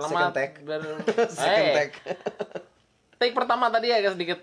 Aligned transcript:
Selamat 0.00 0.10
Second 0.10 0.32
take. 0.32 0.54
ber... 0.60 0.80
Second 1.30 1.60
Eh, 1.62 1.74
take. 1.76 1.94
take 3.16 3.34
pertama 3.34 3.68
tadi 3.68 3.88
agak 3.88 4.14
sedikit 4.14 4.40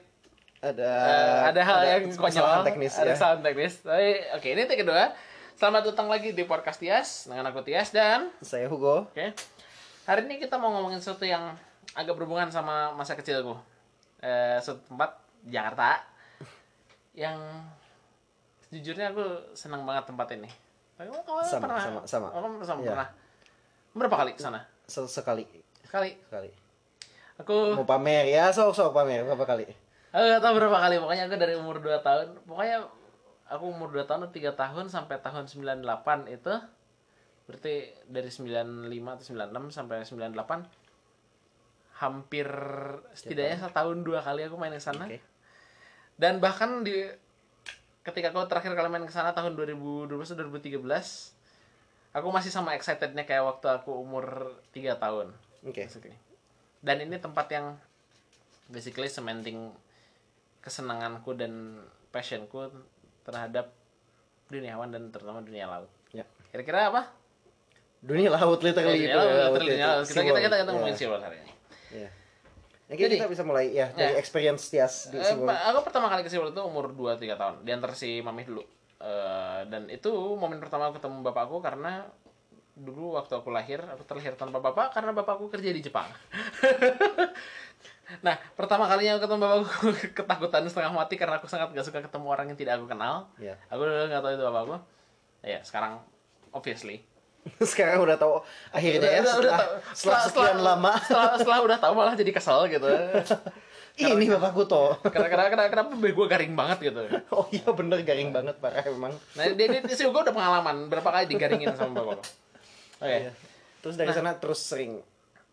Ada 0.57 0.86
eh, 0.86 1.39
ada 1.50 1.62
hal 1.62 1.78
yang 1.84 2.04
kesalahan 2.10 2.34
konyol, 2.55 2.66
teknis 2.66 2.94
ada 2.94 3.04
ya. 3.04 3.14
kesalahan 3.14 3.41
teknis. 3.41 3.73
Tapi 3.80 4.07
oke, 4.34 4.48
ini 4.48 4.62
take 4.64 4.82
kedua. 4.82 5.14
Selamat 5.54 5.82
datang 5.86 6.05
lagi 6.05 6.32
di 6.32 6.43
podcast 6.43 6.78
Tias 6.78 7.25
dengan 7.25 7.46
aku 7.48 7.62
Tias 7.62 7.89
dan 7.89 8.30
Saya 8.39 8.66
Hugo. 8.66 9.05
oke. 9.07 9.34
Hari 10.05 10.21
ini 10.23 10.38
kita 10.38 10.55
mau 10.55 10.70
ngomongin 10.71 10.98
sesuatu 10.98 11.23
yang 11.23 11.54
agak 11.92 12.14
berhubungan 12.14 12.48
sama 12.48 12.89
masa 12.92 13.14
kecilku. 13.14 13.58
Eh, 14.20 14.58
suatu 14.58 14.82
tempat 14.88 15.14
Jakarta 15.44 16.02
yang 17.14 17.38
sejujurnya 18.64 19.10
aku 19.10 19.26
senang 19.54 19.82
banget 19.82 20.05
tempat 20.05 20.28
ini. 20.32 20.50
Kamu, 20.95 21.13
kamu 21.21 21.39
Sama, 21.44 21.62
pernah? 21.63 21.80
sama, 21.80 21.99
sama. 22.03 22.27
Kamu 22.31 22.45
sama 22.62 22.80
Iya. 22.80 22.89
pernah? 22.91 23.08
Berapa 23.94 24.16
kali 24.17 24.31
ke 24.34 24.41
sana? 24.41 24.62
Sesekali. 24.88 25.44
Sekali. 25.84 26.16
Sekali. 26.27 26.52
Aku 27.38 27.78
Mau 27.78 27.86
pamer 27.86 28.26
ya, 28.32 28.50
sok 28.50 28.73
sok 28.73 28.95
pamer 28.95 29.22
berapa 29.22 29.45
kali? 29.45 29.70
Aku 30.09 30.23
gak 30.26 30.41
tau 30.41 30.58
berapa 30.58 30.80
kali, 30.80 30.98
pokoknya 30.98 31.30
aku 31.30 31.38
dari 31.38 31.54
umur 31.54 31.78
2 31.84 32.02
tahun 32.02 32.28
Pokoknya 32.48 32.88
aku 33.52 33.66
umur 33.70 33.94
2 33.94 34.09
tahun, 34.09 34.34
3 34.34 34.55
tahun 34.55 34.86
sampai 34.90 35.22
tahun 35.22 35.45
98 35.45 35.86
itu 36.34 36.54
Berarti 37.45 37.73
dari 38.09 38.30
95 38.31 38.90
atau 38.90 39.26
96 39.28 39.70
sampai 39.70 40.02
98 40.02 40.66
Hampir 42.02 42.48
setidaknya 43.14 43.70
setahun 43.70 44.02
dua 44.06 44.22
kali 44.22 44.45
aku 44.45 44.58
main 44.58 44.73
ke 44.73 44.81
sana 44.81 45.06
Oke. 45.06 45.22
Dan 46.17 46.42
bahkan 46.42 46.81
di 46.81 47.06
ketika 48.02 48.34
aku 48.34 48.50
terakhir 48.50 48.73
kali 48.73 48.90
main 48.90 49.06
ke 49.06 49.14
sana 49.14 49.38
tahun 49.38 49.54
2012-2013 49.54 51.37
Aku 52.17 52.27
masih 52.27 52.49
sama 52.49 52.73
excitednya 52.73 53.23
kayak 53.23 53.45
waktu 53.45 53.67
aku 53.69 53.94
umur 53.94 54.25
3 54.73 54.97
tahun 54.97 55.30
Oke. 55.61 55.86
basically. 55.86 56.17
Dan 56.80 56.97
ini 57.00 57.17
tempat 57.17 57.45
yang 57.47 57.78
basically 58.67 59.05
cementing 59.08 59.69
kesenanganku 60.59 61.31
dan 61.31 61.77
passionku 62.09 62.73
terhadap 63.22 63.69
dunia 64.47 64.73
hewan 64.73 64.89
dan 64.89 65.03
terutama 65.08 65.39
dunia 65.39 65.67
laut. 65.67 65.92
Ya. 66.09 66.25
Kira-kira 66.50 66.89
apa? 66.89 67.11
Dunia 68.00 68.30
laut 68.30 68.61
literally 68.61 68.97
Dunia 68.99 69.09
itu. 69.09 69.17
laut, 69.17 69.27
ya, 69.27 69.38
literally 69.47 69.72
dunia 69.72 69.88
laut. 69.88 70.05
Kita 70.05 70.22
kita 70.22 70.39
kita, 70.39 70.55
kita 70.58 70.72
ngomongin 70.72 70.94
ya. 70.94 70.99
SeaWorld 70.99 71.23
hari 71.23 71.38
ini. 71.38 71.53
Ya. 71.94 72.09
Oke, 72.88 73.03
Jadi- 73.03 73.17
kita 73.20 73.27
bisa 73.27 73.44
mulai 73.44 73.66
ya 73.70 73.88
dari 73.92 74.16
Ya. 74.16 74.17
experience 74.17 74.64
Tias 74.67 75.11
di 75.11 75.17
Eh, 75.17 75.23
SeaWorld. 75.23 75.45
pa- 75.45 75.64
aku 75.67 75.80
pertama 75.83 76.08
kali 76.08 76.22
ke 76.23 76.30
SeaWorld 76.30 76.55
itu 76.55 76.64
umur 76.64 76.86
2-3 76.89 77.36
tahun. 77.36 77.61
Diantar 77.61 77.92
si 77.94 78.22
mami 78.22 78.42
dulu. 78.42 78.64
Eh, 78.98 79.59
dan 79.70 79.86
itu 79.88 80.09
momen 80.09 80.58
pertama 80.58 80.90
aku 80.90 80.98
ketemu 80.98 81.22
bapakku 81.22 81.62
karena 81.62 82.09
dulu 82.73 83.14
waktu 83.14 83.34
aku 83.34 83.50
lahir, 83.50 83.81
aku 83.86 84.06
terlahir 84.06 84.34
tanpa 84.34 84.58
bapak 84.58 84.89
karena 84.89 85.14
bapakku 85.14 85.50
kerja 85.50 85.70
di 85.70 85.81
Jepang. 85.81 86.09
nah, 88.26 88.38
pertama 88.58 88.89
kalinya 88.89 89.17
aku 89.17 89.30
ketemu 89.30 89.42
bapakku 89.42 89.88
ketakutan 90.17 90.66
setengah 90.66 90.94
mati 90.94 91.14
karena 91.14 91.38
aku 91.38 91.45
sangat 91.45 91.73
gak 91.73 91.86
suka 91.86 92.00
ketemu 92.02 92.26
orang 92.26 92.45
yang 92.50 92.58
tidak 92.58 92.81
aku 92.81 92.89
kenal. 92.89 93.30
Ya. 93.38 93.54
Aku 93.70 93.81
dulu 93.81 94.09
gak 94.09 94.22
tahu 94.22 94.34
itu 94.34 94.44
bapakku. 94.45 94.76
Ya, 95.45 95.59
sekarang 95.61 96.02
obviously. 96.50 97.06
Sekarang 97.64 98.04
udah 98.04 98.20
tahu 98.20 98.44
akhirnya 98.76 99.08
ya 99.08 99.22
Udah- 99.23 99.23
udah 99.23 99.34
setelah, 99.39 99.59
tahu. 99.61 99.73
setelah 99.95 100.22
sekian 100.28 100.58
lama. 100.59 100.92
Setelah, 101.00 101.32
setelah 101.39 101.59
udah 101.64 101.78
tahu 101.80 101.94
malah 101.95 102.16
jadi 102.17 102.32
kesel 102.36 102.59
gitu. 102.67 102.89
Ini 103.98 104.30
bapakku 104.30 104.64
toh. 104.64 104.94
Karena 105.02 105.26
kenapa, 105.28 105.50
kenapa, 105.50 105.70
kenapa 105.73 105.90
gue 105.98 106.28
garing 106.30 106.53
banget 106.53 106.78
gitu. 106.86 107.02
Oh 107.34 107.50
iya 107.50 107.66
bener 107.67 108.00
garing 108.02 108.30
banget 108.30 108.56
parah 108.58 108.86
emang. 108.86 109.09
Nah, 109.34 109.44
dia, 109.50 109.67
dia, 109.67 109.81
sih 109.89 110.06
gue 110.06 110.14
udah 110.14 110.31
pengalaman 110.31 110.86
berapa 110.86 111.09
kali 111.09 111.26
digaringin 111.26 111.73
sama 111.73 111.98
bapak. 111.98 112.22
Oke. 113.02 113.17
Iya. 113.26 113.31
Terus 113.81 113.95
dari 113.95 114.12
sana 114.12 114.38
terus 114.38 114.62
sering 114.62 115.02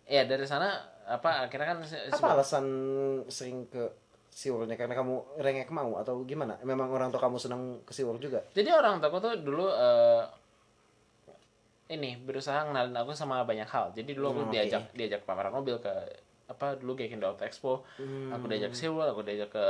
Ya 0.04 0.28
dari 0.28 0.44
sana 0.44 0.68
apa 1.04 1.48
akhirnya 1.48 1.72
kan 1.72 1.78
si- 1.80 1.96
si- 1.96 2.12
apa 2.12 2.36
alasan 2.36 2.64
sering 3.28 3.64
ke 3.66 3.88
SeaWorldnya 4.28 4.76
karena 4.76 4.92
kamu 4.92 5.40
rengek 5.40 5.70
mau 5.70 5.96
atau 5.96 6.20
gimana? 6.22 6.60
Memang 6.60 6.92
orang 6.92 7.08
tua 7.08 7.22
kamu 7.22 7.40
senang 7.40 7.80
ke 7.80 7.92
SeaWorld 7.92 8.20
juga? 8.20 8.44
Jadi 8.52 8.68
orang 8.68 9.00
tuaku 9.00 9.16
tuh 9.22 9.32
dulu 9.40 9.64
eh, 9.70 10.22
ini 11.86 12.16
berusaha 12.18 12.64
ngenalin 12.64 12.96
aku 12.96 13.12
sama 13.12 13.44
banyak 13.44 13.64
hal. 13.64 13.92
Jadi 13.92 14.12
dulu 14.12 14.26
aku 14.30 14.40
Hmm, 14.42 14.52
diajak 14.52 14.82
diajak 14.92 15.20
pameran 15.22 15.52
mobil 15.52 15.76
ke 15.78 15.92
apa 16.44 16.76
dulu 16.76 16.92
Gaikindo 16.94 17.24
Auto 17.24 17.42
Expo. 17.42 17.82
Aku 18.30 18.44
diajak 18.46 18.72
ke 18.72 18.78
SeaWorld, 18.78 19.10
aku 19.10 19.22
diajak 19.22 19.48
ke 19.48 19.66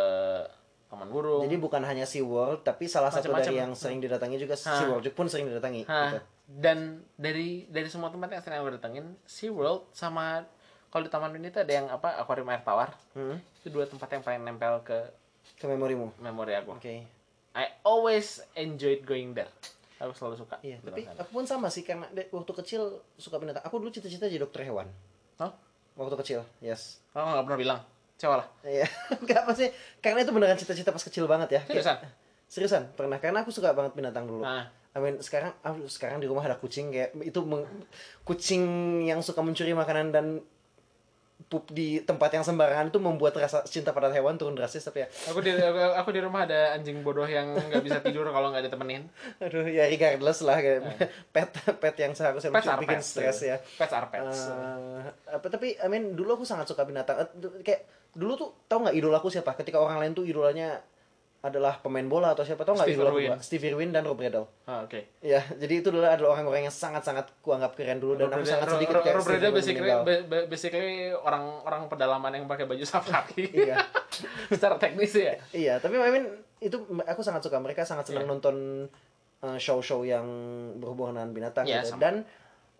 Taman 0.87 1.09
Burung. 1.09 1.43
Jadi 1.43 1.57
bukan 1.57 1.83
hanya 1.83 2.05
SeaWorld 2.05 2.63
tapi 2.63 2.87
salah 2.87 3.09
satu 3.09 3.29
Macam-macam. 3.29 3.47
dari 3.47 3.57
yang 3.59 3.73
sering 3.73 3.99
didatangi 3.99 4.37
juga 4.37 4.55
Hah. 4.57 4.79
SeaWorld 4.79 5.07
pun 5.11 5.27
sering 5.27 5.47
didatangi 5.47 5.83
Hah, 5.85 6.13
gitu. 6.13 6.19
dan 6.61 6.79
dari 7.15 7.67
dari 7.67 7.89
semua 7.89 8.09
tempat 8.09 8.31
yang 8.31 8.43
sering 8.43 8.59
aku 8.61 8.71
datengin, 8.73 9.07
SeaWorld 9.25 9.91
sama 9.91 10.47
kalau 10.91 11.03
di 11.03 11.11
Taman 11.11 11.35
Mini 11.35 11.51
itu 11.51 11.59
ada 11.59 11.73
yang 11.73 11.87
apa 11.89 12.15
akuarium 12.15 12.47
air 12.49 12.63
tawar. 12.63 12.95
Hmm. 13.13 13.43
Itu 13.59 13.75
dua 13.75 13.83
tempat 13.85 14.07
yang 14.11 14.23
paling 14.23 14.43
nempel 14.43 14.79
ke 14.83 14.99
Ke 15.55 15.67
memorimu. 15.67 16.15
memori 16.19 16.55
aku. 16.55 16.79
Oke. 16.79 17.03
I 17.55 17.65
always 17.83 18.39
enjoyed 18.55 19.03
going 19.03 19.35
there. 19.35 19.51
Aku 19.99 20.11
selalu 20.11 20.39
suka. 20.39 20.59
Iya, 20.61 20.79
tapi 20.81 21.07
aku 21.07 21.31
pun 21.33 21.47
sama 21.47 21.67
sih 21.67 21.83
karena 21.83 22.07
waktu 22.31 22.53
kecil 22.55 22.83
suka 23.15 23.39
binatang. 23.39 23.63
Aku 23.63 23.79
dulu 23.79 23.91
cita-cita 23.91 24.27
jadi 24.27 24.39
dokter 24.39 24.63
hewan. 24.63 24.87
Oh, 25.39 25.51
Waktu 25.95 26.17
kecil, 26.19 26.41
yes. 26.59 26.99
oh 27.13 27.23
nggak 27.23 27.45
pernah 27.47 27.61
bilang. 27.61 27.81
Coba 28.15 28.35
lah. 28.43 28.47
Iya, 28.63 28.87
enggak 29.23 29.39
apa 29.43 29.53
sih? 29.55 29.69
Karena 29.99 30.23
itu 30.23 30.31
beneran 30.31 30.59
cita-cita 30.59 30.91
pas 30.91 31.03
kecil 31.03 31.27
banget 31.27 31.55
ya. 31.55 31.61
Kayak- 31.63 31.83
Seriusan? 31.83 31.97
Seriusan, 32.47 32.83
pernah. 32.95 33.19
Karena 33.19 33.43
aku 33.43 33.51
suka 33.51 33.75
banget 33.75 33.95
binatang 33.95 34.27
dulu. 34.27 34.43
Nah. 34.43 34.71
I 34.95 35.03
mean, 35.03 35.19
sekarang 35.19 35.51
sekarang 35.91 36.23
di 36.23 36.31
rumah 36.31 36.47
ada 36.47 36.55
kucing 36.55 36.95
kayak 36.95 37.19
itu 37.21 37.43
meng- 37.43 37.67
kucing 38.23 38.63
yang 39.03 39.19
suka 39.19 39.43
mencuri 39.43 39.75
makanan 39.75 40.15
dan 40.15 40.27
pup 41.45 41.67
di 41.69 42.01
tempat 42.01 42.31
yang 42.31 42.43
sembarangan 42.43 42.89
itu 42.89 42.97
membuat 42.97 43.35
rasa 43.35 43.63
cinta 43.63 43.91
pada 43.91 44.09
hewan 44.09 44.35
turun 44.35 44.55
drastis 44.55 44.81
tapi 44.81 45.03
ya 45.03 45.09
Aku 45.29 45.39
di 45.39 45.51
aku, 45.51 45.77
aku 45.93 46.11
di 46.11 46.21
rumah 46.21 46.43
ada 46.43 46.73
anjing 46.73 47.01
bodoh 47.01 47.25
yang 47.25 47.47
nggak 47.51 47.81
bisa 47.81 47.99
tidur 48.01 48.25
kalau 48.27 48.49
nggak 48.49 48.65
ditemenin. 48.65 49.07
aduh 49.39 49.63
ya 49.65 49.85
regardless 49.85 50.41
lah 50.41 50.57
kayak 50.57 50.81
pet 51.35 51.51
pet 51.77 51.95
yang 51.97 52.13
seharusnya 52.13 52.49
Pets 52.49 52.65
lucu 52.65 52.81
bikin 52.81 52.97
pets. 52.97 53.07
stres 53.09 53.39
ya 53.45 53.57
Pets 53.59 53.93
are 53.93 54.09
pets. 54.09 54.39
Eh, 54.47 55.03
apa 55.33 55.47
tapi 55.49 55.75
I 55.75 55.87
mean 55.87 56.13
dulu 56.13 56.35
aku 56.35 56.45
sangat 56.45 56.65
suka 56.65 56.83
binatang 56.83 57.19
Eh, 57.19 57.29
du- 57.37 57.61
kayak 57.61 57.83
dulu 58.11 58.33
tuh 58.35 58.51
tau 58.65 58.81
nggak 58.81 58.95
idolaku 58.95 59.27
siapa 59.29 59.53
ketika 59.55 59.77
orang 59.77 59.99
lain 59.99 60.13
tuh 60.13 60.23
idolanya 60.23 60.81
adalah 61.45 61.77
pemain 61.77 62.09
bola 62.09 62.33
atau 62.33 62.41
siapa 62.41 62.65
tau 62.65 62.73
nggak 62.73 62.89
Steve 62.89 63.05
Irwin. 63.05 63.31
Steve 63.39 63.65
Irwin 63.69 63.93
dan 63.93 64.03
Rob 64.03 64.17
Riddle 64.17 64.49
Ah, 64.65 64.81
oke. 64.81 65.21
Ya, 65.21 65.45
jadi 65.55 65.85
itu 65.85 65.93
dulu 65.93 66.01
adalah 66.01 66.33
orang-orang 66.33 66.65
yang 66.65 66.73
sangat-sangat 66.73 67.37
kuanggap 67.39 67.77
keren 67.77 68.01
dulu 68.01 68.17
dan 68.17 68.33
aku 68.33 68.43
sangat 68.43 68.73
sedikit 68.73 68.97
kayak 68.99 69.21
Rob 69.21 69.29
Riddle 69.29 69.53
basically 69.53 69.91
basically 70.49 70.89
orang-orang 71.13 71.85
pedalaman 71.87 72.33
yang 72.33 72.45
pakai 72.45 72.65
baju 72.65 72.81
safari. 72.83 73.45
Iya. 73.61 73.77
Secara 74.53 74.81
teknis 74.81 75.13
ya. 75.13 75.37
Iya, 75.53 75.75
tapi 75.79 75.97
I 75.97 76.09
mean 76.09 76.27
itu 76.59 76.81
aku 77.03 77.21
sangat 77.21 77.43
suka. 77.43 77.61
Mereka 77.61 77.85
sangat 77.85 78.09
senang 78.09 78.25
Iya. 78.25 78.33
nonton 78.33 78.57
uh, 79.41 79.59
show-show 79.59 80.01
yang 80.03 80.25
berhubungan 80.75 81.13
dengan 81.15 81.31
binatang 81.31 81.69
Iya, 81.69 81.85
gitu. 81.85 81.93
sama. 81.93 82.01
Dan 82.01 82.15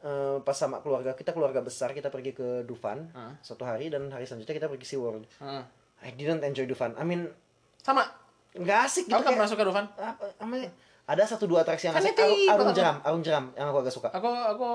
uh, 0.01 0.41
pas 0.41 0.57
sama 0.57 0.81
keluarga 0.81 1.13
kita 1.13 1.31
keluarga 1.31 1.61
besar 1.61 1.93
kita 1.93 2.09
pergi 2.09 2.33
ke 2.33 2.65
Dufan 2.65 3.13
Hmm. 3.13 3.37
satu 3.39 3.63
hari 3.63 3.93
dan 3.93 4.09
hari 4.09 4.25
selanjutnya 4.25 4.57
kita 4.57 4.73
pergi 4.73 4.87
SeaWorld. 4.89 5.29
Hmm. 5.37 5.69
I 6.01 6.11
didn't 6.11 6.41
enjoy 6.41 6.65
Dufan. 6.65 6.97
I 6.97 7.05
mean 7.05 7.29
Sama. 7.79 8.24
Nggak 8.55 8.79
asik 8.83 9.05
gitu 9.05 9.13
Aku 9.13 9.21
nggak 9.21 9.35
pernah 9.35 9.51
suka 9.51 9.63
Dufan. 9.63 9.87
apa, 9.93 10.25
ada 11.05 11.23
satu 11.23 11.45
dua 11.45 11.61
atraksi 11.61 11.85
yang 11.85 11.93
Kan 11.93 12.01
asik 12.01 12.17
arung, 12.17 12.39
arung 12.49 12.67
ikut- 12.67 12.77
jeram 12.77 12.97
arung 13.01 13.21
jeram 13.21 13.45
yang 13.53 13.67
aku 13.67 13.79
agak 13.81 13.93
suka 13.93 14.09
Aku 14.11 14.25
aku 14.25 14.69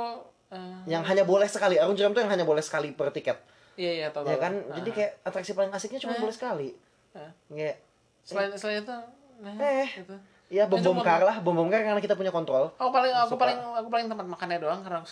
eh, 0.50 0.78
yang 0.86 1.02
hanya 1.02 1.24
boleh 1.24 1.46
sekali 1.46 1.76
arung 1.76 1.94
jeram 1.94 2.12
tuh 2.12 2.20
yang 2.20 2.30
hanya 2.30 2.44
boleh 2.44 2.60
sekali 2.60 2.92
per 2.92 3.10
tiket 3.10 3.40
iya 3.76 3.92
iya 3.96 4.08
tahu 4.10 4.26
ya 4.26 4.36
kan 4.36 4.52
Ah. 4.68 4.76
jadi 4.76 4.90
kayak 4.90 5.12
atraksi 5.24 5.52
paling 5.54 5.70
asiknya 5.70 5.98
cuma 5.98 6.12
Eh. 6.12 6.20
boleh 6.20 6.32
sekali 6.32 6.70
Ah. 7.12 7.32
Nggak 7.48 7.76
selain 8.22 8.52
selain 8.54 8.80
itu 8.80 8.98
nah, 9.40 9.56
Eh. 9.58 9.88
gitu. 9.96 10.16
ya 10.50 10.66
bom 10.66 10.78
bom 10.78 11.00
kar 11.00 11.22
lah 11.22 11.40
bom 11.40 11.56
bom 11.56 11.66
kar 11.66 11.80
karena 11.80 11.98
kita 11.98 12.14
punya 12.14 12.30
kontrol 12.30 12.70
Aku 12.76 12.90
paling 12.90 13.10
aku 13.16 13.32
Suka. 13.32 13.42
paling 13.42 13.58
aku 13.58 13.88
paling 13.88 14.06
tempat 14.06 14.26
makannya 14.28 14.60
doang 14.60 14.82
karena 14.82 15.00
aku 15.00 15.10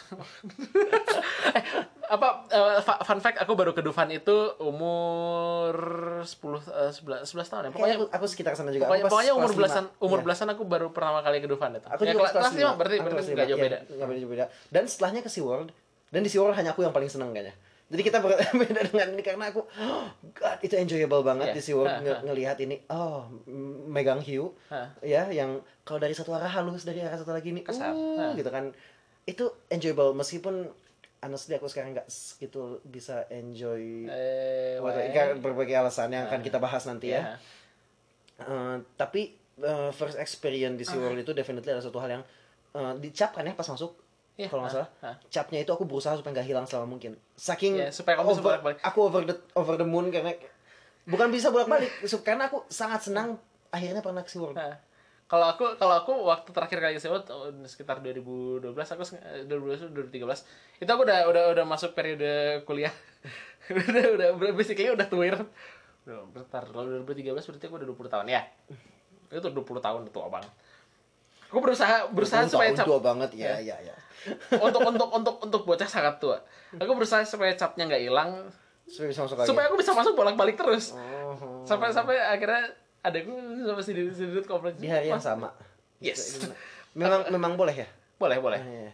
eh, 1.50 1.63
apa 2.07 2.27
fa- 2.80 3.01
fun 3.01 3.19
fact 3.19 3.38
aku 3.38 3.51
baru 3.54 3.71
ke 3.71 3.80
Dufan 3.80 4.07
itu 4.09 4.31
umur 4.57 5.75
10 6.21 6.24
eh, 6.24 6.92
11 6.92 7.27
11 7.27 7.51
tahun 7.51 7.63
ya. 7.63 7.71
Pokoknya 7.71 7.95
aku, 7.95 8.06
aku 8.09 8.25
sekitar 8.25 8.54
sana 8.54 8.69
juga. 8.69 8.88
pokoknya, 8.88 9.06
pokoknya 9.06 9.33
umur 9.33 9.51
belasan 9.54 9.86
umur 10.00 10.18
Iya. 10.18 10.25
belasan 10.25 10.48
aku 10.50 10.63
baru 10.63 10.88
pertama 10.89 11.19
kali 11.19 11.38
ke 11.38 11.48
Dufan 11.48 11.71
itu. 11.74 11.83
Aku 11.86 12.01
Ya, 12.01 12.12
juga 12.12 12.24
kelas, 12.25 12.33
kelas 12.33 12.54
lima 12.54 12.71
berarti 12.74 12.95
Aku 12.95 13.04
berarti 13.04 13.13
kelas 13.13 13.27
nggak 13.27 13.36
lima, 13.38 13.44
jauh 13.45 13.57
iya, 13.57 13.65
beda. 13.65 13.77
nggak 13.89 14.07
beda 14.07 14.19
jauh 14.19 14.31
beda. 14.31 14.45
Dan 14.69 14.83
setelahnya 14.86 15.21
ke 15.21 15.30
SeaWorld. 15.30 15.69
Dan 16.07 16.21
di 16.21 16.30
SeaWorld 16.30 16.56
hanya 16.56 16.69
aku 16.71 16.81
yang 16.81 16.92
paling 16.92 17.07
seneng 17.07 17.30
kayaknya. 17.31 17.56
Jadi 17.88 18.01
kita 18.01 18.18
ber- 18.19 18.36
beda 18.62 18.81
dengan 18.86 19.07
ini 19.10 19.24
karena 19.24 19.45
aku 19.48 19.62
oh, 19.63 20.06
God 20.33 20.60
itu 20.62 20.75
enjoyable 20.75 21.24
banget 21.24 21.51
Iya. 21.51 21.56
di 21.56 21.62
SeaWorld 21.62 21.88
Ha, 21.89 22.00
ha. 22.00 22.19
ngelihat 22.21 22.57
ini 22.60 22.75
oh 22.89 23.27
megang 23.88 24.19
hiu 24.19 24.51
Ha. 24.68 24.92
ya 25.01 25.27
yang 25.30 25.60
kalau 25.83 25.95
dari 25.98 26.12
satu 26.12 26.31
arah 26.31 26.48
halus 26.50 26.83
dari 26.83 27.00
arah 27.00 27.15
satu 27.15 27.31
lagi 27.31 27.51
ini 27.51 27.63
uh, 27.63 28.31
gitu 28.33 28.48
kan 28.48 28.75
itu 29.24 29.44
enjoyable 29.68 30.12
meskipun 30.13 30.68
honestly 31.22 31.58
aku 31.58 31.66
sekarang 31.66 31.98
nggak 31.98 32.08
segitu 32.10 32.78
bisa 32.86 33.25
enjoy 33.34 34.06
Eh, 34.10 34.78
karena 35.12 35.36
berbagai 35.38 35.75
alasan 35.78 36.14
yang 36.14 36.30
akan 36.30 36.42
kita 36.46 36.62
bahas 36.62 36.86
nanti 36.86 37.14
ya. 37.14 37.22
Iya. 37.22 37.34
Eh, 38.46 38.75
tapi 38.94 39.34
eh, 39.58 39.90
first 39.94 40.18
experience 40.22 40.78
di 40.78 40.86
SeaWorld 40.86 41.18
itu 41.25 41.34
definitely 41.34 41.74
ada 41.74 41.81
satu 41.81 41.98
hal 41.98 42.22
yang 42.22 42.24
eh, 42.78 42.94
dicap 43.02 43.34
kan 43.34 43.46
ya 43.46 43.58
pas 43.58 43.66
masuk 43.66 43.98
Iya, 44.38 44.54
kalau 44.54 44.69
nggak 44.69 44.78
ah, 44.78 44.86
salah. 44.86 44.90
ah. 45.02 45.16
capnya 45.34 45.66
itu 45.66 45.72
aku 45.74 45.90
berusaha 45.90 46.14
supaya 46.14 46.38
nggak 46.38 46.46
hilang 46.46 46.66
selama 46.69 46.94
mungkin. 46.94 47.18
Saking 47.34 47.81
Iya, 47.81 47.90
supaya 47.90 48.22
kamu 48.22 48.38
over, 48.38 48.62
aku 48.86 49.00
over 49.02 49.22
the 49.25 49.36
over 49.58 49.81
the 49.81 49.88
moon 49.90 50.13
karena 50.13 50.30
bukan 51.10 51.34
bisa 51.34 51.50
bolak 51.50 51.66
balik 51.66 51.90
karena 52.28 52.46
aku 52.46 52.62
sangat 52.70 53.02
senang 53.10 53.42
akhirnya 53.74 54.06
pernah 54.06 54.22
ke 54.22 54.30
SeaWorld. 54.30 54.54
Nah, 54.54 54.78
kalau 55.27 55.47
aku 55.51 55.75
kalau 55.75 55.95
aku 56.00 56.12
waktu 56.24 56.50
terakhir 56.56 56.79
kali 56.79 56.95
oh, 57.12 57.51
sekitar 57.68 58.00
2012 58.00 58.63
aku 58.71 59.03
seng- 59.03 59.24
eh, 59.24 59.44
2012 59.44 59.91
2013 59.91 60.24
itu 60.83 60.89
aku 60.89 61.01
udah 61.03 61.27
udah 61.27 61.44
udah 61.51 61.65
masuk 61.68 61.91
periode 61.91 62.63
kuliah. 62.63 62.91
Udah 63.68 64.15
udah 64.15 64.27
basically 64.56 64.88
udah 64.88 65.12
tuir 65.12 65.35
Udah, 66.07 66.24
bentar 66.31 66.63
kalau 66.63 66.88
2013 67.03 67.35
berarti 67.35 67.68
aku 67.68 67.75
udah 67.83 67.88
20 67.91 68.13
tahun 68.15 68.27
ya? 68.31 68.41
Itu 69.27 69.51
20 69.51 69.59
tahun 69.83 70.07
itu 70.07 70.19
abang 70.24 70.47
aku 71.47 71.59
berusaha 71.63 72.07
berusaha 72.12 72.44
supaya 72.47 72.71
cap 72.75 72.88
tua 72.88 73.00
banget 73.00 73.31
ya 73.39 73.59
ya. 73.59 73.75
ya 73.79 73.95
untuk 74.59 74.83
untuk 74.83 75.07
untuk 75.07 75.35
untuk 75.39 75.62
bocah 75.63 75.88
sangat 75.88 76.19
tua. 76.19 76.44
Aku 76.75 76.91
berusaha 76.97 77.24
supaya 77.24 77.56
capnya 77.56 77.88
nggak 77.88 78.03
hilang. 78.03 78.51
Supaya 78.83 79.07
bisa 79.12 79.21
masuk 79.24 79.38
lagi. 79.39 79.47
Supaya 79.47 79.65
aku 79.71 79.77
bisa 79.79 79.91
masuk 79.95 80.13
bolak 80.19 80.35
balik 80.35 80.59
terus. 80.59 80.91
Oh, 80.91 81.63
sampai 81.63 81.95
sampai 81.95 82.19
akhirnya 82.19 82.68
adekku 83.06 83.34
sama 83.66 83.82
si 83.82 83.92
Didit 83.94 84.14
si 84.16 84.24
Didit 84.26 84.46
komplain 84.46 84.76
di 84.78 84.88
hari 84.90 85.10
yang 85.10 85.22
"Mas, 85.22 85.28
sama. 85.28 85.50
Yes. 86.02 86.42
Memang 86.98 87.30
memang 87.30 87.54
boleh 87.58 87.76
ya? 87.86 87.88
Boleh 88.18 88.38
boleh. 88.42 88.62
Iya. 88.62 88.92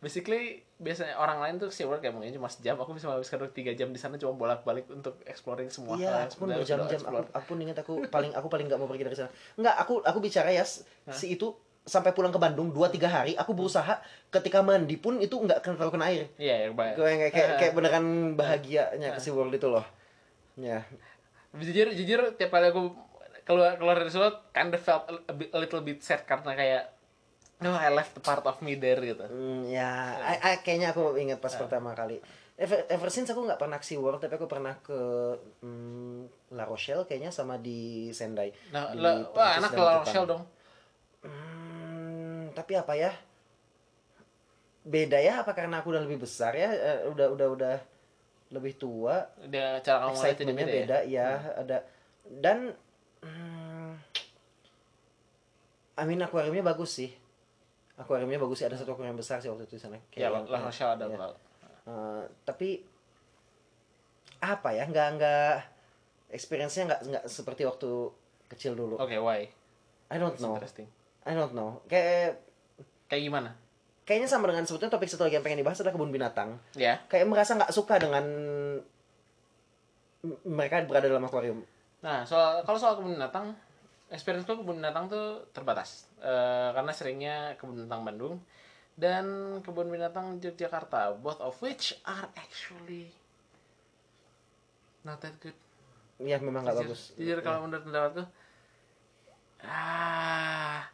basically 0.00 0.64
biasanya 0.80 1.12
orang 1.20 1.44
lain 1.44 1.54
tuh 1.60 1.68
SeaWorld 1.68 2.00
kayak 2.00 2.16
mungkin 2.16 2.32
cuma 2.32 2.48
sejam. 2.48 2.72
Aku 2.80 2.96
bisa 2.96 3.04
menghabiskan 3.04 3.44
tiga 3.52 3.76
jam 3.76 3.92
di 3.92 4.00
sana 4.00 4.16
cuma 4.16 4.32
bolak 4.32 4.64
balik 4.64 4.88
untuk 4.88 5.20
exploring 5.28 5.68
semua 5.68 6.00
hal. 6.00 6.00
Iya, 6.00 6.08
yang 6.08 6.24
aku 6.24 6.36
pun 6.40 6.48
berjam-jam. 6.56 7.00
Aku, 7.04 7.16
aku 7.36 7.44
pun 7.44 7.58
ingat 7.60 7.78
aku 7.84 7.92
paling 8.08 8.32
aku 8.32 8.48
paling 8.48 8.64
nggak 8.64 8.80
mau 8.80 8.88
pergi 8.88 9.04
dari 9.04 9.16
sana. 9.20 9.30
Enggak, 9.60 9.76
aku 9.76 10.00
aku 10.00 10.18
bicara 10.24 10.48
ya 10.48 10.64
si 10.64 11.36
itu 11.36 11.52
sampai 11.84 12.16
pulang 12.16 12.32
ke 12.32 12.40
Bandung 12.40 12.72
2 12.72 12.80
3 12.96 12.96
hari 13.12 13.32
aku 13.36 13.52
berusaha. 13.52 14.00
Ketika 14.32 14.64
mandi 14.64 14.96
pun 14.96 15.20
itu 15.20 15.36
nggak 15.36 15.60
kena 15.60 15.76
terlalu 15.76 15.92
kena 16.00 16.06
air. 16.08 16.24
iya 16.40 16.64
yang 16.64 16.72
banyak 16.72 16.96
Kayak 16.96 17.04
kayak, 17.04 17.32
kayak, 17.36 17.50
kayak 17.60 17.72
beneran 17.76 18.04
bahagianya 18.40 19.08
ke 19.12 19.20
SeaWorld 19.20 19.52
itu 19.52 19.68
loh. 19.68 19.84
Ya. 20.56 20.80
jujur 21.60 21.92
jujur 21.92 22.20
tiap 22.40 22.56
kali 22.56 22.72
aku 22.72 23.09
keluar 23.50 23.74
keluar 23.74 23.98
dari 23.98 24.08
SeaWorld 24.08 24.54
kind 24.54 24.70
of 24.70 24.78
felt 24.78 25.04
a, 25.10 25.34
bit- 25.34 25.50
a 25.50 25.58
little 25.58 25.82
bit 25.82 25.98
sad 25.98 26.22
karena 26.22 26.54
kayak 26.54 26.84
no 27.58 27.74
I 27.74 27.90
left 27.90 28.14
the 28.14 28.22
part 28.22 28.40
of 28.42 28.62
me 28.62 28.72
there 28.74 29.02
gitu 29.02 29.26
Hmm, 29.26 29.66
ya, 29.66 30.14
I- 30.16 30.40
I- 30.48 30.62
kayaknya 30.62 30.94
aku 30.94 31.18
ingat 31.18 31.42
pas 31.42 31.52
pertama 31.52 31.92
kali. 31.92 32.22
Ever, 32.54 32.84
ever 32.88 33.08
since 33.08 33.26
aku 33.26 33.40
nggak 33.42 33.56
pernah 33.56 33.76
ke 33.76 33.84
SeaWorld, 33.84 34.20
tapi 34.20 34.36
aku 34.36 34.44
pernah 34.44 34.76
ke 34.78 34.96
hmm, 35.60 36.52
La 36.52 36.64
Rochelle 36.64 37.04
kayaknya 37.04 37.28
sama 37.28 37.56
di 37.56 38.08
Sendai. 38.10 38.52
nah 38.68 38.92
Di 38.92 39.00
lah, 39.00 39.32
wah 39.32 39.56
dan 39.56 39.64
ke 39.66 39.76
La 39.76 39.84
Jepang. 39.90 39.96
Rochelle 39.98 40.28
dong 40.28 40.42
Hmm, 41.20 42.48
tapi 42.52 42.72
apa 42.74 42.92
ya? 42.94 43.12
Beda 44.80 45.20
ya? 45.20 45.44
Apa 45.44 45.52
karena 45.52 45.80
aku 45.80 45.92
udah 45.92 46.02
lebih 46.04 46.24
besar 46.24 46.56
ya? 46.56 46.72
Eh, 46.72 46.98
udah 47.08 47.28
udah 47.28 47.48
udah 47.52 47.76
lebih 48.50 48.74
tua. 48.76 49.28
dia 49.46 49.76
cara 49.80 50.08
kamu 50.08 50.16
Excitementnya 50.16 50.66
beda, 50.66 50.76
beda, 50.80 50.98
ya 51.04 51.12
ya. 51.12 51.28
Ada 51.60 51.78
dan 52.40 52.58
hmm, 53.22 53.92
I 55.96 56.04
mean 56.04 56.18
akuariumnya 56.18 56.62
bagus 56.62 56.90
sih. 56.94 57.10
Akuariumnya 57.94 58.36
bagus 58.36 58.58
sih. 58.58 58.66
Ada 58.66 58.76
satu 58.76 58.92
akuarium 58.92 59.14
besar 59.14 59.38
sih 59.38 59.48
waktu 59.48 59.64
itu 59.64 59.76
di 59.76 59.82
sana. 59.82 60.00
ya 60.10 60.28
yang- 60.28 60.46
La 60.46 60.58
Rochelle 60.58 60.94
ada 60.94 61.04
ya. 61.04 61.18
Eh, 61.82 62.22
tapi 62.42 62.80
apa 64.38 64.68
ya? 64.70 64.84
Nggak 64.84 65.08
nggak 65.16 65.54
experience-nya 66.30 66.84
nggak 66.86 67.00
nggak 67.04 67.24
seperti 67.26 67.62
waktu 67.64 67.90
kecil 68.48 68.72
dulu. 68.72 68.96
oke 68.96 69.14
why 69.18 69.44
I 70.08 70.16
don't 70.16 70.30
That's 70.30 70.40
know. 70.40 70.54
interesting 70.54 70.88
I 71.22 71.34
don't 71.34 71.52
know. 71.52 71.82
Kayak 71.86 72.40
kayak 73.06 73.22
gimana 73.26 73.50
kayaknya 74.02 74.26
sama 74.26 74.46
dengan 74.46 74.62
sebetulnya 74.64 74.90
topik 74.90 75.06
satu 75.06 75.22
lagi 75.22 75.38
yang 75.38 75.44
pengen 75.44 75.60
dibahas 75.60 75.78
adalah 75.78 75.94
kebun 75.94 76.10
binatang. 76.10 76.58
ya 76.74 76.98
Kayak 77.06 77.26
merasa 77.26 77.54
nggak 77.54 77.70
suka 77.70 77.98
dengan 77.98 78.24
mereka 80.42 80.84
berada 80.84 81.06
dalam 81.06 81.22
akuarium. 81.22 81.62
Nah, 82.00 82.24
soal 82.24 82.64
kalau 82.64 82.78
soal 82.80 82.96
kebun 82.96 83.16
binatang, 83.16 83.52
experience 84.08 84.48
gue 84.48 84.56
kebun 84.56 84.80
binatang 84.80 85.12
tuh 85.12 85.44
terbatas. 85.52 86.08
Eh, 86.20 86.68
karena 86.72 86.92
seringnya 86.92 87.36
kebun 87.60 87.84
binatang 87.84 88.02
Bandung 88.04 88.34
dan 88.96 89.24
kebun 89.64 89.88
binatang 89.88 90.40
Yogyakarta, 90.40 91.16
both 91.20 91.40
of 91.40 91.56
which 91.60 91.96
are 92.04 92.28
actually 92.36 93.12
not 95.04 95.20
that 95.20 95.36
good. 95.40 95.56
Ya 96.20 96.36
memang 96.36 96.68
nggak 96.68 96.84
Jujur, 96.84 96.92
bagus. 96.92 97.02
jujur 97.16 97.38
kalau 97.40 97.64
menurut 97.64 97.80
pendapatku, 97.80 98.22
ah, 99.64 100.84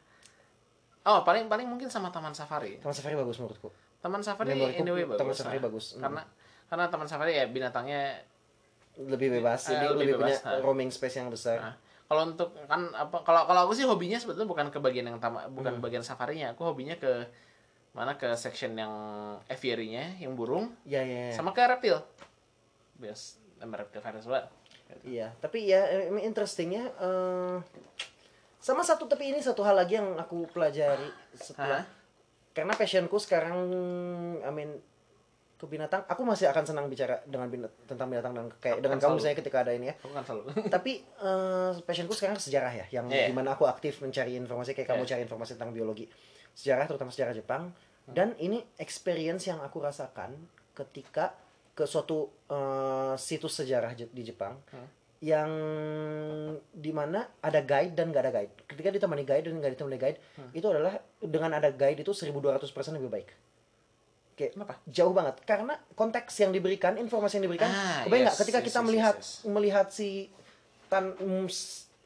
oh 1.03 1.27
paling 1.27 1.51
paling 1.51 1.67
mungkin 1.67 1.91
sama 1.91 2.15
taman 2.15 2.31
safari. 2.31 2.79
Taman 2.79 2.95
safari 2.95 3.19
bagus 3.19 3.43
menurutku. 3.43 3.75
Taman 3.99 4.23
safari 4.23 4.55
anyway 4.55 5.03
bagus. 5.03 5.19
Taman 5.19 5.35
safari 5.35 5.59
nah. 5.59 5.65
bagus. 5.67 5.87
Hmm. 5.95 6.03
Karena 6.07 6.23
karena 6.71 6.85
taman 6.87 7.09
safari 7.11 7.33
ya 7.35 7.51
binatangnya 7.51 8.23
Lebih 8.97 9.41
bebas, 9.41 9.61
Eh, 9.69 9.77
lebih, 9.77 9.87
lebih 9.87 10.01
lebih 10.01 10.15
punya 10.25 10.37
bebas, 10.37 10.45
nah. 10.45 10.61
roaming 10.65 10.91
space 10.91 11.17
yang 11.17 11.29
besar. 11.29 11.59
Nah, 11.61 11.75
kalau 12.07 12.23
untuk 12.33 12.49
kan 12.65 12.89
apa 12.93 13.21
kalau 13.21 13.45
kalau 13.45 13.61
aku 13.69 13.77
sih 13.77 13.85
hobinya 13.85 14.17
sebetulnya 14.17 14.49
bukan 14.49 14.67
ke 14.73 14.79
bagian 14.81 15.05
yang 15.05 15.21
tama, 15.21 15.45
Hmm. 15.45 15.53
bukan 15.53 15.79
bagian 15.81 16.01
safarinya. 16.01 16.57
Aku 16.57 16.65
hobinya 16.65 16.97
ke 16.97 17.29
mana 17.93 18.17
ke 18.17 18.29
section 18.37 18.77
yang 18.77 18.93
aviary-nya, 19.49 20.21
yang 20.21 20.37
burung 20.37 20.73
Iya 20.85 21.01
iya. 21.05 21.21
iya. 21.29 21.35
sama 21.35 21.53
ke 21.53 21.65
reptil. 21.65 21.97
Bias 22.97 23.37
sama 23.57 23.77
reptil 23.81 24.01
well. 24.29 24.49
Iya, 25.03 25.35
tapi 25.43 25.67
ya 25.67 25.83
eh, 25.89 26.09
interestingnya 26.23 26.89
eh, 27.01 27.57
sama 28.63 28.83
satu 28.83 29.11
tapi 29.11 29.31
ini 29.35 29.41
satu 29.43 29.63
hal 29.67 29.75
lagi 29.75 29.99
yang 29.99 30.15
aku 30.15 30.47
pelajari 30.51 31.07
setelah 31.35 31.83
Hah? 31.83 31.85
karena 32.55 32.73
passionku 32.75 33.19
sekarang 33.19 33.57
I 34.43 34.51
mean 34.51 34.79
ke 35.57 35.65
binatang 35.65 36.05
aku 36.05 36.21
masih 36.21 36.47
akan 36.47 36.63
senang 36.63 36.87
bicara 36.87 37.17
dengan 37.25 37.49
binat 37.49 37.73
tentang 37.85 38.07
binatang 38.07 38.31
dan 38.31 38.45
kayak 38.55 38.77
Akan 38.77 38.83
dengan 38.83 38.99
kamu 38.99 39.05
selalu. 39.07 39.17
misalnya 39.17 39.39
ketika 39.39 39.59
ada 39.59 39.73
ini 39.73 39.87
ya 39.87 39.95
Aku 39.97 40.13
kan 40.13 40.21
selalu. 40.23 40.43
tapi 40.75 40.93
eh, 41.01 41.71
passionku 41.81 42.13
sekarang 42.13 42.37
sejarah 42.37 42.73
ya 42.75 42.87
yang 42.93 43.07
Iya. 43.07 43.27
di 43.27 43.35
mana 43.35 43.53
aku 43.53 43.65
aktif 43.65 43.99
mencari 43.99 44.35
informasi 44.35 44.73
kayak 44.73 44.89
kamu 44.91 45.03
Iya. 45.03 45.11
cari 45.11 45.23
informasi 45.23 45.51
tentang 45.55 45.73
biologi 45.73 46.05
sejarah 46.53 46.85
terutama 46.85 47.09
sejarah 47.09 47.33
Jepang 47.33 47.73
dan 48.07 48.37
ini 48.37 48.61
experience 48.77 49.45
yang 49.45 49.59
aku 49.59 49.81
rasakan 49.81 50.37
ketika 50.73 51.33
ke 51.73 51.85
suatu 51.85 52.29
eh, 52.47 53.15
situs 53.17 53.57
sejarah 53.57 53.93
di 53.93 54.23
Jepang 54.23 54.61
Hmm. 54.69 54.89
yang 55.19 55.51
di 56.71 56.93
mana 56.93 57.25
ada 57.41 57.61
guide 57.61 57.93
dan 57.93 58.09
gak 58.09 58.23
ada 58.23 58.33
guide 58.35 58.53
ketika 58.67 58.89
ditemani 58.91 59.25
guide 59.25 59.45
dan 59.45 59.57
gak 59.59 59.73
ditemani 59.73 59.97
guide 59.97 60.19
Hmm. 60.37 60.53
itu 60.53 60.67
adalah 60.67 60.93
dengan 61.19 61.51
ada 61.51 61.69
guide 61.71 61.97
itu 61.99 62.13
1200% 62.13 62.61
lebih 62.95 63.09
baik 63.11 63.29
Kayak 64.37 64.53
Kenapa? 64.53 64.75
jauh 64.87 65.11
banget 65.11 65.37
karena 65.43 65.75
konteks 65.93 66.33
yang 66.39 66.53
diberikan 66.53 66.95
informasi 66.95 67.41
yang 67.41 67.49
diberikan 67.49 67.67
Ah, 67.67 68.05
kebayang 68.05 68.21
yes, 68.21 68.29
nggak 68.29 68.41
ketika 68.45 68.59
yes, 68.59 68.67
kita 68.67 68.79
yes, 68.79 68.87
melihat 68.87 69.17
yes, 69.17 69.31
melihat 69.47 69.87
si 69.89 70.11
tan 70.87 71.05
mm, 71.11 71.49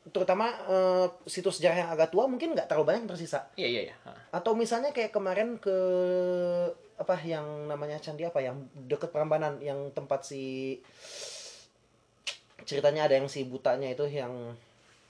terutama 0.08 0.46
eh, 0.64 1.06
situs 1.26 1.58
sejarah 1.58 1.76
yang 1.76 1.90
agak 1.90 2.08
tua 2.08 2.24
mungkin 2.24 2.54
nggak 2.54 2.64
terlalu 2.64 2.86
banyak 2.86 3.00
yang 3.02 3.10
tersisa 3.10 3.50
Iya 3.54 3.68
iya 3.68 3.82
iya. 3.84 3.94
Ah. 4.02 4.14
atau 4.32 4.54
misalnya 4.54 4.90
kayak 4.90 5.10
kemarin 5.10 5.58
ke 5.58 5.76
apa 6.94 7.18
yang 7.20 7.42
namanya 7.66 7.98
candi 7.98 8.22
apa 8.22 8.38
yang 8.38 8.56
deket 8.80 9.10
Prambanan 9.10 9.58
yang 9.58 9.90
tempat 9.90 10.22
si 10.22 10.78
ceritanya 12.62 13.08
ada 13.08 13.16
yang 13.16 13.26
si 13.26 13.42
butanya 13.42 13.88
itu 13.88 14.04
yang 14.06 14.54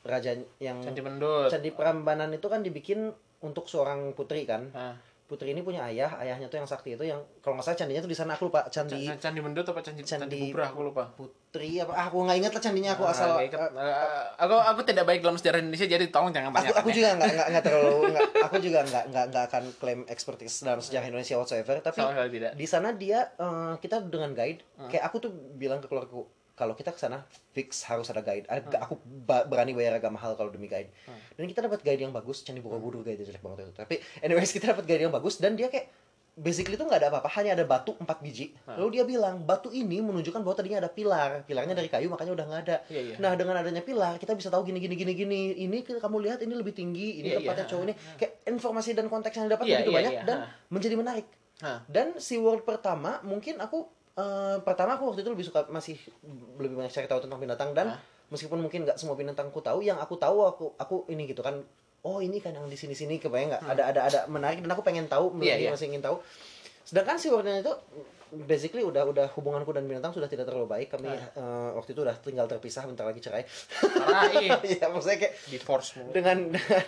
raja 0.00 0.32
yang 0.58 0.80
Candi 0.80 1.02
Mendut. 1.02 1.50
candi 1.50 1.68
Prambanan 1.70 2.32
itu 2.32 2.46
kan 2.46 2.62
dibikin 2.62 3.12
untuk 3.40 3.66
seorang 3.66 4.14
putri 4.14 4.42
kan 4.42 4.70
Ah. 4.72 4.96
Putri 5.30 5.54
ini 5.54 5.62
punya 5.62 5.86
ayah 5.86 6.10
ayahnya 6.18 6.46
tuh 6.46 6.58
yang 6.58 6.66
sakti 6.66 6.92
itu 6.92 7.04
yang 7.04 7.22
kalau 7.38 7.54
nggak 7.54 7.62
salah 7.64 7.78
candinya 7.78 8.02
tuh 8.02 8.10
di 8.10 8.18
sana 8.18 8.34
aku 8.34 8.50
lupa 8.50 8.66
candi 8.66 9.06
Candi, 9.06 9.14
Candi 9.16 9.38
Mendut 9.38 9.62
apa 9.64 9.78
Candi 9.78 10.02
Candi, 10.02 10.26
Candi- 10.26 10.50
Bubrah 10.50 10.68
aku 10.68 10.80
lupa. 10.82 11.04
putri 11.14 11.78
apa 11.78 11.92
ah, 11.92 12.04
aku 12.04 12.16
nggak 12.20 12.36
ingat 12.36 12.52
lah 12.52 12.60
candinya 12.60 12.90
aku 12.92 13.02
Ah, 13.02 13.12
asal. 13.12 13.30
Ah, 13.30 14.26
aku 14.36 14.54
aku 14.56 14.80
tidak 14.82 15.04
baik 15.04 15.20
dalam 15.20 15.34
sejarah 15.34 15.58
Indonesia 15.58 15.86
jadi 15.86 16.04
tolong 16.08 16.30
jangan 16.30 16.50
aku 16.50 16.58
tanya. 16.60 16.70
aku 16.76 16.88
juga 16.90 17.08
nggak 17.14 17.30
nggak 17.30 17.46
nggak 17.48 17.64
terlalu 17.64 17.94
nggak 18.12 18.26
aku 18.42 18.56
juga 18.58 18.78
nggak 18.82 19.04
nggak 19.06 19.24
nggak 19.30 19.44
akan 19.46 19.62
klaim 19.76 20.00
expertise 20.06 20.56
dalam 20.60 20.78
sejarah 20.78 21.06
Indonesia 21.06 21.34
whatsoever 21.36 21.76
tapi 21.78 21.96
Sama 21.96 22.10
sekali 22.12 22.30
tidak. 22.32 22.50
di 22.52 22.66
sana 22.66 22.88
dia 22.90 23.18
eh, 23.32 23.74
kita 23.78 24.02
dengan 24.02 24.30
guide 24.32 24.60
kayak 24.84 25.04
aku 25.04 25.16
tuh 25.20 25.30
bilang 25.54 25.78
ke 25.78 25.86
keluargaku 25.86 26.26
kalau 26.60 26.74
kita 26.74 26.92
ke 26.92 27.00
sana 27.00 27.24
fix 27.50 27.80
harus 27.82 28.04
ada 28.06 28.20
guide. 28.20 28.44
Agak- 28.46 28.76
aku 28.78 28.94
ba- 29.00 29.42
berani 29.42 29.72
bayar 29.72 29.96
agak 29.96 30.12
mahal 30.12 30.36
kalau 30.36 30.48
demi 30.48 30.68
guide. 30.68 30.92
Dan 31.32 31.48
kita 31.48 31.64
dapat 31.64 31.80
guide 31.80 31.98
yang 31.98 32.12
bagus 32.12 32.40
candi 32.40 32.60
borobudur 32.60 33.00
guide 33.00 33.16
jelek 33.18 33.40
banget 33.40 33.64
itu. 33.64 33.72
Tapi 33.74 33.94
anyways 34.20 34.52
kita 34.52 34.70
dapat 34.70 34.84
guide 34.84 35.02
yang 35.02 35.10
bagus 35.10 35.36
dan 35.36 35.56
dia 35.56 35.66
kayak 35.66 35.88
basically 36.32 36.72
itu 36.72 36.82
nggak 36.82 37.00
ada 37.00 37.08
apa-apa 37.10 37.28
hanya 37.34 37.52
ada 37.52 37.64
batu 37.64 37.92
empat 37.94 38.20
biji. 38.20 38.52
Lalu 38.66 38.88
dia 38.92 39.04
bilang 39.04 39.42
batu 39.42 39.68
ini 39.70 39.98
menunjukkan 39.98 40.40
bahwa 40.40 40.54
tadinya 40.54 40.78
ada 40.78 40.88
pilar. 40.88 41.42
Pilarnya 41.42 41.72
dari 41.72 41.88
kayu 41.88 42.06
makanya 42.06 42.32
udah 42.32 42.44
nggak 42.46 42.60
ada. 42.62 42.76
Iya, 42.86 43.00
iya. 43.02 43.14
nah 43.16 43.32
dengan 43.34 43.56
adanya 43.56 43.80
pilar 43.80 44.16
kita 44.16 44.32
bisa 44.32 44.48
tahu 44.48 44.62
gini 44.62 44.78
gini 44.78 44.94
gini 44.94 45.12
gini 45.14 45.40
ini 45.58 45.80
kamu 45.80 46.16
lihat 46.22 46.38
ini 46.40 46.52
lebih 46.52 46.72
tinggi 46.72 47.18
ini 47.18 47.28
Iya, 47.30 47.36
tempatnya 47.40 47.64
iya. 47.64 47.70
cowok 47.70 47.84
ini. 47.84 47.94
Kayak 48.14 48.32
informasi 48.46 48.90
dan 48.92 49.06
konteks 49.06 49.34
yang 49.34 49.46
didapat 49.48 49.64
Iya, 49.64 49.72
begitu 49.74 49.90
iya, 49.90 49.98
banyak 49.98 50.12
iya. 50.12 50.22
dan 50.22 50.36
menjadi 50.68 50.96
menarik. 50.96 51.26
Hah. 51.60 51.84
dan 51.84 52.16
si 52.16 52.40
world 52.40 52.64
pertama 52.64 53.20
mungkin 53.20 53.60
aku 53.60 53.84
eh, 54.20 54.56
pertama 54.60 54.94
aku 54.94 55.08
waktu 55.08 55.24
itu 55.24 55.30
lebih 55.30 55.46
suka 55.46 55.64
masih 55.68 55.96
lebih 56.56 56.76
banyak 56.76 56.92
cari 56.92 57.08
tahu 57.08 57.24
tentang 57.24 57.40
binatang 57.40 57.72
dan 57.72 57.96
meskipun 58.28 58.60
mungkin 58.60 58.84
nggak 58.84 58.94
semua 58.94 59.16
binatang 59.16 59.48
aku 59.48 59.58
tahu 59.58 59.80
yang 59.80 59.96
aku 59.96 60.14
tahu 60.14 60.44
aku 60.44 60.64
aku 60.76 60.96
ini 61.08 61.24
gitu 61.24 61.40
kan 61.40 61.56
oh 62.00 62.18
ini 62.18 62.38
kan 62.38 62.52
yang 62.52 62.64
di 62.64 62.76
sini 62.76 62.92
sini 62.92 63.16
kebayang 63.16 63.50
nggak 63.50 63.62
ada 63.66 63.82
ada 63.88 64.00
ada 64.04 64.20
menarik 64.26 64.60
dan 64.60 64.70
aku 64.70 64.80
pengen 64.80 65.04
tahu 65.06 65.32
masih 65.32 65.56
iya. 65.58 65.70
masih 65.70 65.88
ingin 65.88 66.00
tahu 66.00 66.20
sedangkan 66.80 67.16
si 67.16 67.28
Warden 67.28 67.60
itu 67.60 67.72
basically 68.30 68.80
udah 68.80 69.02
udah 69.04 69.26
hubunganku 69.34 69.68
dan 69.70 69.84
binatang 69.84 70.14
sudah 70.14 70.26
tidak 70.26 70.46
terlalu 70.46 70.70
baik 70.70 70.88
kami 70.88 71.10
eh, 71.10 71.70
waktu 71.74 71.90
itu 71.92 72.00
udah 72.00 72.14
tinggal 72.18 72.46
terpisah 72.46 72.86
bentar 72.86 73.02
lagi 73.02 73.18
cerai. 73.18 73.42
Iya 74.62 74.86
maksudnya 74.86 75.18
kayak 75.18 75.34
Divorce 75.50 75.98
mulu. 75.98 76.14
dengan 76.14 76.38
dengan 76.48 76.86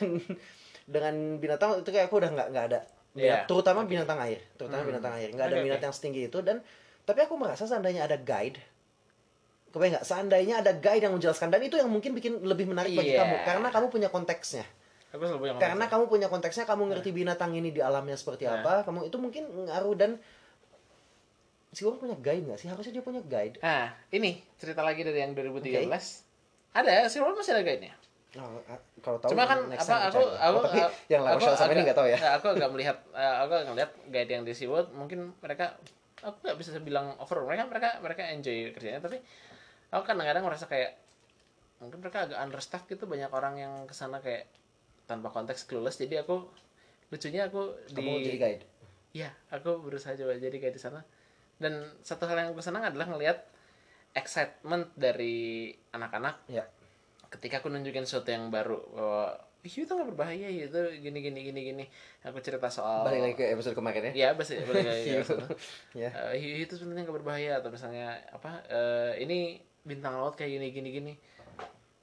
dengan 0.83 1.15
binatang 1.39 1.83
itu 1.83 1.91
kayak 1.91 2.07
aku 2.07 2.19
udah 2.19 2.31
nggak 2.31 2.49
nggak 2.51 2.67
ada 2.73 2.81
Iya. 3.13 3.45
terutama 3.45 3.85
binatang 3.85 4.17
air 4.25 4.41
terutama 4.57 4.81
Hmm. 4.81 4.91
binatang 4.95 5.13
air 5.21 5.29
nggak 5.29 5.47
ada 5.47 5.57
Oke, 5.61 5.65
minat 5.69 5.79
oke. 5.79 5.85
yang 5.85 5.95
setinggi 5.95 6.23
itu 6.33 6.39
dan 6.41 6.65
tapi 7.03 7.21
aku 7.21 7.35
merasa 7.35 7.65
seandainya 7.65 8.03
ada 8.03 8.17
guide 8.17 8.59
kebayang 9.69 9.93
nggak 9.95 10.05
seandainya 10.05 10.55
ada 10.59 10.73
guide 10.75 11.03
yang 11.03 11.13
menjelaskan 11.13 11.49
dan 11.49 11.61
itu 11.61 11.75
yang 11.75 11.89
mungkin 11.89 12.13
bikin 12.13 12.41
lebih 12.41 12.67
menarik 12.67 12.93
bagi 12.93 13.13
Iya. 13.13 13.21
kamu 13.21 13.35
karena 13.43 13.69
kamu 13.69 13.87
punya 13.89 14.09
konteksnya 14.09 14.65
Aku 15.11 15.23
selalu 15.23 15.41
punya 15.43 15.53
karena 15.55 15.77
konteks. 15.79 15.93
kamu 15.93 16.05
punya 16.07 16.29
konteksnya 16.29 16.65
kamu 16.65 16.83
ngerti 16.89 17.11
binatang 17.11 17.53
ini 17.53 17.69
di 17.69 17.81
alamnya 17.81 18.15
seperti 18.15 18.45
Nah. 18.45 18.61
apa 18.61 18.83
kamu 18.83 19.07
itu 19.07 19.17
mungkin 19.17 19.45
ngaruh 19.65 19.95
dan 19.95 20.11
si 21.71 21.83
orang 21.83 21.99
punya 21.99 22.17
guide 22.19 22.45
nggak 22.45 22.59
sih 22.59 22.69
harusnya 22.69 22.93
dia 22.93 23.01
punya 23.03 23.21
guide 23.23 23.57
Nah, 23.59 23.97
ini 24.11 24.45
cerita 24.55 24.81
lagi 24.81 25.01
dari 25.01 25.19
yang 25.19 25.33
2013. 25.33 25.89
Ada, 26.73 27.05
si 27.07 27.17
Roll 27.17 27.33
masih 27.33 27.53
ada 27.53 27.61
guide-nya. 27.63 27.93
Oh, 28.35 28.57
ah, 28.67 28.81
kalau 28.99 29.17
tahu 29.19 29.33
Cuma 29.33 29.45
kan 29.45 29.69
next 29.69 29.85
apa 29.85 29.93
time 29.95 30.05
aku 30.07 30.21
cari. 30.25 30.37
aku 30.39 30.49
Oh, 30.51 30.63
tapi 30.63 30.81
aku- 30.81 30.97
yang 31.07 31.23
aku 31.23 31.45
sama 31.51 31.69
ini 31.71 31.81
nggak 31.83 31.97
tahu 31.97 32.09
ya 32.09 32.17
nggak, 32.17 32.33
aku 32.39 32.47
agak 32.51 32.69
melihat 32.71 32.97
eh, 33.11 33.35
aku 33.39 33.53
agak 33.55 33.69
ngelihat 33.69 33.91
guide 34.07 34.31
yang 34.31 34.43
di 34.43 34.53
SeaWorld 34.53 34.89
mungkin 34.91 35.19
mereka 35.39 35.77
aku 36.23 36.37
nggak 36.47 36.59
bisa 36.59 36.79
bilang 36.79 37.19
over 37.19 37.43
mereka 37.45 37.67
mereka 37.67 37.89
mereka 38.01 38.23
enjoy 38.31 38.71
kerjanya 38.73 39.03
tapi 39.03 39.19
aku 39.91 40.03
kadang-kadang 40.07 40.47
merasa 40.47 40.71
kayak 40.71 40.97
mungkin 41.83 41.99
mereka 41.99 42.31
agak 42.31 42.39
understaffed 42.39 42.87
gitu 42.87 43.11
banyak 43.11 43.29
orang 43.35 43.55
yang 43.59 43.73
ke 43.85 43.95
sana 43.95 44.23
kayak 44.23 44.47
tanpa 45.11 45.35
konteks 45.35 45.67
clueless 45.67 45.99
jadi 45.99 46.23
aku 46.23 46.47
lucunya 47.11 47.51
aku 47.51 47.75
di 47.91 48.01
kamu 48.01 48.23
jadi 48.23 48.39
guide 48.39 48.65
Iya, 49.13 49.29
aku 49.53 49.85
berusaha 49.85 50.17
coba 50.17 50.41
jadi 50.41 50.57
kayak 50.57 50.75
di 50.75 50.81
sana. 50.81 51.05
Dan 51.61 51.85
satu 52.01 52.25
hal 52.27 52.37
yang 52.41 52.49
aku 52.57 52.65
senang 52.65 52.89
adalah 52.89 53.13
ngelihat 53.13 53.45
excitement 54.17 54.89
dari 54.97 55.73
anak-anak 55.93 56.45
ya 56.49 56.65
ketika 57.33 57.61
aku 57.65 57.69
nunjukin 57.73 58.09
sesuatu 58.09 58.33
yang 58.33 58.49
baru. 58.49 58.81
Bahwa 58.93 59.25
hiu 59.63 59.81
itu 59.81 59.93
nggak 59.93 60.09
berbahaya, 60.09 60.47
hiu 60.47 60.67
itu 60.67 60.81
gini 60.99 61.19
gini 61.21 61.41
gini 61.43 61.61
gini. 61.65 61.85
Aku 62.23 62.39
cerita 62.39 62.67
soal 62.67 63.03
balik 63.03 63.21
lagi 63.23 63.37
ke 63.37 63.45
episode 63.49 63.73
kemarin 63.73 64.11
ya 64.11 64.13
Iya, 64.13 64.29
balik 64.33 64.59
balik 64.65 64.85
lagi. 64.85 65.07
Hiu. 65.09 65.19
ke 65.19 65.27
sana. 65.31 65.47
ya 65.95 66.11
Eh, 66.11 66.37
hiu 66.37 66.55
itu 66.61 66.75
sebenarnya 66.75 67.03
nggak 67.05 67.17
berbahaya 67.17 67.53
atau 67.59 67.71
misalnya 67.71 68.07
apa? 68.29 68.51
eh, 68.67 69.13
ini 69.19 69.39
bintang 69.83 70.15
laut 70.15 70.35
kayak 70.35 70.51
gini 70.53 70.67
gini 70.71 70.89
gini. 70.93 71.15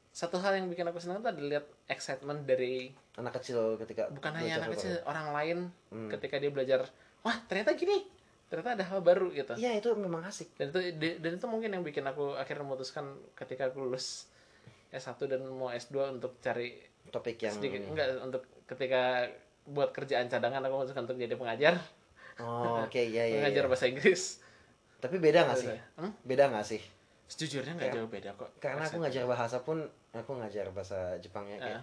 Satu 0.10 0.36
hal 0.38 0.52
yang 0.54 0.68
bikin 0.68 0.84
aku 0.84 0.98
senang 0.98 1.20
itu 1.20 1.30
adalah 1.30 1.48
lihat 1.50 1.66
excitement 1.86 2.44
dari 2.44 2.90
anak 3.16 3.36
kecil 3.36 3.76
ketika 3.78 4.08
bukan 4.08 4.32
hanya 4.34 4.60
anak 4.60 4.76
kecil 4.76 4.96
baru. 4.98 5.08
orang 5.08 5.28
lain 5.32 5.58
Hmm. 5.90 6.10
ketika 6.10 6.36
dia 6.36 6.50
belajar 6.50 6.80
wah 7.20 7.36
ternyata 7.46 7.74
gini 7.74 8.04
ternyata 8.46 8.74
ada 8.74 8.86
hal 8.86 9.00
baru 9.00 9.30
gitu 9.30 9.54
iya 9.56 9.74
itu 9.74 9.92
memang 9.92 10.24
asik 10.24 10.54
dan 10.54 10.70
itu 10.70 10.80
dan 11.18 11.32
itu 11.34 11.46
mungkin 11.46 11.70
yang 11.70 11.84
bikin 11.84 12.02
aku 12.04 12.34
akhirnya 12.34 12.64
memutuskan 12.64 13.06
ketika 13.34 13.68
aku 13.68 13.84
lulus 13.84 14.26
S1 14.90 15.20
dan 15.26 15.44
mau 15.46 15.70
S2 15.70 15.94
untuk 16.14 16.40
cari 16.40 16.74
topik 17.10 17.38
yang 17.38 17.52
sedikit 17.52 17.82
enggak 17.84 18.08
untuk 18.20 18.42
ketika 18.66 19.28
buat 19.66 19.90
kerjaan 19.90 20.26
cadangan 20.26 20.62
aku 20.62 20.74
memutuskan 20.76 21.04
untuk 21.04 21.18
jadi 21.18 21.34
pengajar. 21.34 21.76
Oh 22.40 22.82
oke 22.82 22.96
iya 22.96 23.28
iya, 23.30 23.36
pengajar 23.42 23.64
iya. 23.64 23.70
bahasa 23.70 23.86
Inggris. 23.86 24.24
Tapi 24.98 25.16
beda 25.18 25.44
nggak 25.44 25.58
sih? 25.58 25.68
Hmm? 25.96 26.12
beda 26.24 26.50
nggak 26.50 26.66
sih? 26.66 26.82
Sejujurnya 27.28 27.74
nggak 27.74 27.90
Ya. 27.90 27.96
jauh 27.98 28.10
beda 28.10 28.30
kok 28.34 28.50
karena 28.58 28.82
aku 28.82 28.98
ngajar 28.98 29.24
bahasa 29.24 29.58
pun 29.62 29.78
aku 30.12 30.32
ngajar 30.36 30.66
bahasa 30.70 30.98
Jepangnya 31.18 31.58
kayak 31.58 31.82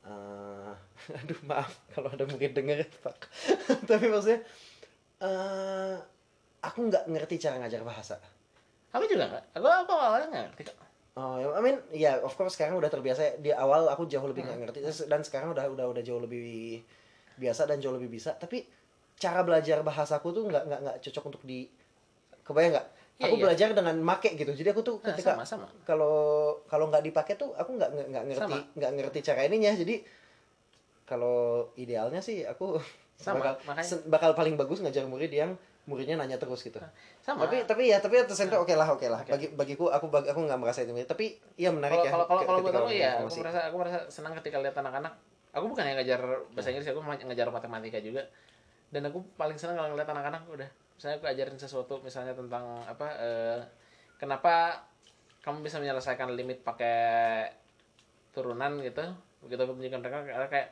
Ah. 0.00 0.72
eh, 1.06 1.14
aduh 1.20 1.40
maaf 1.44 1.70
kalau 1.92 2.08
ada 2.08 2.24
mungkin 2.24 2.50
denger 2.50 2.82
pak. 2.98 3.28
Tapi 3.90 4.08
maksudnya 4.08 4.40
eh 5.20 5.96
aku 6.60 6.78
nggak 6.88 7.04
ngerti 7.06 7.36
cara 7.38 7.60
ngajar 7.60 7.84
bahasa. 7.84 8.16
Aku 8.90 9.06
juga 9.06 9.28
nggak. 9.28 9.44
Aku 9.54 9.66
aku 9.68 9.92
awalnya 9.92 10.26
nggak 10.28 10.44
ngerti 10.50 10.62
kok 10.72 10.78
Oh, 11.20 11.36
I 11.52 11.60
mean, 11.60 11.76
ya 11.92 12.16
of 12.24 12.32
course 12.32 12.56
sekarang 12.56 12.80
udah 12.80 12.88
terbiasa. 12.88 13.36
Di 13.44 13.52
awal 13.52 13.84
aku 13.92 14.08
jauh 14.08 14.24
lebih 14.24 14.40
Hmm. 14.48 14.56
nggak 14.56 14.80
ngerti 14.80 15.04
dan 15.04 15.20
sekarang 15.20 15.52
udah 15.52 15.68
udah 15.68 15.86
udah 15.92 16.02
jauh 16.02 16.16
lebih 16.16 16.80
biasa 17.36 17.68
dan 17.68 17.76
jauh 17.76 17.92
lebih 17.92 18.08
bisa. 18.08 18.32
Tapi 18.40 18.64
cara 19.20 19.44
belajar 19.44 19.84
bahasaku 19.84 20.32
tuh 20.32 20.42
nggak 20.48 20.62
nggak 20.64 20.80
nggak 20.80 20.96
cocok 21.04 21.24
untuk 21.28 21.42
di 21.44 21.68
kebayang 22.40 22.72
nggak? 22.72 22.88
Iya, 23.20 23.28
aku 23.28 23.36
iya. 23.36 23.42
belajar 23.44 23.68
dengan 23.76 23.96
make 24.00 24.32
gitu. 24.32 24.52
Jadi 24.56 24.68
aku 24.72 24.80
tuh 24.80 24.96
Nah, 25.04 25.12
ketika 25.12 25.36
kalau 25.84 26.16
kalau 26.64 26.88
nggak 26.88 27.04
dipakai 27.04 27.36
tuh 27.36 27.52
aku 27.52 27.76
nggak 27.76 27.90
nggak 28.08 28.24
ngerti 28.32 28.58
nggak 28.80 28.92
ngerti 28.96 29.18
cara 29.20 29.44
ininya. 29.44 29.76
Jadi 29.76 30.00
kalau 31.04 31.68
idealnya 31.76 32.22
sih 32.24 32.46
aku 32.46 32.80
Sama, 33.20 33.44
bakal 33.44 33.54
makanya. 33.68 33.96
bakal 34.08 34.30
paling 34.32 34.56
bagus 34.56 34.80
ngajar 34.80 35.04
murid 35.04 35.28
yang 35.28 35.52
muridnya 35.90 36.14
nanya 36.14 36.38
terus 36.38 36.62
gitu. 36.62 36.78
Sama 37.18 37.42
tapi 37.44 37.66
tapi 37.66 37.90
ya 37.90 37.98
tapi 37.98 38.16
atas 38.16 38.38
center 38.38 38.62
oke 38.62 38.70
lah 38.70 38.86
oke 38.86 39.02
lah. 39.10 39.26
Oke. 39.26 39.34
bagi 39.34 39.46
bagiku 39.50 39.90
aku 39.90 40.06
bagi 40.06 40.30
aku 40.30 40.46
nggak 40.46 40.56
merasa 40.56 40.86
itu 40.86 40.94
tapi 41.02 41.34
iya 41.58 41.74
menarik 41.74 41.98
kalau 41.98 42.06
ya 42.06 42.12
kalau 42.14 42.24
kalau 42.46 42.58
buat 42.62 42.70
ketika 42.70 42.78
aku 42.78 42.90
ya 42.94 43.10
aku 43.18 43.34
merasa 43.42 43.60
aku 43.66 43.76
merasa 43.76 43.98
senang 44.06 44.32
ketika 44.38 44.62
lihat 44.62 44.76
anak-anak. 44.78 45.12
Aku 45.50 45.66
bukan 45.66 45.82
yang 45.82 45.98
ngajar 45.98 46.22
bahasa 46.54 46.70
Inggris 46.70 46.86
aku 46.86 47.02
ngajar 47.02 47.50
matematika 47.50 47.98
juga. 47.98 48.22
Dan 48.88 49.02
aku 49.04 49.18
paling 49.34 49.58
senang 49.58 49.74
kalau 49.74 49.90
ngeliat 49.90 50.06
anak-anak 50.06 50.46
udah. 50.46 50.70
Misalnya 50.94 51.18
aku 51.18 51.26
ajarin 51.26 51.58
sesuatu 51.58 51.94
misalnya 52.00 52.38
tentang 52.38 52.62
apa 52.86 53.06
eh, 53.18 53.58
kenapa 54.14 54.78
kamu 55.42 55.66
bisa 55.66 55.82
menyelesaikan 55.82 56.30
limit 56.32 56.62
pakai 56.62 57.50
turunan 58.30 58.78
gitu. 58.78 59.02
Begitu 59.42 59.58
aku 59.58 59.72
tunjukkan 59.74 60.00
mereka 60.00 60.46
kayak 60.46 60.68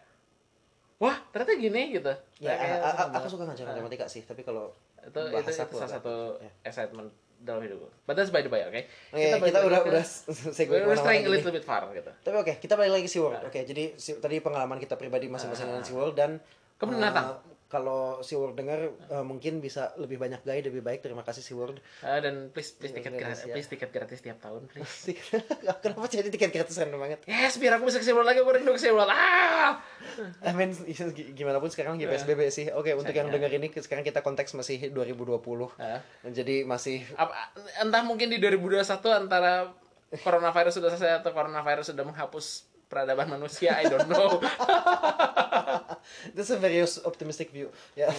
wah 0.98 1.16
ternyata 1.30 1.52
gini 1.56 1.82
gitu. 1.94 2.12
Ya 2.38 2.54
Kayak- 2.54 2.58
kayak 2.58 2.78
a- 2.78 2.82
a- 2.82 2.90
senang 2.92 3.10
aku 3.18 3.28
suka 3.30 3.44
ngajar 3.46 3.64
Ah. 3.64 3.70
matematika 3.72 4.06
sih. 4.06 4.22
Tapi 4.22 4.42
kalau 4.42 4.70
itu 5.00 5.10
itu, 5.10 5.30
bahasa 5.30 5.50
itu 5.60 5.76
salah 5.76 5.92
satu 5.92 6.14
ya. 6.38 6.50
excitement 6.62 7.08
dalam 7.38 7.60
hidupku 7.60 7.86
but 8.02 8.12
that's 8.12 8.28
by 8.28 8.40
the 8.40 8.48
way 8.48 8.62
oke 8.62 8.74
Oke, 9.10 9.22
kita, 9.22 9.36
balik 9.38 9.54
lagi 9.54 9.66
udah 9.68 9.80
ke- 9.80 9.90
udah 9.90 10.04
segue 10.56 10.66
ke 10.68 10.80
mana-mana 10.80 10.98
straying 10.98 11.24
a 11.24 11.30
little 11.30 11.50
bit 11.50 11.62
far 11.62 11.82
gitu. 11.92 12.10
Tapi 12.18 12.36
oke, 12.36 12.52
kita 12.58 12.74
balik 12.74 12.92
lagi 12.92 13.04
ke 13.04 13.10
SeaWorld. 13.10 13.40
Oke, 13.44 13.60
jadi 13.62 13.84
si- 13.94 14.18
tadi 14.18 14.36
pengalaman 14.38 14.76
kita 14.76 14.94
pribadi 14.94 15.26
masing-masing 15.26 15.66
dengan 15.66 15.82
SeaWorld 15.82 16.14
dan 16.14 16.30
Ke 16.74 16.84
binatang. 16.84 17.26
eh, 17.28 17.36
kalau 17.68 18.24
SeaWorld 18.24 18.56
dengar 18.56 18.80
eh, 18.88 19.20
mungkin 19.20 19.60
bisa 19.60 19.92
lebih 20.00 20.16
banyak 20.16 20.40
guide 20.40 20.72
lebih 20.72 20.80
baik. 20.80 21.04
Terima 21.04 21.20
kasih 21.20 21.44
SeaWorld. 21.44 21.76
Ah, 22.00 22.16
dan 22.16 22.48
please 22.48 22.72
please 22.72 22.96
tiket 22.96 23.12
Gratis, 23.12 23.44
ya. 23.44 23.52
please 23.52 23.68
tiket 23.68 23.92
gratis 23.92 24.24
tiap 24.24 24.40
tahun 24.40 24.64
please. 24.72 25.12
Kenapa 25.84 26.08
jadi 26.08 26.32
tiket 26.32 26.48
gratis 26.48 26.80
random 26.80 26.96
banget? 26.96 27.20
Yes, 27.28 27.60
biar 27.60 27.76
aku 27.76 27.92
bisa 27.92 28.00
ke 28.00 28.08
SeaWorld 28.08 28.24
lagi, 28.24 28.40
aku 28.40 28.56
rindu 28.56 28.72
ke 28.72 28.80
SeaWorld. 28.80 29.12
Ah! 29.12 29.84
I 30.48 30.56
mean, 30.56 30.72
gi- 31.16 31.36
gimana 31.36 31.60
pun 31.60 31.68
sekarang 31.68 32.00
lagi 32.00 32.08
PSBB 32.08 32.40
sih. 32.48 32.72
Oke, 32.72 32.96
untuk 32.96 33.12
yang 33.12 33.28
dengar 33.28 33.52
ini 33.52 33.68
sekarang 33.68 34.00
kita 34.00 34.24
konteks 34.24 34.56
masih 34.56 34.88
2020. 34.88 35.36
Ah. 35.76 36.00
Jadi 36.24 36.64
masih 36.64 37.04
Apa, 37.20 37.52
entah 37.84 38.00
mungkin 38.00 38.32
di 38.32 38.40
2021 38.40 38.80
antara 39.12 39.76
coronavirus 40.24 40.80
sudah 40.80 40.88
selesai 40.96 41.20
atau 41.20 41.36
coronavirus 41.36 41.92
sudah 41.92 42.04
menghapus 42.08 42.64
peradaban 42.88 43.28
manusia, 43.28 43.76
I 43.76 43.84
don't 43.84 44.08
know. 44.08 44.40
That's 46.32 46.48
a 46.48 46.56
very 46.56 46.76
optimistic 47.02 47.50
view. 47.50 47.68
Ya. 47.94 48.08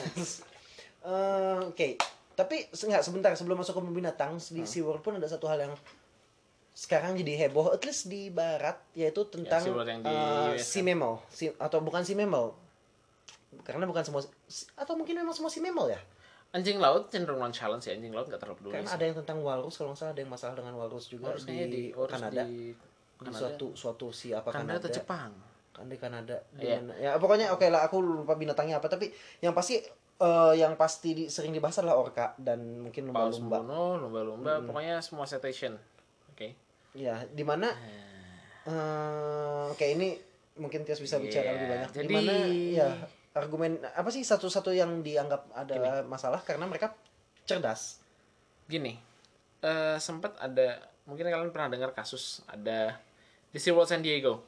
Eh, 1.00 1.60
Oke, 1.64 1.96
tapi 2.36 2.68
se- 2.70 2.84
nggak 2.84 3.00
sebentar 3.00 3.32
sebelum 3.32 3.56
masuk 3.56 3.72
ke 3.74 3.88
binatang 3.90 4.36
di 4.52 4.68
SeaWorld 4.68 5.00
pun 5.00 5.16
ada 5.16 5.24
satu 5.26 5.48
hal 5.48 5.56
yang 5.62 5.74
sekarang 6.72 7.16
jadi 7.16 7.48
heboh, 7.48 7.72
at 7.72 7.80
least 7.82 8.08
di 8.08 8.28
barat 8.28 8.76
yaitu 8.94 9.24
tentang 9.26 9.60
SeaWorld 9.60 9.88
yang 9.88 10.02
di 10.02 10.12
sea 10.58 10.80
kan? 10.82 10.92
mammal, 10.92 11.14
Si- 11.28 11.56
atau 11.56 11.80
bukan 11.80 12.04
sea 12.04 12.16
mammal. 12.16 12.52
Karena 13.64 13.88
bukan 13.88 14.04
semua 14.04 14.22
si- 14.46 14.68
atau 14.74 14.94
mungkin 14.94 15.16
memang 15.16 15.32
semua 15.32 15.48
sea 15.48 15.60
mammal 15.62 15.88
ya. 15.88 16.00
Anjing 16.50 16.80
laut 16.80 17.08
cenderung 17.08 17.40
nonchalant 17.40 17.80
sih, 17.80 17.94
anjing 17.94 18.12
laut 18.12 18.26
gak 18.26 18.36
terlalu 18.38 18.58
peduli 18.60 18.74
Karena 18.76 18.92
ada 18.92 19.04
yang 19.06 19.16
tentang 19.16 19.38
walrus 19.40 19.78
kalau 19.78 19.94
nggak 19.94 20.02
salah 20.02 20.12
ada 20.12 20.20
yang 20.20 20.32
masalah 20.34 20.54
dengan 20.56 20.74
walrus 20.76 21.06
juga 21.08 21.32
Walrus 21.32 21.46
di, 21.46 21.94
walrus 21.94 22.12
Kanada. 22.12 22.42
di 22.44 22.74
Di 22.74 22.76
Kanada. 23.22 23.40
suatu 23.40 23.68
suatu 23.72 24.08
si 24.10 24.34
apa 24.34 24.50
Kanada 24.50 24.76
Kanada. 24.76 24.80
atau 24.82 24.92
Jepang. 24.92 25.32
Kan 25.80 25.88
di 25.88 25.96
Kanada 25.96 26.36
di 26.52 26.68
Iya. 26.68 26.78
mana 26.78 26.94
ya 26.94 27.12
pokoknya 27.16 27.50
oke 27.50 27.64
lah 27.66 27.88
aku 27.88 27.98
lupa 28.00 28.36
binatangnya 28.36 28.78
apa 28.78 28.86
tapi 28.86 29.08
yang 29.40 29.56
pasti 29.56 29.80
eh, 30.20 30.54
yang 30.54 30.76
pasti 30.76 31.16
di- 31.16 31.30
sering 31.32 31.50
dibahas 31.50 31.80
adalah 31.80 31.96
orca 31.98 32.36
dan 32.36 32.60
mungkin 32.84 33.08
lumba-lumba. 33.08 33.64
Lumba-lumba, 33.96 34.60
pokoknya 34.62 35.00
semua 35.00 35.24
cetacean. 35.24 35.80
Oke. 36.30 36.52
ya 36.92 37.24
di 37.30 37.42
mana 37.42 37.72
eh, 38.66 39.64
oke 39.72 39.86
ini 39.86 40.18
mungkin 40.60 40.84
Tias 40.84 41.00
bisa 41.00 41.16
bicara 41.18 41.46
Iya, 41.46 41.54
lebih 41.56 41.68
banyak. 41.70 41.90
Di 41.96 42.08
mana 42.10 42.34
ya 42.74 42.90
argumen 43.32 43.80
apa 43.86 44.10
sih 44.10 44.26
satu-satu 44.26 44.74
yang 44.74 45.00
dianggap 45.00 45.48
ada 45.54 46.04
masalah? 46.04 46.44
Karena 46.44 46.68
mereka 46.68 46.92
cerdas. 47.46 48.04
Gini 48.68 49.00
eh 49.60 49.98
sempat 49.98 50.36
ada 50.36 50.80
mungkin 51.04 51.28
kalian 51.28 51.52
pernah 51.52 51.68
dengar 51.68 51.92
kasus 51.92 52.40
ada 52.46 52.96
di 53.50 53.58
SeaWorld 53.58 53.88
San 53.88 54.00
Diego 54.00 54.40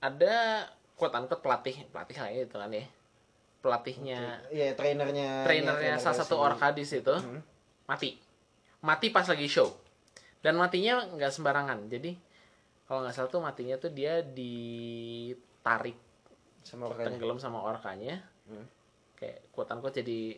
ada 0.00 0.64
quote 0.96 1.14
unquote 1.16 1.44
pelatih. 1.44 1.76
Pelatih 1.92 2.16
lah 2.18 2.28
ya 2.32 2.42
itu 2.48 2.56
kan 2.56 2.72
ya. 2.72 2.84
Pelatihnya. 3.60 4.20
Ya 4.48 4.68
trainernya 4.72 5.44
trainernya 5.44 6.00
salah 6.00 6.24
satu 6.24 6.40
di 6.72 6.84
situ 6.84 7.12
Hmm. 7.12 7.40
mati. 7.84 8.16
Mati 8.80 9.12
pas 9.12 9.28
lagi 9.28 9.44
show. 9.46 9.68
Dan 10.40 10.56
matinya 10.56 11.04
nggak 11.04 11.32
sembarangan. 11.32 11.84
Jadi 11.92 12.16
kalau 12.88 13.04
nggak 13.04 13.14
salah 13.14 13.28
tuh 13.28 13.44
matinya 13.44 13.76
tuh 13.76 13.92
dia 13.92 14.24
ditarik 14.24 15.96
sama 16.64 16.88
orkanya. 16.92 17.06
tenggelam 17.12 17.38
sama 17.38 17.60
orkanya. 17.60 18.24
Hmm. 18.50 18.66
kayak 19.20 19.52
quote 19.52 19.68
unquote 19.68 20.00
jadi 20.00 20.32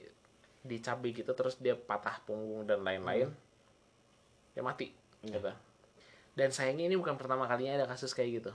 dicabik 0.66 1.22
gitu 1.22 1.32
terus 1.38 1.54
dia 1.62 1.78
patah 1.78 2.18
punggung 2.26 2.66
dan 2.66 2.82
lain-lain. 2.82 3.30
Dia 4.58 4.62
mati 4.66 4.90
gitu. 5.22 5.54
Dan 6.34 6.50
sayangnya 6.50 6.90
ini 6.90 6.98
bukan 6.98 7.14
pertama 7.14 7.46
kalinya 7.46 7.78
ada 7.78 7.86
kasus 7.86 8.10
kayak 8.10 8.42
gitu 8.42 8.52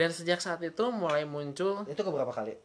dan 0.00 0.08
sejak 0.16 0.40
saat 0.40 0.64
itu 0.64 0.80
mulai 0.88 1.28
muncul 1.28 1.84
Itu 1.84 2.00
keberapa 2.00 2.32
kali? 2.32 2.56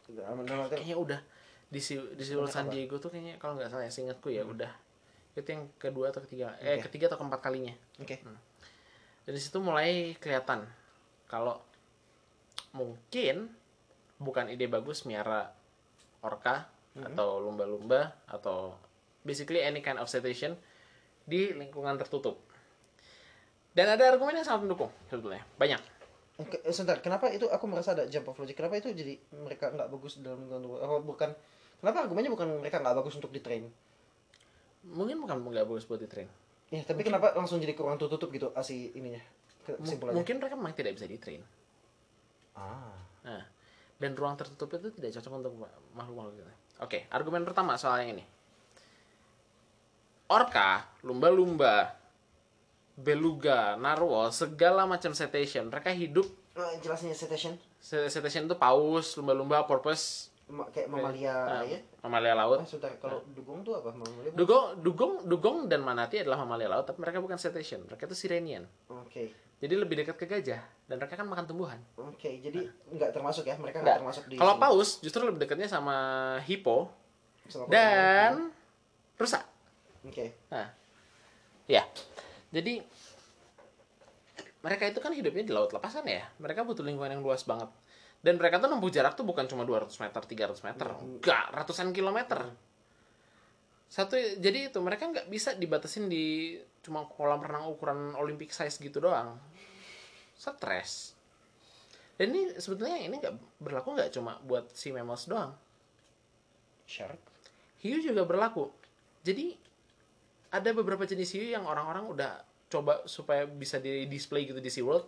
Kayaknya 0.71 0.95
udah. 0.95 1.19
Di 1.67 1.83
si 1.83 1.99
di 1.99 2.23
SeaWorld 2.23 2.47
San? 2.47 2.71
Diego 2.71 2.95
tuh 2.95 3.11
kayaknya 3.11 3.35
kalau 3.35 3.59
nggak 3.59 3.67
salah 3.67 3.83
ya 3.83 3.91
seingatku 3.91 4.31
ya 4.31 4.47
udah. 4.47 4.71
Itu 5.35 5.43
yang 5.43 5.67
kedua 5.75 6.15
atau 6.15 6.23
ketiga 6.23 6.55
eh 6.63 6.79
ketiga 6.79 7.11
atau 7.11 7.19
keempat 7.19 7.43
kalinya. 7.43 7.75
Oke. 7.99 8.23
dan 9.25 9.33
di 9.33 9.41
situ 9.41 9.57
mulai 9.59 10.15
kelihatan 10.21 10.63
kalau 11.27 11.59
mungkin 12.71 13.51
bukan 14.21 14.47
ide 14.53 14.71
bagus 14.71 15.03
miara 15.03 15.49
orca 16.23 16.71
atau 16.95 17.43
lumba-lumba 17.43 18.15
atau 18.31 18.79
basically 19.27 19.59
any 19.59 19.83
kind 19.83 19.99
of 19.99 20.07
cetacean 20.07 20.55
di 21.27 21.51
lingkungan 21.51 21.99
tertutup. 21.99 22.39
Dan 23.75 23.91
ada 23.91 24.07
argumen 24.07 24.39
yang 24.39 24.47
sangat 24.47 24.63
mendukung 24.63 24.93
sebetulnya. 25.11 25.43
Banyak 25.59 25.94
Oke, 26.35 26.59
eh, 26.59 26.73
sebentar. 26.75 26.99
Kenapa 26.99 27.31
itu 27.31 27.47
aku 27.47 27.63
merasa 27.65 27.95
ada 27.95 28.03
jump 28.11 28.27
of 28.27 28.35
logic? 28.37 28.59
Kenapa 28.59 28.75
itu 28.75 28.91
jadi 28.91 29.15
mereka 29.39 29.71
nggak 29.71 29.87
bagus 29.87 30.19
dalam 30.19 30.43
lingkungan? 30.47 30.83
Oh, 30.83 30.99
bukan. 30.99 31.31
Kenapa 31.79 32.03
argumennya 32.03 32.31
bukan 32.31 32.59
mereka 32.59 32.83
nggak 32.83 32.95
bagus 32.99 33.15
untuk 33.15 33.31
di 33.31 33.39
train? 33.39 33.67
mungkin 34.85 35.17
bukan 35.17 35.41
nggak 35.41 35.65
bagus 35.65 35.89
buat 35.89 35.97
di 35.97 36.05
train 36.05 36.29
Ya, 36.69 36.81
tapi 36.81 37.05
kenapa 37.05 37.33
langsung 37.37 37.61
jadi 37.61 37.73
kurang 37.77 37.97
tertutup 37.97 38.29
gitu 38.33 38.49
asi 38.53 38.89
ininya? 38.93 39.21
M- 39.65 39.81
Kesimpulannya. 39.81 40.17
mungkin 40.17 40.35
mereka 40.41 40.53
memang 40.57 40.73
tidak 40.77 40.97
bisa 40.97 41.09
di 41.09 41.17
train 41.17 41.41
Ah. 42.53 42.93
Nah, 43.25 43.43
dan 43.97 44.15
ruang 44.15 44.37
tertutup 44.37 44.71
itu 44.77 44.93
tidak 44.95 45.17
cocok 45.19 45.33
untuk 45.43 45.53
makhluk-makhluk 45.91 46.39
itu. 46.39 46.45
Oke, 46.79 47.09
argumen 47.09 47.43
pertama 47.43 47.75
soal 47.75 48.05
yang 48.05 48.15
ini. 48.15 48.23
Orca, 50.31 50.87
lumba-lumba, 51.03 51.91
beluga, 52.95 53.75
narwhal, 53.75 54.31
segala 54.31 54.83
macam 54.83 55.11
cetacean, 55.11 55.67
mereka 55.67 55.91
hidup 55.91 56.25
Nah, 56.55 56.71
jelasnya 56.79 57.11
cetacean 57.11 57.59
ce- 57.77 58.07
cetacean 58.07 58.47
itu 58.47 58.55
paus, 58.55 59.13
lumba-lumba, 59.13 59.63
porpoise, 59.63 60.31
Ma- 60.45 60.69
kayak 60.69 60.87
mamalia 60.87 61.35
nah, 61.35 61.61
air. 61.61 61.83
mamalia 61.99 62.31
Ah, 62.31 62.37
laut. 62.37 62.59
sebentar. 62.63 62.95
Kalau 62.95 63.19
dugong 63.29 63.59
tuh 63.59 63.75
apa? 63.75 63.91
Mamalia. 63.91 64.31
Dugong, 64.31 64.79
dugong, 64.79 65.13
dugong 65.25 65.57
dan 65.65 65.81
manatee 65.81 66.21
adalah 66.21 66.39
mamalia 66.39 66.69
laut, 66.69 66.85
tapi 66.85 67.01
mereka 67.01 67.19
bukan 67.19 67.35
cetacean, 67.35 67.83
mereka 67.83 68.05
itu 68.05 68.15
sirenian. 68.15 68.63
Oke. 68.87 69.35
Jadi 69.55 69.73
lebih 69.73 69.95
dekat 69.97 70.15
ke 70.15 70.25
gajah 70.25 70.61
dan 70.85 70.95
mereka 70.95 71.15
kan 71.15 71.25
makan 71.25 71.43
tumbuhan. 71.43 71.79
Oke, 71.97 72.39
jadi 72.39 72.71
nggak 72.89 73.11
termasuk 73.11 73.43
ya? 73.43 73.55
Mereka 73.55 73.81
Nggak. 73.81 73.97
termasuk 73.99 74.23
di 74.25 74.35
Kalau 74.35 74.55
paus 74.55 74.99
justru 74.99 75.23
lebih 75.23 75.39
dekatnya 75.41 75.65
sama 75.65 75.95
hippo 76.43 76.87
Sama 77.47 77.67
dan 77.67 78.51
rusa. 79.15 79.43
Oke. 80.03 80.35
Nah, 80.47 80.69
ya. 81.65 81.83
Jadi 82.55 82.79
mereka 84.63 84.87
itu 84.87 84.99
kan 85.03 85.11
hidupnya 85.11 85.43
di 85.43 85.51
laut 85.51 85.75
lepasan 85.75 86.07
ya. 86.07 86.23
Mereka 86.39 86.63
butuh 86.63 86.81
lingkungan 86.81 87.11
yang 87.11 87.21
luas 87.21 87.43
banget. 87.43 87.67
Dan 88.23 88.39
mereka 88.39 88.57
tuh 88.57 88.71
nempuh 88.71 88.89
jarak 88.89 89.13
tuh 89.13 89.27
bukan 89.27 89.45
cuma 89.45 89.67
200 89.67 89.91
meter, 90.01 90.21
300 90.23 90.65
meter. 90.65 90.87
Enggak, 90.97 91.45
ratusan 91.53 91.93
kilometer. 91.93 92.49
Satu 93.85 94.17
jadi 94.17 94.73
itu 94.73 94.79
mereka 94.81 95.05
nggak 95.05 95.29
bisa 95.29 95.53
dibatasin 95.53 96.09
di 96.09 96.57
cuma 96.81 97.05
kolam 97.05 97.37
renang 97.37 97.69
ukuran 97.69 98.17
Olympic 98.17 98.49
size 98.49 98.81
gitu 98.81 98.97
doang. 98.97 99.37
Stres. 100.33 101.13
Dan 102.15 102.31
ini 102.31 102.57
sebetulnya 102.57 102.97
ini 102.97 103.19
nggak 103.19 103.61
berlaku 103.61 103.93
nggak 103.93 104.09
cuma 104.15 104.39
buat 104.39 104.71
si 104.71 104.95
mammals 104.95 105.27
doang 105.27 105.51
Shark. 106.87 107.19
hiu 107.81 107.97
juga 107.99 108.23
berlaku. 108.23 108.71
Jadi 109.25 109.57
ada 110.53 110.69
beberapa 110.71 111.03
jenis 111.03 111.33
hiu 111.35 111.51
yang 111.51 111.65
orang-orang 111.65 112.05
udah 112.07 112.31
coba 112.71 113.05
supaya 113.05 113.45
bisa 113.45 113.77
di 113.77 114.09
display 114.09 114.49
gitu 114.49 114.59
di 114.59 114.71
SeaWorld, 114.71 115.05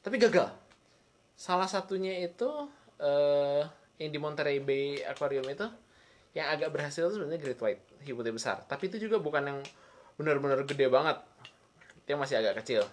tapi 0.00 0.16
gagal. 0.16 0.52
Salah 1.36 1.68
satunya 1.68 2.24
itu 2.24 2.48
eh 2.96 3.62
yang 3.96 4.10
di 4.12 4.18
Monterey 4.20 4.60
Bay 4.60 5.00
Aquarium 5.04 5.44
itu 5.48 5.64
yang 6.36 6.52
agak 6.52 6.68
berhasil 6.72 7.08
sebenarnya 7.08 7.40
great 7.40 7.60
white, 7.60 7.82
hiu 8.04 8.16
putih 8.16 8.32
besar. 8.32 8.64
Tapi 8.68 8.92
itu 8.92 9.08
juga 9.08 9.16
bukan 9.20 9.42
yang 9.44 9.58
benar-benar 10.20 10.64
gede 10.68 10.88
banget. 10.92 11.16
Dia 12.04 12.16
masih 12.16 12.40
agak 12.40 12.60
kecil. 12.64 12.84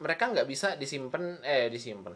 Mereka 0.00 0.32
nggak 0.32 0.46
bisa 0.46 0.78
disimpan, 0.78 1.42
eh 1.42 1.66
disimpan 1.66 2.14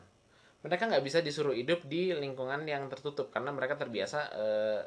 mereka 0.65 0.89
nggak 0.89 1.05
bisa 1.05 1.21
disuruh 1.21 1.53
hidup 1.53 1.85
di 1.85 2.17
lingkungan 2.17 2.65
yang 2.65 2.89
tertutup 2.89 3.29
karena 3.29 3.53
mereka 3.53 3.77
terbiasa 3.77 4.19
eh, 4.33 4.81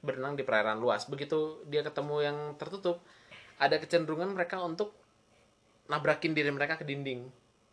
berenang 0.00 0.40
di 0.40 0.42
perairan 0.42 0.80
luas. 0.80 1.04
Begitu 1.04 1.68
dia 1.68 1.84
ketemu 1.84 2.16
yang 2.24 2.38
tertutup, 2.56 3.04
ada 3.56 3.76
kecenderungan 3.76 4.32
mereka 4.32 4.60
untuk 4.60 4.92
nabrakin 5.86 6.32
diri 6.32 6.50
mereka 6.50 6.76
ke 6.76 6.84
dinding, 6.84 7.28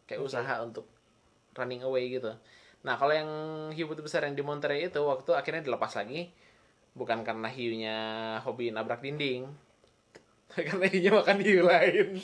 kayak 0.06 0.22
usaha 0.22 0.62
untuk 0.62 0.86
running 1.54 1.82
away 1.82 2.10
gitu. 2.10 2.32
Nah 2.84 2.96
kalau 2.96 3.12
yang 3.12 3.30
hiu 3.72 3.88
putih 3.88 4.04
besar 4.04 4.24
yang 4.24 4.36
di 4.36 4.44
Monterey 4.44 4.88
itu 4.88 5.00
waktu 5.02 5.32
akhirnya 5.34 5.64
dilepas 5.64 5.96
lagi, 5.96 6.30
bukan 6.94 7.24
karena 7.24 7.48
hiunya 7.50 7.98
hobi 8.44 8.70
nabrak 8.70 9.02
dinding, 9.02 9.48
karena 10.68 10.86
hiunya 10.88 11.12
makan 11.12 11.38
hiu 11.42 11.62
lain. 11.64 12.08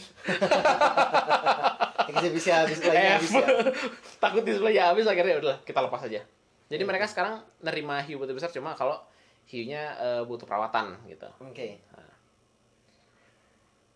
Kita 2.09 2.25
bisa 2.33 2.65
habis 2.65 2.81
lagi 2.81 2.97
Eh, 2.97 3.11
habis 3.13 3.31
ya. 3.31 3.45
takut 4.23 4.41
displaynya 4.41 4.89
habis 4.89 5.05
akhirnya 5.05 5.37
udah 5.37 5.55
kita 5.61 5.77
lepas 5.79 6.09
aja 6.09 6.25
jadi 6.65 6.81
mereka 6.81 7.05
sekarang 7.05 7.37
nerima 7.61 8.01
hiu 8.01 8.17
putih 8.17 8.33
besar 8.33 8.49
cuma 8.49 8.73
kalau 8.73 8.97
hiunya 9.45 9.93
eh, 9.95 10.21
butuh 10.25 10.49
perawatan 10.49 10.97
gitu 11.05 11.29
Oke. 11.45 11.77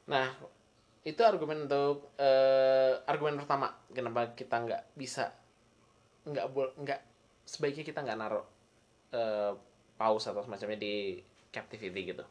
Nah 0.04 0.28
itu 1.04 1.20
argumen 1.22 1.68
untuk 1.68 2.12
eh, 2.16 2.96
argumen 3.06 3.40
pertama 3.40 3.72
kenapa 3.92 4.32
kita 4.34 4.56
nggak 4.60 4.84
bisa 4.96 5.32
nggak 6.24 6.46
nggak 6.80 7.00
sebaiknya 7.44 7.84
kita 7.84 8.00
nggak 8.00 8.20
naruh 8.20 8.46
eh, 9.12 9.52
paus 9.96 10.24
atau 10.26 10.44
semacamnya 10.44 10.80
di 10.80 11.20
captivity 11.52 12.12
gitu 12.12 12.24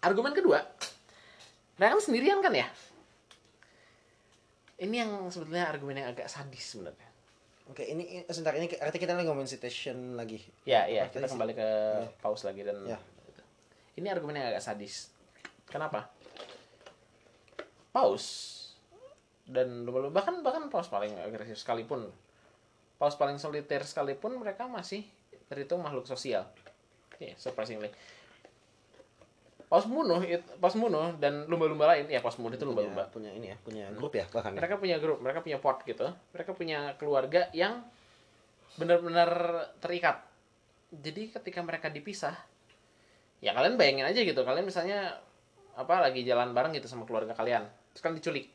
argumen 0.00 0.32
kedua 0.32 0.62
mereka 1.74 1.98
kan 1.98 2.02
sendirian 2.02 2.38
kan 2.38 2.54
ya 2.54 2.66
ini 4.74 4.98
yang 4.98 5.10
sebetulnya 5.30 5.70
argumen 5.70 6.02
yang 6.02 6.10
agak 6.10 6.26
sadis 6.26 6.74
sebenarnya 6.74 7.10
Oke, 7.64 7.80
ini 7.80 8.20
ini- 8.20 8.26
sebentar 8.28 8.52
ini 8.52 8.68
artinya 8.76 9.00
kita 9.00 9.12
lagi 9.16 9.24
ngomongin 9.24 9.48
citation 9.48 10.20
lagi. 10.20 10.36
Ya, 10.68 10.84
Apa 10.84 11.16
kita 11.16 11.32
kembali 11.32 11.56
ke 11.56 11.68
paus 12.20 12.44
lagi 12.44 12.60
dan 12.60 12.76
Ya. 12.84 13.00
gitu. 13.24 13.40
ini 13.96 14.12
argumen 14.12 14.36
yang 14.36 14.52
agak 14.52 14.60
sadis. 14.60 15.08
Kenapa? 15.64 16.12
Paus 17.94 18.50
dan 19.46 19.86
lumba-lumba 19.86 20.18
bahkan 20.18 20.42
bahkan 20.42 20.66
paus 20.66 20.90
paling 20.90 21.14
agresif 21.22 21.62
sekalipun, 21.62 22.10
paus 22.98 23.14
paling 23.14 23.38
soliter 23.38 23.86
sekalipun 23.86 24.34
mereka 24.34 24.66
masih 24.66 25.06
terhitung 25.46 25.78
makhluk 25.78 26.08
sosial. 26.08 26.48
Iya, 27.22 27.38
surprisingly. 27.38 27.92
Paus 29.70 29.86
bunuh, 29.86 30.18
it- 30.26 30.58
paus 30.58 30.74
bunuh 30.74 31.14
dan 31.22 31.46
lumba-lumba 31.46 31.94
lain, 31.94 32.10
ya 32.10 32.18
paus 32.18 32.34
bunuh 32.34 32.56
itu 32.56 32.66
punya, 32.66 32.88
lumba-lumba. 32.88 33.04
punya 33.14 33.30
ini 33.30 33.52
ya, 33.52 33.56
punya 33.62 33.84
grup 33.94 34.12
ya 34.16 34.26
bahkan. 34.32 34.54
ya. 34.54 34.58
Mereka 34.58 34.74
punya 34.82 34.96
grup, 34.98 35.18
mereka 35.22 35.38
punya 35.44 35.58
pot 35.62 35.78
gitu. 35.86 36.06
Mereka 36.34 36.50
punya 36.56 36.78
keluarga 36.98 37.46
yang 37.54 37.84
benar-benar 38.74 39.30
terikat. 39.78 40.18
Jadi 40.90 41.30
ketika 41.30 41.60
mereka 41.62 41.90
dipisah, 41.90 42.34
ya 43.38 43.54
kalian 43.54 43.78
bayangin 43.78 44.06
aja 44.06 44.20
gitu. 44.22 44.40
Kalian 44.42 44.66
misalnya 44.66 45.20
apa 45.74 46.00
lagi 46.00 46.22
jalan 46.22 46.54
bareng 46.54 46.70
gitu 46.78 46.86
sama 46.86 47.02
keluarga 47.02 47.34
kalian, 47.34 47.66
terus 47.94 48.02
kalian 48.02 48.18
diculik. 48.18 48.46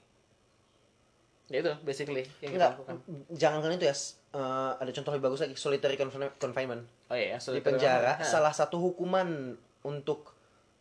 Ya 1.49 1.65
itu 1.65 1.73
basically 1.81 2.21
yang 2.39 2.51
kita 2.51 2.61
Enggak, 2.61 2.71
lakukan. 2.77 2.95
jangan 3.33 3.59
kan 3.59 3.71
itu 3.73 3.85
ya. 3.85 3.95
eh, 4.29 4.71
ada 4.77 4.91
contoh 4.93 5.11
lebih 5.11 5.25
bagus 5.25 5.39
lagi, 5.41 5.55
solitary 5.55 5.95
confine- 5.95 6.35
confinement. 6.37 6.85
Oh 7.09 7.17
iya, 7.17 7.35
Di 7.35 7.41
solitary 7.41 7.73
penjara, 7.73 8.13
confinement. 8.13 8.29
Salah 8.29 8.53
satu 8.53 8.77
hukuman 8.77 9.57
untuk 9.81 10.37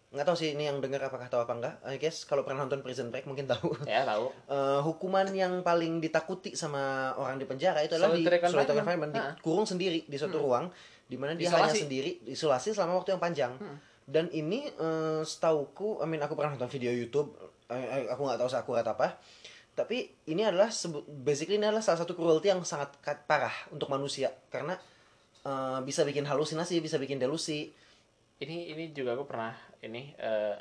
nggak 0.09 0.25
tahu 0.25 0.37
sih 0.37 0.53
ini 0.53 0.65
yang 0.65 0.77
dengar 0.79 1.01
apakah 1.03 1.25
tahu 1.27 1.41
apa 1.43 1.53
enggak. 1.55 1.75
I 1.83 1.97
guess 1.97 2.25
kalau 2.25 2.41
pernah 2.43 2.61
nonton 2.61 2.81
Prison 2.81 3.09
Break 3.09 3.25
mungkin 3.25 3.45
tahu. 3.45 3.73
Ya 3.89 4.05
tahu. 4.05 4.29
Eh, 4.53 4.81
hukuman 4.83 5.25
yang 5.33 5.61
paling 5.63 5.99
ditakuti 5.99 6.53
sama 6.53 6.81
orang 7.15 7.37
di 7.37 7.45
penjara 7.45 7.81
itu 7.81 7.95
adalah 7.95 8.13
di 8.13 8.21
Solitary 8.21 8.37
confinement. 8.39 8.53
solitary 8.61 8.79
confinement, 8.79 9.13
Ha. 9.15 9.25
dikurung 9.35 9.65
sendiri 9.65 9.99
di 10.05 10.17
suatu 10.17 10.37
ruang 10.39 10.69
di 11.05 11.17
mana 11.17 11.33
dia 11.33 11.49
Isolasi. 11.49 11.65
hanya 11.65 11.77
sendiri 11.81 12.11
isolasi 12.27 12.69
selama 12.71 12.93
waktu 12.99 13.11
yang 13.11 13.23
panjang. 13.23 13.53
Dan 14.05 14.29
ini 14.29 14.69
eh, 14.69 15.23
setauku, 15.23 16.01
I 16.01 16.07
mean 16.07 16.21
aku 16.21 16.33
pernah 16.35 16.53
nonton 16.53 16.69
video 16.69 16.89
YouTube, 16.91 17.33
aku 17.69 18.21
nggak 18.25 18.41
tahu 18.41 18.51
seakurat 18.51 18.87
apa. 18.87 19.21
Tapi 19.79 20.11
ini 20.27 20.43
adalah 20.43 20.73
basically 21.23 21.61
ini 21.61 21.71
adalah 21.71 21.85
salah 21.85 22.03
satu 22.03 22.19
cruelty 22.19 22.51
yang 22.51 22.67
sangat 22.67 22.99
parah 23.31 23.55
untuk 23.71 23.87
manusia 23.87 24.35
karena 24.51 24.75
eh, 25.47 25.79
bisa 25.87 26.03
bikin 26.03 26.27
halusinasi, 26.27 26.83
bisa 26.83 26.99
bikin 26.99 27.23
delusi. 27.23 27.71
Ini 28.39 28.75
ini 28.75 28.85
juga 28.91 29.15
aku 29.15 29.31
pernah 29.31 29.55
ini 29.87 30.11
eh, 30.19 30.57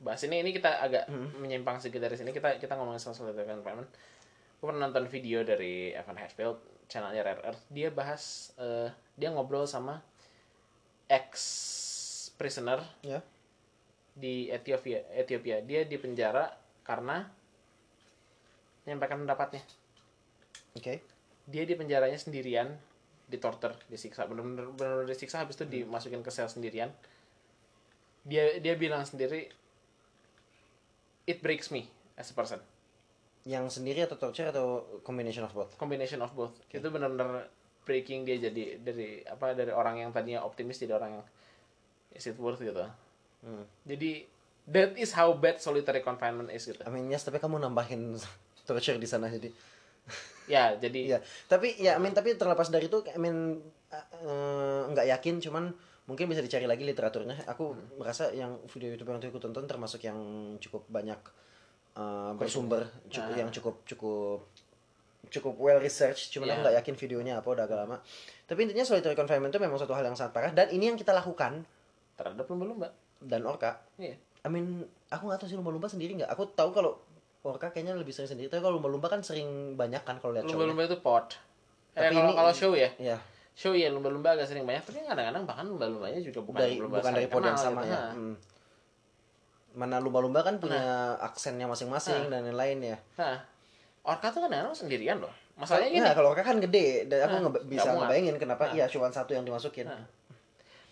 bahas 0.00 0.24
ini 0.24 0.40
ini 0.40 0.50
kita 0.56 0.82
agak 0.82 1.04
menyimpang 1.36 1.84
sedikit 1.84 2.08
dari 2.08 2.16
sini. 2.16 2.32
Kita 2.32 2.56
kita 2.56 2.78
ngomongin 2.80 3.02
soal 3.02 3.12
solitary 3.12 3.44
confinement. 3.44 3.90
Aku 4.56 4.70
pernah 4.70 4.88
nonton 4.88 5.10
video 5.10 5.42
dari 5.42 5.90
Evan 5.92 6.16
Hatfield, 6.16 6.86
channelnya 6.88 7.26
Rare 7.26 7.42
Earth. 7.52 7.62
Dia 7.68 7.92
bahas 7.92 8.54
eh, 8.56 8.88
dia 9.18 9.28
ngobrol 9.34 9.68
sama 9.68 10.00
ex 11.12 11.34
prisoner 12.40 12.80
Ya. 13.04 13.20
Di 14.12 14.48
Ethiopia 14.52 15.02
Ethiopia. 15.16 15.64
Dia 15.64 15.88
di 15.88 15.96
penjara 15.96 16.52
karena 16.84 17.24
menyampaikan 18.84 19.22
pendapatnya. 19.22 19.62
Oke. 20.76 21.04
dia 21.42 21.66
di 21.66 21.74
penjaranya 21.74 22.14
sendirian 22.14 22.70
ditortur 23.26 23.74
disiksa. 23.90 24.30
Benar-benar 24.30 24.70
benar-benar 24.78 25.10
disiksa 25.10 25.42
habis 25.42 25.58
itu 25.58 25.66
dimasukin 25.66 26.22
ke 26.22 26.30
sel 26.30 26.46
sendirian. 26.46 26.94
Dia 28.22 28.62
dia 28.62 28.78
bilang 28.78 29.02
sendiri 29.02 29.50
it 31.26 31.42
breaks 31.42 31.74
me 31.74 31.90
as 32.14 32.30
a 32.30 32.34
person. 32.38 32.62
Yang 33.42 33.82
sendiri 33.82 34.06
atau 34.06 34.14
torture 34.22 34.54
atau 34.54 34.86
combination 35.02 35.42
of 35.42 35.50
both? 35.50 35.74
combination 35.74 36.22
of 36.22 36.30
both. 36.30 36.54
Itu 36.70 36.94
benar-benar 36.94 37.50
breaking 37.82 38.22
dia 38.22 38.38
jadi 38.38 38.78
dari 38.78 39.26
apa 39.26 39.58
dari 39.58 39.74
orang 39.74 39.98
yang 39.98 40.10
tadinya 40.14 40.46
optimis 40.46 40.78
jadi 40.78 40.94
orang 40.94 41.18
yang 41.18 41.24
is 42.14 42.22
it 42.30 42.38
worth 42.38 42.62
gitu 42.62 42.86
Hmm. 43.42 43.66
jadi 43.82 44.22
that 44.70 44.94
is 44.94 45.10
how 45.12 45.34
bad 45.34 45.58
solitary 45.58 45.98
confinement 45.98 46.46
is 46.54 46.62
gitu 46.62 46.78
I 46.86 46.90
mean, 46.94 47.10
yes, 47.10 47.26
tapi 47.26 47.42
kamu 47.42 47.58
nambahin 47.58 48.14
torture 48.68 48.94
di 48.96 49.08
sana 49.10 49.26
jadi. 49.26 49.50
ya 50.46 50.78
jadi 50.78 51.00
Iya, 51.14 51.18
tapi 51.52 51.74
ya, 51.78 51.98
I 51.98 52.00
mean, 52.02 52.14
tapi 52.14 52.38
terlepas 52.38 52.70
dari 52.70 52.86
itu, 52.86 53.02
I 53.10 53.18
mean, 53.18 53.58
eh, 53.90 54.82
nggak 54.86 55.06
yakin, 55.18 55.42
cuman 55.42 55.74
mungkin 56.06 56.30
bisa 56.30 56.38
dicari 56.42 56.66
lagi 56.70 56.86
literaturnya. 56.86 57.42
Aku 57.50 57.74
merasa 57.98 58.30
yang 58.30 58.58
video 58.70 58.94
YouTube 58.94 59.10
yang 59.10 59.18
aku 59.18 59.42
tonton 59.42 59.66
termasuk 59.66 60.02
yang 60.06 60.18
cukup 60.62 60.86
banyak 60.86 61.18
eh, 61.98 62.32
bersumber, 62.38 62.86
cukup 63.10 63.34
yang 63.34 63.50
cukup 63.50 63.74
cukup 63.82 64.40
cukup 65.30 65.54
well 65.58 65.82
research. 65.82 66.30
Cuman 66.30 66.46
aku 66.46 66.54
Iya. 66.54 66.62
nggak 66.62 66.76
yakin 66.82 66.94
videonya 66.98 67.34
apa 67.42 67.48
udah 67.50 67.64
agak 67.66 67.78
lama. 67.82 67.96
Tapi 68.46 68.70
intinya 68.70 68.86
solitary 68.86 69.18
confinement 69.18 69.50
itu 69.50 69.58
memang 69.58 69.78
suatu 69.78 69.94
hal 69.94 70.06
yang 70.06 70.14
sangat 70.14 70.30
parah 70.30 70.52
dan 70.54 70.70
ini 70.70 70.90
yang 70.90 70.98
kita 70.98 71.10
lakukan 71.10 71.66
terhadap 72.14 72.46
lumba-lumba 72.46 72.92
dan 73.24 73.42
orka. 73.42 73.78
iya 73.96 74.14
I 74.42 74.48
mean, 74.48 74.82
aku 75.06 75.22
nggak 75.24 75.38
tahu 75.38 75.48
sih 75.48 75.54
lumba-lumba 75.54 75.86
sendiri 75.86 76.18
nggak. 76.18 76.30
Aku 76.30 76.50
tahu 76.50 76.70
kalau 76.70 76.98
orka 77.42 77.70
kayaknya 77.70 77.94
lebih 77.94 78.10
sering 78.10 78.26
sendiri. 78.28 78.46
Tapi 78.46 78.58
kalau 78.58 78.78
lumba-lumba 78.78 79.06
kan 79.06 79.22
sering 79.22 79.74
banyak 79.74 80.02
kan 80.02 80.18
kalau 80.18 80.34
lihat 80.34 80.46
show. 80.46 80.54
lumba-lumba 80.56 80.82
itu 80.84 80.98
pot 80.98 81.38
eh 81.92 82.00
Tapi 82.00 82.14
kalau 82.16 82.32
kalau 82.32 82.52
show 82.52 82.72
ya 82.72 82.90
Iya. 82.96 83.18
show 83.52 83.70
ya 83.70 83.86
lumba-lumba 83.88 84.32
agak 84.32 84.48
sering 84.48 84.64
banyak 84.64 84.80
tapi 84.80 85.04
kadang-kadang 85.04 85.44
bahkan 85.44 85.64
lumba-lumbanya 85.64 86.18
juga 86.18 86.40
bukan 86.40 86.58
dari 86.58 86.74
lumba 86.76 86.98
bukan 86.98 87.12
dari 87.12 87.28
pod 87.28 87.42
yang 87.44 87.54
sama 87.54 87.80
gitu. 87.80 87.90
ya. 87.90 87.98
Nah, 87.98 88.12
Hmm. 88.12 88.34
Mana 89.72 89.96
lumba-lumba 89.98 90.40
kan 90.40 90.56
punya 90.56 90.80
aksennya 91.18 91.64
masing-masing 91.64 92.28
dan 92.28 92.44
lain-lain 92.44 92.78
ya. 92.82 92.96
nah 93.14 93.38
orka 94.02 94.28
tuh 94.28 94.42
kadang-kadang 94.42 94.74
sendirian 94.74 95.16
loh 95.16 95.30
masalahnya 95.54 95.88
gini 95.88 96.02
Nah, 96.02 96.12
kalau 96.12 96.34
orka 96.34 96.42
kan 96.42 96.58
gede, 96.58 97.06
dan 97.06 97.22
aku 97.24 97.36
Nah, 97.40 97.62
bisa 97.62 97.88
ngebayangin 97.88 98.36
kenapa 98.36 98.72
iya 98.72 98.84
cuma 98.84 99.06
satu 99.08 99.30
yang 99.30 99.44
dimasukin 99.44 99.86
Nah. 99.86 100.02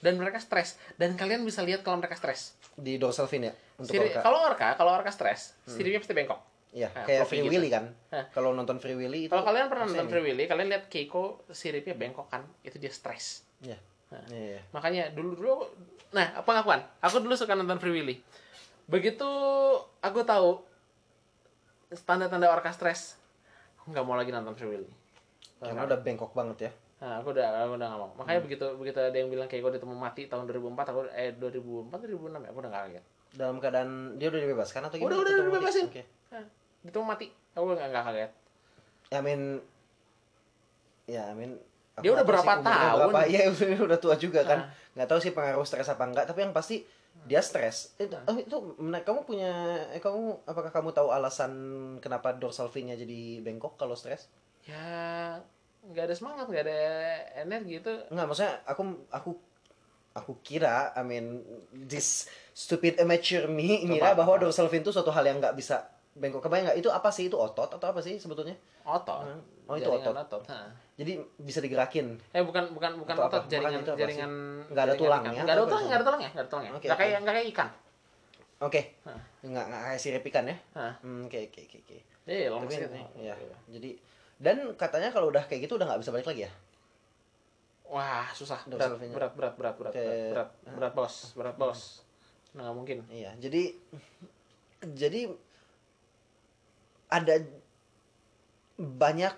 Dan 0.00 0.16
mereka 0.16 0.36
stres 0.36 0.74
dan 0.96 1.14
kalian 1.14 1.40
bisa 1.42 1.60
lihat 1.60 1.80
kalau 1.80 1.96
mereka 1.96 2.14
stres 2.14 2.56
di 2.72 2.96
dorsal 2.96 3.24
fin 3.24 3.44
ya 3.44 3.52
untuk 3.76 3.92
Siri- 3.92 4.10
orka. 4.10 4.20
kalau 4.20 4.38
orka 4.42 4.68
kalau 4.74 4.92
orka 4.92 5.08
stres 5.08 5.52
siripnya 5.64 6.00
pasti 6.00 6.12
bengkok 6.12 6.40
Iya, 6.70 6.86
Nah, 6.86 7.02
kayak 7.02 7.26
Free 7.26 7.42
gitu. 7.42 7.50
Willy 7.50 7.66
kan. 7.66 7.90
Hah. 8.14 8.30
Kalau 8.30 8.54
nonton 8.54 8.78
Free 8.78 8.94
Willy 8.94 9.26
itu 9.26 9.28
kalau 9.28 9.42
kalian 9.42 9.66
pernah 9.66 9.90
nonton 9.90 10.06
ini. 10.06 10.12
Free 10.14 10.22
Willy 10.24 10.44
kalian 10.46 10.70
lihat 10.70 10.86
Keiko 10.86 11.42
siripnya 11.48 11.98
bengkok 11.98 12.30
kan 12.30 12.46
itu 12.62 12.78
dia 12.78 12.86
stres 12.88 13.42
Iya. 13.58 13.74
Iya, 14.30 14.38
iya. 14.54 14.60
makanya 14.70 15.10
dulu 15.10 15.34
dulu 15.34 15.52
nah 16.10 16.30
pengakuan 16.42 16.78
aku 16.98 17.18
dulu 17.18 17.34
suka 17.34 17.54
nonton 17.54 17.74
Free 17.76 17.90
Willy 17.92 18.22
begitu 18.86 19.26
aku 19.98 20.22
tahu 20.22 20.62
tanda-tanda 22.06 22.46
orka 22.46 22.70
stres 22.70 23.18
aku 23.76 23.90
nggak 23.90 24.04
mau 24.04 24.14
lagi 24.14 24.30
nonton 24.30 24.54
Free 24.54 24.70
Willy 24.70 24.90
Karena 25.58 25.84
udah 25.84 25.98
bengkok 25.98 26.32
banget 26.32 26.58
ya. 26.64 26.72
Nah 27.00 27.16
aku 27.16 27.32
udah 27.32 27.64
aku 27.64 27.80
udah 27.80 27.86
nggak 27.88 28.00
mau 28.00 28.10
makanya 28.12 28.40
begitu 28.44 28.64
begitu 28.76 28.98
ada 29.00 29.16
yang 29.16 29.32
bilang 29.32 29.48
kayak 29.48 29.64
gue 29.64 29.72
ditemu 29.80 29.96
mati 29.96 30.28
tahun 30.28 30.44
2004 30.44 30.92
aku 30.92 31.00
eh 31.10 31.32
2004 31.32 31.96
2006 31.96 32.44
ya 32.44 32.48
aku 32.52 32.58
udah 32.60 32.70
nggak 32.70 32.84
kaget 32.86 33.04
Dalam 33.30 33.56
keadaan 33.56 33.90
dia 34.18 34.26
udah 34.26 34.40
dibebaskan 34.42 34.80
atau 34.84 34.96
gimana? 34.98 35.16
udah 35.16 35.18
udah 35.22 35.32
mati? 35.38 35.54
bebasin 35.56 35.84
Oke. 35.88 36.02
Nah, 36.28 36.44
ditemu 36.82 37.04
mati 37.08 37.26
aku 37.56 37.64
nggak 37.66 37.88
nggak 37.88 38.04
kaget 38.04 38.30
Ya, 39.10 39.18
I 39.18 39.24
mean 39.26 39.42
ya, 41.04 41.22
I 41.26 41.34
mean 41.34 41.58
aku 41.98 42.02
Dia 42.06 42.10
udah 42.14 42.22
berapa 42.22 42.52
tahun? 42.62 43.10
Berapa, 43.10 43.20
iya, 43.26 43.48
udah, 43.50 43.90
udah 43.90 43.98
tua 43.98 44.14
juga 44.14 44.46
kan. 44.46 44.62
Nah. 44.62 44.70
Nggak 44.94 45.08
tahu 45.10 45.18
sih 45.18 45.32
pengaruh 45.34 45.66
stres 45.66 45.90
apa 45.90 46.06
enggak, 46.06 46.30
tapi 46.30 46.46
yang 46.46 46.54
pasti 46.54 46.86
dia 47.26 47.42
stres. 47.42 47.98
Itu, 47.98 48.14
Nah. 48.14 48.22
oh, 48.30 48.38
itu 48.38 48.54
menarik. 48.78 49.02
kamu 49.02 49.26
punya 49.26 49.50
eh, 49.90 49.98
kamu 49.98 50.46
apakah 50.46 50.70
kamu 50.70 50.94
tahu 50.94 51.10
alasan 51.10 51.52
kenapa 51.98 52.38
dorsal 52.38 52.70
fin-nya 52.70 52.94
jadi 52.94 53.42
bengkok 53.42 53.74
kalau 53.74 53.98
stres? 53.98 54.30
ya 54.60 55.40
nggak 55.82 56.04
ada 56.04 56.14
semangat 56.14 56.44
nggak 56.46 56.64
ada 56.64 56.78
energi 57.38 57.78
itu 57.78 57.92
Enggak, 58.08 58.26
maksudnya 58.26 58.54
aku 58.64 58.82
aku 59.08 59.30
aku 60.10 60.32
kira, 60.40 60.90
I 60.92 61.00
mean 61.00 61.40
this 61.70 62.26
stupid 62.50 62.98
amateur 62.98 63.46
me 63.46 63.80
ngira 63.82 64.12
bahwa 64.12 64.36
dorsal 64.36 64.66
fin 64.66 64.80
itu 64.80 64.90
suatu 64.90 65.08
hal 65.08 65.22
yang 65.22 65.38
nggak 65.38 65.54
bisa 65.54 65.86
bengkok. 66.12 66.42
Kebayang 66.42 66.66
nggak? 66.66 66.78
Itu 66.78 66.90
apa 66.90 67.08
sih? 67.08 67.30
Itu 67.30 67.38
otot 67.38 67.70
atau 67.70 67.86
apa 67.86 68.00
sih 68.00 68.18
sebetulnya? 68.18 68.58
otot 68.82 69.22
Oh, 69.64 69.78
itu 69.78 69.86
Jaringan 69.86 70.18
otot. 70.18 70.42
ha. 70.50 70.66
Jadi 70.98 71.14
bisa 71.38 71.62
digerakin. 71.62 72.18
eh 72.34 72.42
bukan 72.42 72.74
bukan 72.74 72.98
bukan 72.98 73.14
Atau 73.14 73.24
apa? 73.24 73.36
otot 73.38 73.44
jaringan 73.46 73.70
Makanya 73.70 73.80
itu 73.80 73.92
apa 73.92 74.00
jaringan 74.02 74.32
Nggak 74.66 74.82
ada 74.82 74.90
jaringan 74.90 74.98
tulangnya 74.98 75.30
nggak 75.30 75.54
ada 75.54 75.62
tulang 75.62 75.70
apa? 75.70 75.86
nggak 75.86 75.94
ada 75.94 76.04
tulangnya 76.04 76.28
nggak 76.28 76.42
ada 76.42 76.50
tulangnya 76.50 76.72
Oke, 76.74 76.84
nggak 76.84 76.98
kayak 76.98 77.18
nggak 77.22 77.34
kayak 77.34 77.48
ikan 77.54 77.68
Oke. 78.60 78.80
Hah. 79.06 79.20
Nggak 79.40 79.64
nggak 79.64 79.80
kayak 79.86 80.00
sirip 80.02 80.22
ikan 80.26 80.44
ya? 80.44 80.56
Hmm, 81.00 81.20
Oke 81.24 81.38
oke 81.46 81.60
oke 81.64 81.76
oke. 81.80 81.96
iya 82.26 82.46
lemes 82.50 82.68
Tapi 82.68 82.74
gitu 82.76 82.98
ya, 83.22 83.34
jadi 83.70 83.90
dan 84.40 84.72
katanya 84.74 85.12
kalau 85.12 85.28
udah 85.28 85.44
kayak 85.44 85.68
gitu 85.68 85.76
udah 85.76 85.84
nggak 85.86 86.00
bisa 86.00 86.10
balik 86.10 86.28
lagi 86.28 86.48
ya? 86.48 86.52
wah 87.90 88.30
susah 88.32 88.62
berat 88.70 88.96
fin-nya. 88.96 89.14
berat 89.18 89.32
berat 89.34 89.54
berat 89.58 89.74
berat 89.76 89.92
Kayak- 89.92 90.30
berat 90.32 90.50
berat 90.78 90.92
bos 90.94 91.14
berat 91.34 91.56
bos 91.58 91.80
nah, 92.54 92.66
nggak 92.66 92.76
mungkin 92.78 92.98
Iya. 93.10 93.34
Jadi 93.38 93.62
jadi 94.96 95.26
ada 97.10 97.34
banyak 98.78 99.36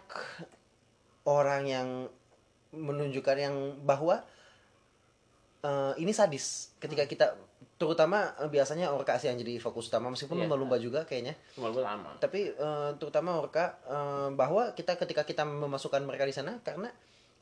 orang 1.24 1.62
yang 1.66 1.88
menunjukkan 2.70 3.36
yang 3.40 3.56
bahwa 3.82 4.20
eh, 5.64 5.92
ini 5.98 6.12
sadis 6.12 6.70
ketika 6.78 7.08
kita 7.08 7.26
terutama 7.82 8.30
eh, 8.38 8.46
biasanya 8.46 8.94
orka 8.94 9.18
sih 9.18 9.26
yang 9.26 9.42
jadi 9.42 9.58
fokus 9.58 9.90
utama 9.90 10.06
meskipun 10.08 10.38
Iya. 10.38 10.46
lumba-lumba 10.46 10.78
juga 10.78 11.02
kayaknya. 11.02 11.34
Cuma 11.58 11.74
lu 11.74 11.82
lama. 11.82 12.14
Tapi 12.22 12.54
eh, 12.54 12.90
terutama 13.02 13.42
orka 13.42 13.82
eh, 13.82 14.28
bahwa 14.30 14.70
kita 14.72 14.94
ketika 14.94 15.26
kita 15.26 15.42
memasukkan 15.42 15.98
mereka 16.06 16.22
di 16.22 16.32
sana 16.32 16.62
karena 16.62 16.86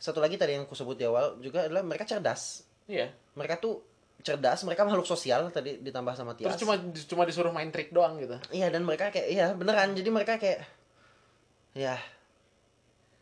satu 0.01 0.17
lagi 0.17 0.41
tadi 0.41 0.57
yang 0.57 0.65
aku 0.65 0.73
sebut 0.73 0.97
di 0.97 1.05
awal 1.05 1.37
juga 1.39 1.69
adalah 1.69 1.85
mereka 1.85 2.09
cerdas. 2.09 2.65
Iya. 2.89 3.13
Mereka 3.37 3.61
tuh 3.61 3.85
cerdas 4.21 4.65
mereka 4.65 4.85
makhluk 4.85 5.05
sosial 5.05 5.49
tadi 5.49 5.81
ditambah 5.81 6.13
sama 6.13 6.37
Tias. 6.37 6.53
terus 6.53 6.61
cuma 6.61 6.77
cuma 7.09 7.23
disuruh 7.25 7.53
main 7.53 7.69
trik 7.69 7.89
doang 7.89 8.17
gitu? 8.17 8.37
Iya 8.53 8.69
dan 8.69 8.85
mereka 8.85 9.13
kayak 9.13 9.29
iya 9.29 9.47
beneran. 9.53 9.93
Jadi 9.93 10.09
mereka 10.09 10.37
kayak 10.37 10.65
ya 11.73 11.97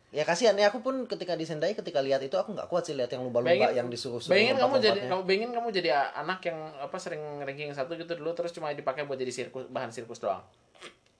ya 0.08 0.24
kasihan 0.24 0.56
ya 0.56 0.68
aku 0.68 0.80
pun 0.80 1.04
ketika 1.04 1.34
di 1.34 1.44
Sendai 1.44 1.72
ketika 1.72 2.00
lihat 2.00 2.20
itu 2.20 2.32
aku 2.32 2.52
nggak 2.52 2.64
kuat 2.66 2.80
sih 2.82 2.96
lihat 2.96 3.10
yang 3.10 3.22
lumba-lumba 3.22 3.68
yang 3.70 3.86
disuruh 3.86 4.16
bayangin 4.24 4.56
kamu 4.56 4.76
jadi 4.78 5.00
kamu 5.04 5.22
bayangin 5.22 5.50
kamu 5.52 5.68
jadi 5.70 5.88
anak 6.16 6.40
yang 6.42 6.58
apa 6.78 6.96
sering 6.96 7.20
ranking 7.38 7.68
satu 7.70 7.92
gitu 7.92 8.16
dulu 8.16 8.32
terus 8.32 8.50
cuma 8.50 8.72
dipakai 8.72 9.04
buat 9.04 9.16
jadi 9.16 9.28
sirkus 9.28 9.68
bahan 9.68 9.92
sirkus 9.92 10.16
doang 10.18 10.40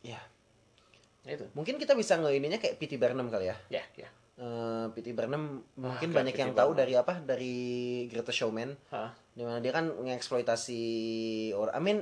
ya 0.01 0.17
itu 1.27 1.45
mungkin 1.53 1.77
kita 1.77 1.93
bisa 1.93 2.17
nge 2.17 2.33
ininya 2.33 2.57
kayak 2.57 2.81
P.T. 2.81 2.97
Barnum 2.97 3.29
kali 3.29 3.49
ya 3.49 3.57
ya 3.69 3.85
ya 3.95 4.09
Eh, 4.39 4.87
P.T. 4.95 5.19
Barnum 5.19 5.67
mungkin 5.75 6.15
banyak 6.15 6.31
yang 6.33 6.55
tahu 6.55 6.71
Barnum. 6.71 6.79
dari 6.79 6.95
apa 6.95 7.19
dari 7.19 7.55
Greatest 8.07 8.39
Showman 8.39 8.71
Hah. 8.89 9.11
di 9.35 9.43
mana 9.43 9.59
dia 9.59 9.75
kan 9.75 9.91
ngeksploitasi 9.91 10.81
orang 11.53 11.75
I 11.75 11.83
mean 11.83 11.99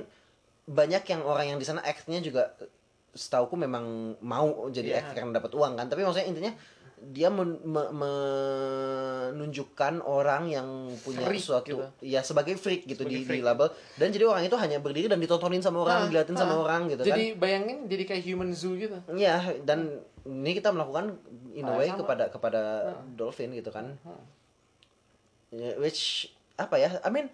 banyak 0.63 1.01
yang 1.03 1.25
orang 1.25 1.49
yang 1.49 1.57
di 1.57 1.65
sana 1.65 1.81
act-nya 1.81 2.21
juga 2.21 2.53
setauku 3.09 3.57
memang 3.57 4.13
mau 4.21 4.69
jadi 4.69 4.93
Iya. 4.93 4.97
act 5.01 5.09
karena 5.17 5.33
dapat 5.33 5.49
uang 5.49 5.73
kan 5.75 5.89
tapi 5.89 6.05
maksudnya 6.05 6.29
intinya 6.29 6.53
dia 6.99 7.29
men- 7.29 7.59
me- 7.61 7.91
menunjukkan 7.93 10.01
orang 10.01 10.47
yang 10.47 10.65
punya 10.99 11.23
Freak 11.23 11.39
suatu 11.39 11.69
gitu. 11.69 11.83
ya 12.01 12.19
sebagai 12.19 12.55
freak 12.55 12.83
gitu 12.85 13.01
Sebagai 13.01 13.13
di, 13.13 13.21
di 13.21 13.27
freak. 13.27 13.43
label 13.43 13.67
dan 13.95 14.07
jadi 14.09 14.23
orang 14.25 14.43
itu 14.43 14.55
hanya 14.55 14.77
berdiri 14.77 15.05
dan 15.07 15.17
ditontonin 15.17 15.59
sama 15.59 15.79
orang 15.79 15.99
Ah, 15.99 16.05
diliatin 16.07 16.33
sama 16.33 16.53
ah. 16.53 16.59
orang 16.59 16.87
gitu 16.89 17.01
jadi 17.03 17.33
bayangin 17.33 17.85
jadi 17.85 18.03
kayak 18.03 18.21
human 18.23 18.49
zoo 18.51 18.73
gitu 18.73 18.97
kan 18.97 19.13
ya 19.13 19.39
dan 19.61 19.99
ini 20.23 20.53
kita 20.53 20.69
melakukan 20.69 21.15
in 21.51 21.63
a 21.63 21.67
Ah, 21.67 21.75
way 21.75 21.87
sama. 21.87 21.97
kepada 22.01 22.23
kepada 22.27 22.59
dolphin 23.11 23.51
gitu 23.51 23.69
kan 23.69 23.93
Ya, 25.47 25.71
which 25.77 26.27
apa 26.55 26.75
ya 26.75 26.99
I 26.99 27.07
mean 27.07 27.31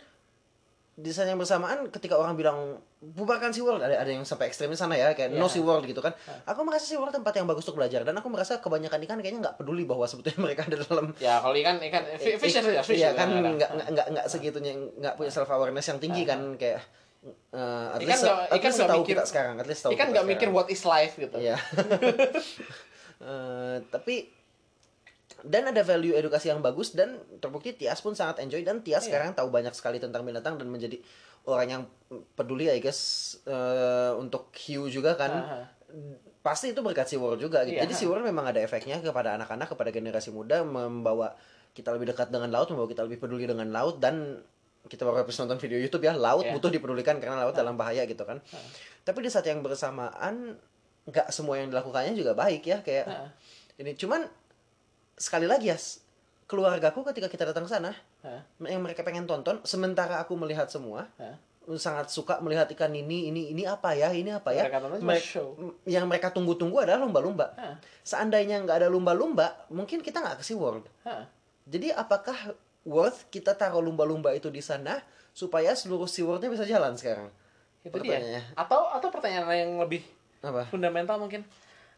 di 0.95 1.09
saat 1.09 1.25
yang 1.25 1.35
bersamaan 1.35 1.89
ketika 1.89 2.13
orang 2.13 2.33
bilang 2.33 2.77
bubarkan 2.99 3.49
SeaWorld 3.49 3.81
ada 3.81 3.97
ada 3.97 4.07
yang 4.07 4.21
sampai 4.21 4.45
ekstremis 4.45 4.77
sana 4.77 4.93
ya 4.93 5.11
kayak 5.11 5.33
no 5.33 5.45
Iya. 5.45 5.51
SeaWorld 5.51 5.83
gitu 5.83 5.99
kan. 5.99 6.13
Aku 6.45 6.61
merasa 6.61 6.85
SeaWorld 6.85 7.09
tempat 7.11 7.33
yang 7.33 7.45
bagus 7.45 7.63
untuk 7.63 7.77
belajar 7.77 8.01
dan 8.01 8.13
aku 8.13 8.27
merasa 8.27 8.57
kebanyakan 8.57 9.01
ikan 9.01 9.17
kayaknya 9.17 9.41
nggak 9.43 9.57
peduli 9.57 9.83
bahwa 9.83 10.05
sebetulnya 10.05 10.37
mereka 10.45 10.63
ada 10.63 10.77
dalam 10.79 11.09
ya 11.17 11.39
kalau 11.39 11.55
ikan 11.55 11.81
ikan 11.81 12.03
fi- 12.15 12.37
fisher 12.37 12.61
ya 12.63 12.79
fisher 12.79 12.99
iya 12.99 13.09
kan 13.11 13.25
ya, 13.27 13.41
nggak 13.41 13.69
nggak 13.71 13.87
nggak 13.89 14.07
nggak 14.11 14.25
segitunya 14.27 14.71
nggak 14.95 15.13
punya 15.15 15.29
self 15.29 15.49
awareness 15.49 15.87
yang 15.87 15.97
tinggi 15.97 16.23
kan 16.23 16.39
kayak 16.55 16.77
eh, 17.49 17.57
at 17.89 17.97
Ikan 17.97 18.05
least 18.05 18.21
nggak- 18.21 18.41
at 18.43 18.53
ikan 18.53 18.61
least 18.63 18.77
nggak 18.77 18.91
tahu 18.91 19.01
mikir- 19.01 19.11
kita 19.11 19.23
sekarang 19.25 19.55
at 19.55 19.65
least 19.65 19.81
tahu 19.81 19.91
ikan 19.91 20.07
nggak 20.09 20.25
mikir 20.27 20.47
what 20.47 20.67
is 20.67 20.83
life 20.83 21.17
gitu. 21.17 21.35
Iya. 21.35 21.57
Eh, 23.23 23.77
tapi 23.87 24.27
dan 25.43 25.67
ada 25.67 25.83
value 25.83 26.11
edukasi 26.11 26.47
yang 26.47 26.59
bagus 26.59 26.91
dan 26.91 27.15
terbukti 27.37 27.75
Tias 27.75 27.99
pun 27.99 28.11
sangat 28.11 28.39
enjoy 28.39 28.63
dan 28.63 28.79
Tias 28.79 29.03
Iya. 29.03 29.11
sekarang 29.11 29.29
tahu 29.33 29.47
banyak 29.47 29.71
sekali 29.71 29.99
tentang 29.99 30.23
binatang 30.23 30.55
dan 30.55 30.67
menjadi 30.67 30.97
orang 31.43 31.67
yang 31.69 31.83
peduli 32.33 32.67
I 32.67 32.79
guess 32.79 32.99
eh, 33.43 34.11
untuk 34.15 34.49
hiu 34.57 34.87
juga 34.87 35.13
kan 35.13 35.31
Aha. 35.31 35.59
pasti 36.39 36.71
itu 36.71 36.79
berkat 36.79 37.05
SeaWorld 37.05 37.37
juga 37.37 37.63
gitu. 37.63 37.75
Iya. 37.75 37.83
Jadi 37.83 37.93
SeaWorld 37.93 38.23
memang 38.23 38.47
ada 38.47 38.59
efeknya 38.59 38.99
kepada 38.99 39.35
anak-anak, 39.35 39.67
kepada 39.69 39.91
generasi 39.91 40.31
muda 40.31 40.63
membawa 40.63 41.35
kita 41.71 41.91
lebih 41.91 42.09
dekat 42.09 42.29
dengan 42.29 42.47
laut, 42.49 42.67
membawa 42.67 42.87
kita 42.87 43.03
lebih 43.03 43.19
peduli 43.19 43.43
dengan 43.43 43.67
laut 43.69 43.99
dan 43.99 44.39
kita 44.83 45.07
baru 45.07 45.23
habis 45.23 45.39
nonton 45.39 45.55
video 45.57 45.79
YouTube 45.79 46.03
ya, 46.03 46.11
laut 46.11 46.43
Iya. 46.43 46.55
butuh 46.55 46.67
dipedulikan 46.67 47.19
karena 47.19 47.43
laut 47.43 47.55
dalam 47.55 47.75
bahaya 47.75 48.03
gitu 48.03 48.23
kan. 48.23 48.43
Tapi 49.01 49.19
di 49.19 49.29
saat 49.31 49.47
yang 49.47 49.59
bersamaan 49.59 50.59
nggak 51.03 51.27
semua 51.29 51.59
yang 51.59 51.67
dilakukannya 51.67 52.15
juga 52.15 52.31
baik 52.31 52.63
ya 52.63 52.79
kayak 52.79 53.05
Heeh. 53.07 53.29
ini 53.79 53.91
cuman 53.95 54.23
sekali 55.17 55.45
lagi 55.45 55.69
ya 55.69 55.77
keluargaku 56.49 57.01
ketika 57.13 57.27
kita 57.31 57.43
datang 57.49 57.65
ke 57.65 57.71
sana 57.71 57.91
Hah? 58.21 58.41
yang 58.67 58.83
mereka 58.83 59.01
pengen 59.01 59.25
tonton 59.25 59.61
sementara 59.63 60.19
aku 60.21 60.35
melihat 60.37 60.67
semua 60.67 61.09
Hah? 61.17 61.37
sangat 61.79 62.11
suka 62.11 62.43
melihat 62.43 62.67
ikan 62.75 62.91
ini 62.91 63.31
ini 63.31 63.55
ini 63.55 63.63
apa 63.63 63.95
ya 63.95 64.11
ini 64.11 64.35
apa 64.35 64.51
ya 64.51 64.67
Mereka 64.67 65.23
show. 65.23 65.55
yang 65.87 66.03
mereka 66.11 66.27
tunggu-tunggu 66.35 66.83
adalah 66.83 67.07
lumba-lumba 67.07 67.55
Hah? 67.55 67.79
seandainya 68.03 68.59
nggak 68.61 68.83
ada 68.83 68.89
lumba-lumba 68.91 69.55
mungkin 69.71 70.03
kita 70.03 70.19
nggak 70.19 70.43
ke 70.43 70.45
SeaWorld 70.45 70.83
Hah? 71.07 71.23
jadi 71.63 71.95
apakah 71.95 72.35
worth 72.83 73.31
kita 73.31 73.55
taruh 73.55 73.79
lumba-lumba 73.79 74.35
itu 74.35 74.51
di 74.51 74.59
sana 74.59 74.99
supaya 75.31 75.71
seluruh 75.73 76.05
SeaWorldnya 76.05 76.51
bisa 76.51 76.67
jalan 76.67 76.93
sekarang 76.99 77.31
Itu 77.83 77.99
dia. 77.99 78.39
Atau 78.55 78.79
atau 78.91 79.07
pertanyaan 79.11 79.47
yang 79.55 79.71
lebih 79.79 80.03
apa 80.43 80.67
fundamental 80.67 81.15
mungkin 81.15 81.47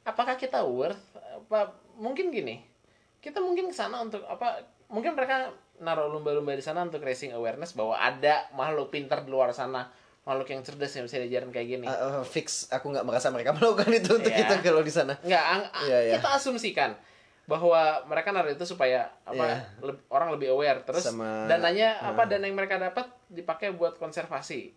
apakah 0.05 0.37
kita 0.37 0.61
worth 0.61 1.01
apa 1.17 1.73
mungkin 1.97 2.29
gini 2.29 2.61
kita 3.25 3.41
mungkin 3.41 3.65
ke 3.65 3.75
sana 3.75 3.97
untuk 3.99 4.21
apa 4.23 4.61
mungkin 4.85 5.11
mereka 5.11 5.49
naruh 5.75 6.07
lumba-lumba 6.07 6.53
di 6.53 6.61
sana 6.61 6.81
untuk 6.81 7.01
raising 7.01 7.33
awareness 7.33 7.73
bahwa 7.73 7.97
ada 7.97 8.45
makhluk 8.51 8.87
pintar 8.87 9.21
di 9.21 9.29
luar 9.29 9.49
sana 9.49 9.89
makhluk 10.21 10.45
yang 10.47 10.61
cerdas 10.61 10.89
yang 10.91 11.03
bisa 11.03 11.17
diajarin 11.19 11.49
kayak 11.49 11.67
gini 11.67 11.85
Uh, 11.85 12.21
uh, 12.21 12.23
fix 12.23 12.69
aku 12.69 12.89
nggak 12.89 13.01
merasa 13.03 13.27
mereka 13.27 13.49
melakukan 13.57 13.89
itu 13.91 14.13
untuk 14.13 14.29
Iya. 14.29 14.39
kita 14.39 14.53
kalau 14.61 14.79
di 14.79 14.89
sana 14.89 15.17
nggak 15.17 15.43
Iya, 15.85 15.99
iya. 16.03 16.13
kita 16.15 16.29
asumsikan 16.31 16.93
bahwa 17.45 17.77
mereka 18.05 18.29
naruh 18.29 18.49
itu 18.49 18.63
supaya 18.63 19.09
apa 19.21 19.37
Iya. 19.37 19.57
leb- 19.83 20.05
orang 20.07 20.29
lebih 20.31 20.49
aware 20.51 20.81
terus 20.81 21.01
Sama- 21.03 21.45
dananya 21.45 21.97
apa 21.99 22.21
uh. 22.21 22.27
dana 22.27 22.41
yang 22.43 22.55
mereka 22.55 22.77
dapat 22.77 23.05
dipakai 23.27 23.69
buat 23.71 23.97
konservasi 23.97 24.69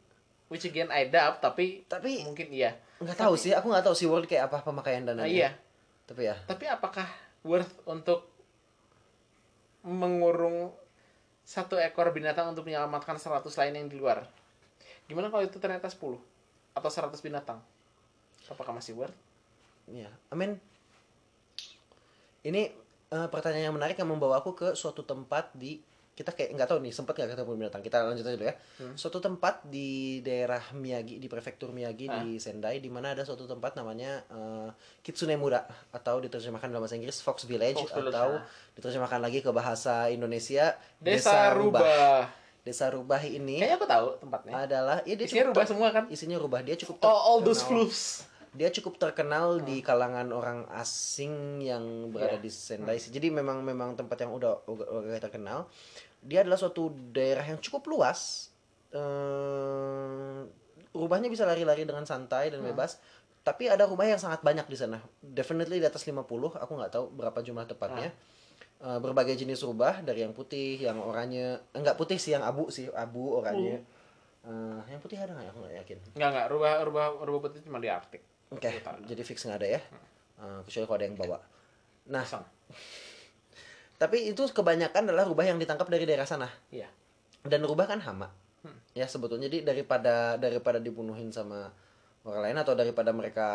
which 0.49 0.65
again 0.65 0.89
I 0.89 1.07
doubt 1.07 1.39
tapi 1.39 1.85
tapi 1.85 2.25
mungkin 2.25 2.49
iya 2.49 2.77
nggak 2.99 3.17
tahu 3.19 3.37
sih 3.37 3.53
aku 3.53 3.69
nggak 3.69 3.85
tahu 3.85 3.95
SeaWorld 3.95 4.25
kayak 4.25 4.49
apa 4.49 4.61
pemakaian 4.61 5.05
dananya 5.05 5.29
iya 5.29 5.51
tapi 6.05 6.25
ya 6.25 6.37
Tapi 6.43 6.65
apakah 6.65 7.05
worth 7.41 7.73
untuk 7.85 8.38
mengurung 9.87 10.75
satu 11.49 11.81
ekor 11.81 12.13
binatang 12.13 12.53
untuk 12.53 12.69
menyelamatkan 12.69 13.17
100 13.17 13.45
lain 13.49 13.75
yang 13.79 13.89
di 13.89 13.97
luar? 13.97 14.27
Gimana 15.09 15.33
kalau 15.33 15.45
itu 15.45 15.57
ternyata 15.57 15.89
10 15.89 16.19
atau 16.77 16.91
100 16.91 17.19
binatang? 17.25 17.59
Apakah 18.49 18.73
masih 18.73 18.97
worth? 18.97 19.17
Iya, 19.89 20.09
I 20.33 20.35
mean 20.37 20.61
ini 22.45 22.73
eh, 23.13 23.29
pertanyaan 23.33 23.73
yang 23.73 23.77
menarik 23.77 23.97
yang 23.97 24.09
membawa 24.09 24.41
aku 24.41 24.53
ke 24.53 24.69
suatu 24.77 25.05
tempat 25.05 25.53
di 25.57 25.81
kita 26.19 26.35
kayak 26.35 26.51
nggak 26.51 26.67
tahu 26.67 26.83
nih 26.83 26.91
sempat 26.91 27.15
nggak 27.15 27.31
ketemu 27.31 27.53
binatang 27.55 27.79
kita 27.79 28.03
lanjut 28.03 28.27
aja 28.27 28.35
dulu 28.35 28.47
ya 28.51 28.55
suatu 28.99 29.23
tempat 29.23 29.63
di 29.63 30.19
daerah 30.19 30.59
Miyagi 30.75 31.23
di 31.23 31.31
prefektur 31.31 31.71
Miyagi 31.71 32.11
di 32.11 32.43
Sendai 32.43 32.83
di 32.83 32.91
mana 32.91 33.15
ada 33.15 33.23
suatu 33.23 33.47
tempat 33.47 33.79
namanya 33.79 34.27
eh, 34.27 34.69
Kitsunemura 34.99 35.63
atau 35.95 36.19
diterjemahkan 36.19 36.67
dalam 36.67 36.83
bahasa 36.83 36.99
Inggris 36.99 37.23
Fox 37.23 37.47
Village 37.47 37.79
Fox 37.79 37.95
Village, 37.95 38.11
atau 38.11 38.35
ah. 38.35 38.43
diterjemahkan 38.75 39.21
lagi 39.23 39.39
ke 39.39 39.55
bahasa 39.55 40.11
Indonesia 40.11 40.75
Desa, 40.99 41.55
Rubah. 41.55 42.27
Desa 42.67 42.91
Rubah 42.91 43.23
ini 43.23 43.63
Kayaknya 43.63 43.77
aku 43.79 43.87
tahu 43.87 44.07
tempatnya. 44.19 44.53
adalah 44.59 44.97
ya 45.07 45.15
dia 45.15 45.25
Isinya 45.25 45.55
rubah 45.55 45.65
semua 45.71 45.89
kan? 45.95 46.05
isinya 46.11 46.37
rubah 46.37 46.61
dia 46.61 46.75
cukup 46.75 46.99
Oh, 47.01 47.15
all 47.15 47.39
those 47.41 47.63
floofs. 47.63 48.27
dia 48.49 48.69
cukup 48.69 48.99
terkenal 48.99 49.61
di 49.63 49.79
kalangan 49.81 50.35
orang 50.35 50.67
asing 50.75 51.63
yang 51.63 52.11
berada 52.11 52.37
Iya. 52.37 52.43
di 52.43 52.51
Sendai. 52.51 52.99
Jadi 52.99 53.29
memang 53.31 53.63
memang 53.63 53.95
tempat 53.95 54.19
yang 54.21 54.35
udah 54.35 54.67
udah, 54.67 54.87
udah 55.05 55.21
terkenal. 55.23 55.69
Dia 56.23 56.43
adalah 56.43 56.59
suatu 56.59 56.91
daerah 57.15 57.45
yang 57.47 57.59
cukup 57.63 57.87
luas. 57.89 58.51
Eh, 58.95 60.41
rubahnya 60.93 61.29
bisa 61.31 61.45
lari-lari 61.47 61.85
dengan 61.85 62.05
santai 62.05 62.51
dan 62.51 62.65
bebas. 62.65 62.99
Tapi 63.45 63.71
ada 63.71 63.89
rumah 63.89 64.05
yang 64.05 64.21
sangat 64.21 64.45
banyak 64.45 64.67
di 64.69 64.77
sana. 64.77 65.01
Definitely 65.23 65.81
di 65.81 65.87
atas 65.89 66.05
50, 66.05 66.59
aku 66.59 66.73
nggak 66.75 66.93
tahu 66.93 67.05
berapa 67.15 67.39
jumlah 67.41 67.65
tepatnya. 67.65 68.13
Eh, 68.79 68.99
berbagai 69.03 69.35
jenis 69.35 69.67
rubah 69.67 70.07
dari 70.07 70.23
yang 70.23 70.31
putih, 70.31 70.79
yang 70.79 71.03
oranye, 71.03 71.59
enggak 71.75 71.99
putih 71.99 72.15
sih, 72.15 72.35
yang 72.37 72.47
abu 72.47 72.71
sih, 72.71 72.87
abu, 72.95 73.35
oranye. 73.35 73.83
Eh, 74.47 74.81
yang 74.95 75.01
putih 75.03 75.19
ada 75.19 75.35
nggak? 75.35 75.47
ya? 75.47 75.51
Aku 75.51 75.59
nggak 75.65 75.77
yakin. 75.83 75.99
Enggak 76.15 76.31
enggak, 76.31 76.47
rubah 76.47 76.73
rubah 76.87 77.05
rubah 77.27 77.41
putih 77.51 77.61
cuma 77.67 77.83
di 77.83 77.91
Arktik. 77.91 78.23
Oke, 78.55 78.81
jadi 79.05 79.23
fix 79.27 79.45
nggak 79.45 79.59
ada 79.59 79.69
ya. 79.77 79.81
Eh, 80.39 80.61
kecuali 80.63 80.85
kalau 80.87 80.99
ada 80.99 81.07
yang 81.07 81.19
bawa. 81.19 81.39
Nah. 82.09 82.25
Tapi 83.99 84.31
itu 84.31 84.47
kebanyakan 84.47 85.05
adalah 85.05 85.27
rubah 85.27 85.43
yang 85.43 85.59
ditangkap 85.59 85.87
dari 85.87 86.07
daerah 86.07 86.25
sana. 86.25 86.47
Iya. 86.71 86.87
Dan 87.43 87.63
rubah 87.63 87.85
kan 87.85 87.99
hama. 88.01 88.31
Ya 88.93 89.07
sebetulnya 89.07 89.47
jadi 89.47 89.63
daripada 89.65 90.35
daripada 90.35 90.79
dibunuhin 90.79 91.31
sama 91.31 91.71
orang 92.23 92.51
lain 92.51 92.59
atau 92.59 92.75
daripada 92.75 93.11
mereka 93.11 93.49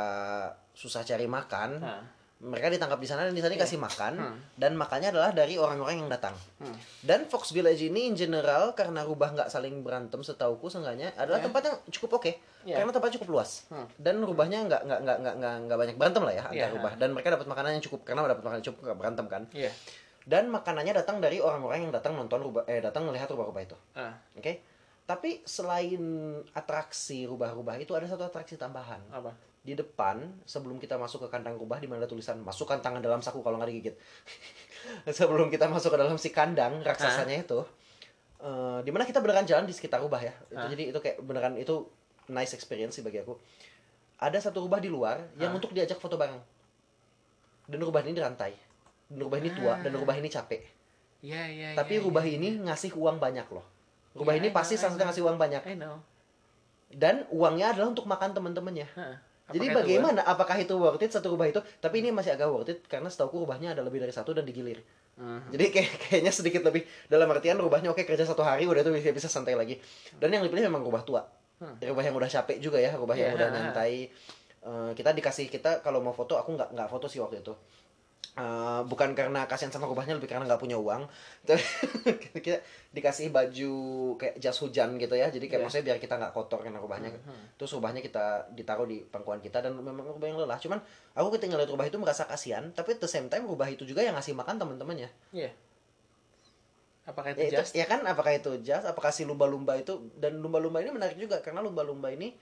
susah 0.71 1.03
cari 1.03 1.27
makan, 1.27 1.69
Nah. 1.77 2.01
mereka 2.39 2.67
ditangkap 2.67 2.97
di 2.97 3.05
sana 3.05 3.23
dan 3.23 3.31
di 3.31 3.39
sana 3.39 3.53
dikasih 3.53 3.77
makan 3.77 4.13
Hmm. 4.15 4.37
dan 4.55 4.73
makannya 4.73 5.11
adalah 5.11 5.31
dari 5.31 5.55
orang-orang 5.55 5.95
yang 5.97 6.09
datang. 6.09 6.33
Hmm. 6.57 6.75
Dan 6.99 7.23
Fox 7.23 7.51
Village 7.51 7.83
ini 7.83 8.07
in 8.07 8.15
general 8.15 8.71
karena 8.71 9.03
rubah 9.03 9.31
nggak 9.31 9.47
saling 9.47 9.79
berantem 9.79 10.19
setauku 10.19 10.67
seenggaknya 10.67 11.11
adalah 11.13 11.39
Ya. 11.39 11.45
tempat 11.45 11.61
yang 11.63 11.75
cukup 11.87 12.19
oke 12.19 12.31
Ya. 12.63 12.79
karena 12.79 12.91
tempatnya 12.91 13.15
cukup 13.15 13.29
luas 13.31 13.63
Hmm. 13.67 13.87
dan 13.95 14.19
rubahnya 14.19 14.59
nggak 14.65 14.81
nggak 14.81 14.99
nggak 15.03 15.17
nggak 15.19 15.53
nggak 15.67 15.77
banyak 15.77 15.95
berantem 15.95 16.21
lah 16.23 16.33
ya 16.33 16.43
antar 16.45 16.55
Ya. 16.57 16.73
rubah 16.73 16.93
dan 16.95 17.09
mereka 17.11 17.29
dapat 17.31 17.47
makanan 17.47 17.69
yang 17.79 17.83
cukup 17.83 17.99
karena 18.03 18.19
dapat 18.25 18.43
makanan 18.43 18.59
yang 18.59 18.67
cukup 18.71 18.79
nggak 18.81 18.97
berantem 18.99 19.25
kan 19.27 19.43
Iya. 19.51 19.71
Dan 20.23 20.47
makanannya 20.47 20.95
datang 20.95 21.19
dari 21.19 21.43
orang-orang 21.43 21.87
yang 21.87 21.93
datang 21.93 22.15
nonton 22.15 22.39
rubah 22.39 22.63
eh 22.67 22.79
datang 22.79 23.03
melihat 23.03 23.27
rubah-rubah 23.31 23.61
itu. 23.63 23.77
Ah, 23.95 24.15
oke? 24.39 24.53
Tapi 25.03 25.43
selain 25.43 25.99
atraksi 26.55 27.27
rubah-rubah 27.27 27.75
itu 27.75 27.91
ada 27.91 28.07
satu 28.07 28.23
atraksi 28.23 28.55
tambahan. 28.55 29.03
Apa? 29.11 29.35
di 29.63 29.79
depan 29.79 30.19
sebelum 30.43 30.75
kita 30.75 30.99
masuk 30.99 31.23
ke 31.23 31.27
kandang 31.31 31.55
rubah 31.55 31.79
di 31.79 31.87
mana 31.87 32.03
ada 32.03 32.11
tulisan 32.11 32.35
masukkan 32.43 32.83
tangan 32.83 32.99
dalam 32.99 33.23
saku 33.23 33.39
kalau 33.39 33.55
nggak 33.55 33.71
digigit. 33.71 33.95
Sebelum 35.17 35.47
kita 35.47 35.71
masuk 35.71 35.95
ke 35.95 35.97
dalam 36.03 36.19
si 36.19 36.35
kandang 36.35 36.83
raksasanya 36.83 37.47
itu 37.47 37.63
eh, 38.43 38.79
di 38.83 38.91
mana 38.91 39.07
kita 39.07 39.23
beneran 39.23 39.47
jalan 39.47 39.63
di 39.63 39.71
sekitar 39.71 40.03
rubah 40.03 40.19
ya. 40.19 40.35
Itu 40.51 40.59
Hah? 40.59 40.67
jadi 40.67 40.83
itu 40.91 40.99
kayak 40.99 41.23
beneran 41.23 41.55
itu 41.55 41.87
nice 42.27 42.51
experience 42.51 42.99
sih 42.99 43.03
bagi 43.07 43.23
aku. 43.23 43.39
Ada 44.19 44.51
satu 44.51 44.67
rubah 44.67 44.83
di 44.83 44.91
luar 44.91 45.31
yang 45.39 45.55
untuk 45.55 45.71
diajak 45.71 45.95
foto 45.95 46.19
bareng. 46.19 46.43
Dan 47.71 47.79
rubah 47.79 48.03
ini 48.03 48.19
dirantai 48.19 48.72
rubah 49.15 49.37
ini 49.37 49.49
tua 49.51 49.73
dan 49.77 49.91
Ah. 49.91 49.97
rubah 49.97 50.15
ini 50.15 50.27
capek 50.27 50.61
Iya, 51.23 51.43
iya, 51.47 51.67
tapi 51.71 51.95
iya, 51.95 52.03
rubah 52.03 52.19
iya, 52.21 52.35
ini 52.35 52.59
ngasih 52.61 52.93
uang 52.93 53.17
banyak 53.17 53.47
loh 53.47 53.63
rubah 54.13 54.33
Iya, 54.33 54.39
ini 54.39 54.49
I 54.49 54.53
pasti 54.53 54.75
salah 54.75 54.91
satu 54.91 54.99
know. 54.99 55.07
ngasih 55.07 55.23
uang 55.23 55.37
banyak 55.37 55.61
I 55.63 55.75
know. 55.75 55.95
dan 56.89 57.25
uangnya 57.29 57.71
adalah 57.71 57.89
untuk 57.89 58.05
makan 58.05 58.31
teman-temannya 58.31 58.87
Hah. 58.91 59.17
jadi 59.49 59.65
Apakah 59.65 59.71
itu 59.71 59.79
bagaimana 59.79 60.21
apakah 60.23 60.57
itu 60.57 60.73
worth 60.73 60.99
it 60.99 61.11
satu 61.11 61.27
rubah 61.29 61.45
itu? 61.45 61.59
Tapi 61.77 61.99
ini 61.99 62.09
masih 62.09 62.31
agak 62.31 62.47
worth 62.47 62.69
it 62.69 62.79
karena 62.85 63.07
setahu 63.07 63.43
rubahnya 63.43 63.71
ada 63.71 63.81
lebih 63.81 63.97
dari 63.97 64.09
satu 64.09 64.31
dan 64.31 64.43
digilir. 64.43 64.79
Mhm. 65.13 65.51
Jadi 65.51 65.63
kayak 65.69 65.89
kayaknya 66.01 66.31
sedikit 66.31 66.61
lebih 66.63 66.81
dalam 67.05 67.27
artian 67.27 67.55
rubahnya 67.55 67.89
oke 67.89 68.01
kerja 68.01 68.23
satu 68.23 68.39
hari 68.39 68.63
udah 68.63 68.79
itu 68.79 68.89
bisa 68.89 69.11
bisa 69.11 69.27
santai 69.27 69.53
lagi. 69.53 69.77
Dan 70.13 70.31
yang 70.31 70.41
dipilih 70.41 70.65
memang 70.65 70.81
rubah 70.81 71.03
tua. 71.03 71.21
Hmm. 71.59 71.75
Rubah 71.77 72.01
yang 72.01 72.15
udah 72.15 72.25
capek 72.25 72.57
juga 72.57 72.79
ya, 72.79 72.93
rubah 72.93 73.13
yang 73.13 73.29
Iya, 73.29 73.37
udah 73.37 73.47
nyantai. 73.49 73.93
Eh, 74.63 74.91
kita 74.95 75.11
dikasih 75.11 75.45
kita 75.47 75.81
kalau 75.81 75.99
mau 75.99 76.11
foto 76.11 76.33
aku 76.33 76.55
nggak 76.55 76.71
nggak 76.71 76.87
foto 76.87 77.05
sih 77.05 77.19
waktu 77.19 77.43
itu. 77.43 77.51
Eh, 78.33 78.81
bukan 78.89 79.13
karena 79.13 79.45
kasihan 79.45 79.69
sama 79.69 79.85
rubahnya 79.85 80.17
lebih 80.17 80.25
karena 80.25 80.49
nggak 80.49 80.57
punya 80.57 80.73
uang 80.73 81.05
Tapi 81.45 81.61
kita 82.41 82.65
dikasih 82.89 83.29
baju 83.29 83.73
kayak 84.17 84.41
jas 84.41 84.57
hujan 84.57 84.97
gitu 84.97 85.13
ya 85.13 85.29
jadi 85.29 85.45
kayak 85.45 85.61
Iya. 85.61 85.65
maksudnya 85.69 85.85
biar 85.93 85.97
kita 86.01 86.17
nggak 86.17 86.33
kotor 86.33 86.65
karena 86.65 86.81
rubahnya 86.81 87.13
Mhm. 87.13 87.61
terus 87.61 87.77
rubahnya 87.77 88.01
kita 88.01 88.49
ditaruh 88.49 88.89
di 88.89 89.05
pangkuan 89.05 89.37
kita 89.37 89.61
dan 89.61 89.77
memang 89.77 90.17
rubah 90.17 90.25
yang 90.25 90.41
lelah 90.41 90.57
cuman 90.57 90.81
aku 91.13 91.37
ketika 91.37 91.53
ngeliat 91.53 91.69
rubah 91.69 91.85
itu 91.85 92.01
merasa 92.01 92.25
kasihan 92.25 92.73
tapi 92.73 92.97
at 92.97 92.99
the 92.99 93.07
same 93.07 93.29
time 93.29 93.45
rubah 93.45 93.69
itu 93.69 93.85
juga 93.85 94.01
yang 94.01 94.17
ngasih 94.17 94.33
makan 94.33 94.57
teman-temannya 94.57 95.13
Iya. 95.29 95.53
Apakah 97.05 97.35
ya, 97.35 97.51
itu 97.51 97.53
just? 97.53 97.75
ya 97.75 97.85
kan 97.85 98.01
apakah 98.01 98.33
itu 98.33 98.49
jas 98.65 98.81
apakah 98.81 99.13
si 99.13 99.29
lumba-lumba 99.29 99.75
itu 99.75 100.09
dan 100.17 100.39
lumba-lumba 100.39 100.79
ini 100.79 100.89
menarik 100.89 101.19
juga 101.19 101.37
karena 101.37 101.61
lumba-lumba 101.61 102.09
ini 102.09 102.33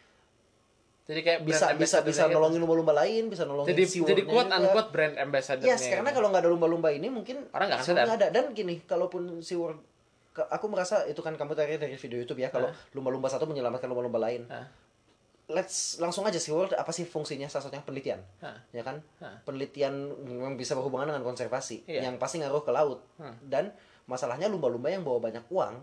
Jadi 1.02 1.20
kayak 1.22 1.40
bisa 1.42 1.74
bisa 1.74 1.98
bisa 2.00 2.24
gitu. 2.24 2.34
nolongin 2.34 2.60
lumba-lumba 2.60 2.94
lain 2.96 3.28
bisa 3.28 3.44
nolongin 3.44 3.70
Jadi 3.70 3.84
SeaWorld-nya 3.84 4.16
jadi 4.16 4.62
unquote 4.62 4.90
brand 4.90 5.16
ambassador. 5.18 5.66
Yes, 5.66 5.82
karena 5.84 6.10
kalau 6.10 6.30
nggak 6.30 6.42
ada 6.42 6.50
lumba-lumba 6.50 6.90
ini 6.90 7.08
mungkin 7.08 7.50
Orang 7.50 7.68
nggak 7.68 7.80
akan 7.80 7.86
SeaWorld 7.86 8.00
sadar. 8.00 8.06
nggak 8.08 8.20
ada. 8.22 8.28
Dan 8.32 8.46
gini, 8.52 8.76
kalaupun 8.82 9.22
SeaWorld 9.40 9.80
ke- 10.32 10.48
aku 10.48 10.66
merasa 10.66 11.04
itu 11.04 11.20
kan 11.20 11.34
kamu 11.34 11.52
tadi 11.52 11.76
dari 11.76 11.94
video 11.94 12.18
YouTube 12.18 12.40
ya 12.40 12.48
kalau 12.48 12.68
lumba-lumba 12.92 13.28
satu 13.28 13.44
menyelamatkan 13.44 13.86
lumba-lumba 13.86 14.22
lain. 14.22 14.46
Let's 15.48 16.00
langsung 16.00 16.24
aja 16.24 16.38
sih 16.38 16.48
World 16.50 16.72
apa 16.72 16.88
sih 16.90 17.04
fungsinya 17.04 17.44
salah 17.46 17.68
satunya 17.68 17.84
penelitian 17.84 18.24
ya 18.72 18.80
kan 18.82 19.04
penelitian 19.44 19.92
memang 20.16 20.56
bisa 20.56 20.72
berhubungan 20.74 21.04
dengan 21.06 21.20
konservasi 21.22 21.84
Iya. 21.86 22.08
yang 22.08 22.16
pasti 22.16 22.40
ngaruh 22.40 22.62
ke 22.62 22.72
laut 22.72 23.04
dan 23.44 23.76
masalahnya 24.06 24.48
lumba-lumba 24.48 24.88
yang 24.88 25.02
bawa 25.02 25.20
banyak 25.22 25.44
uang. 25.50 25.76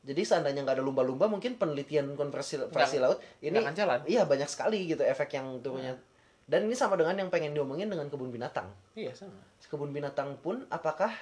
Jadi 0.00 0.22
seandainya 0.22 0.62
nggak 0.62 0.76
ada 0.76 0.82
lumba-lumba 0.82 1.26
mungkin 1.26 1.54
penelitian 1.54 2.14
konservasi 2.14 2.56
laut 2.98 3.20
ini 3.38 3.52
akan 3.54 3.74
jalan. 3.74 4.00
iya 4.04 4.24
banyak 4.24 4.46
sekali 4.46 4.86
gitu 4.86 5.02
efek 5.02 5.32
yang 5.32 5.60
turunnya 5.60 5.96
dan 6.44 6.64
ini 6.64 6.74
sama 6.74 6.96
dengan 6.96 7.14
yang 7.14 7.28
pengen 7.28 7.52
diomongin 7.52 7.86
dengan 7.86 8.06
kebun 8.06 8.28
binatang 8.28 8.66
Iya 8.94 9.12
sama. 9.12 9.36
kebun 9.60 9.90
binatang 9.90 10.34
pun 10.38 10.64
apakah 10.66 11.12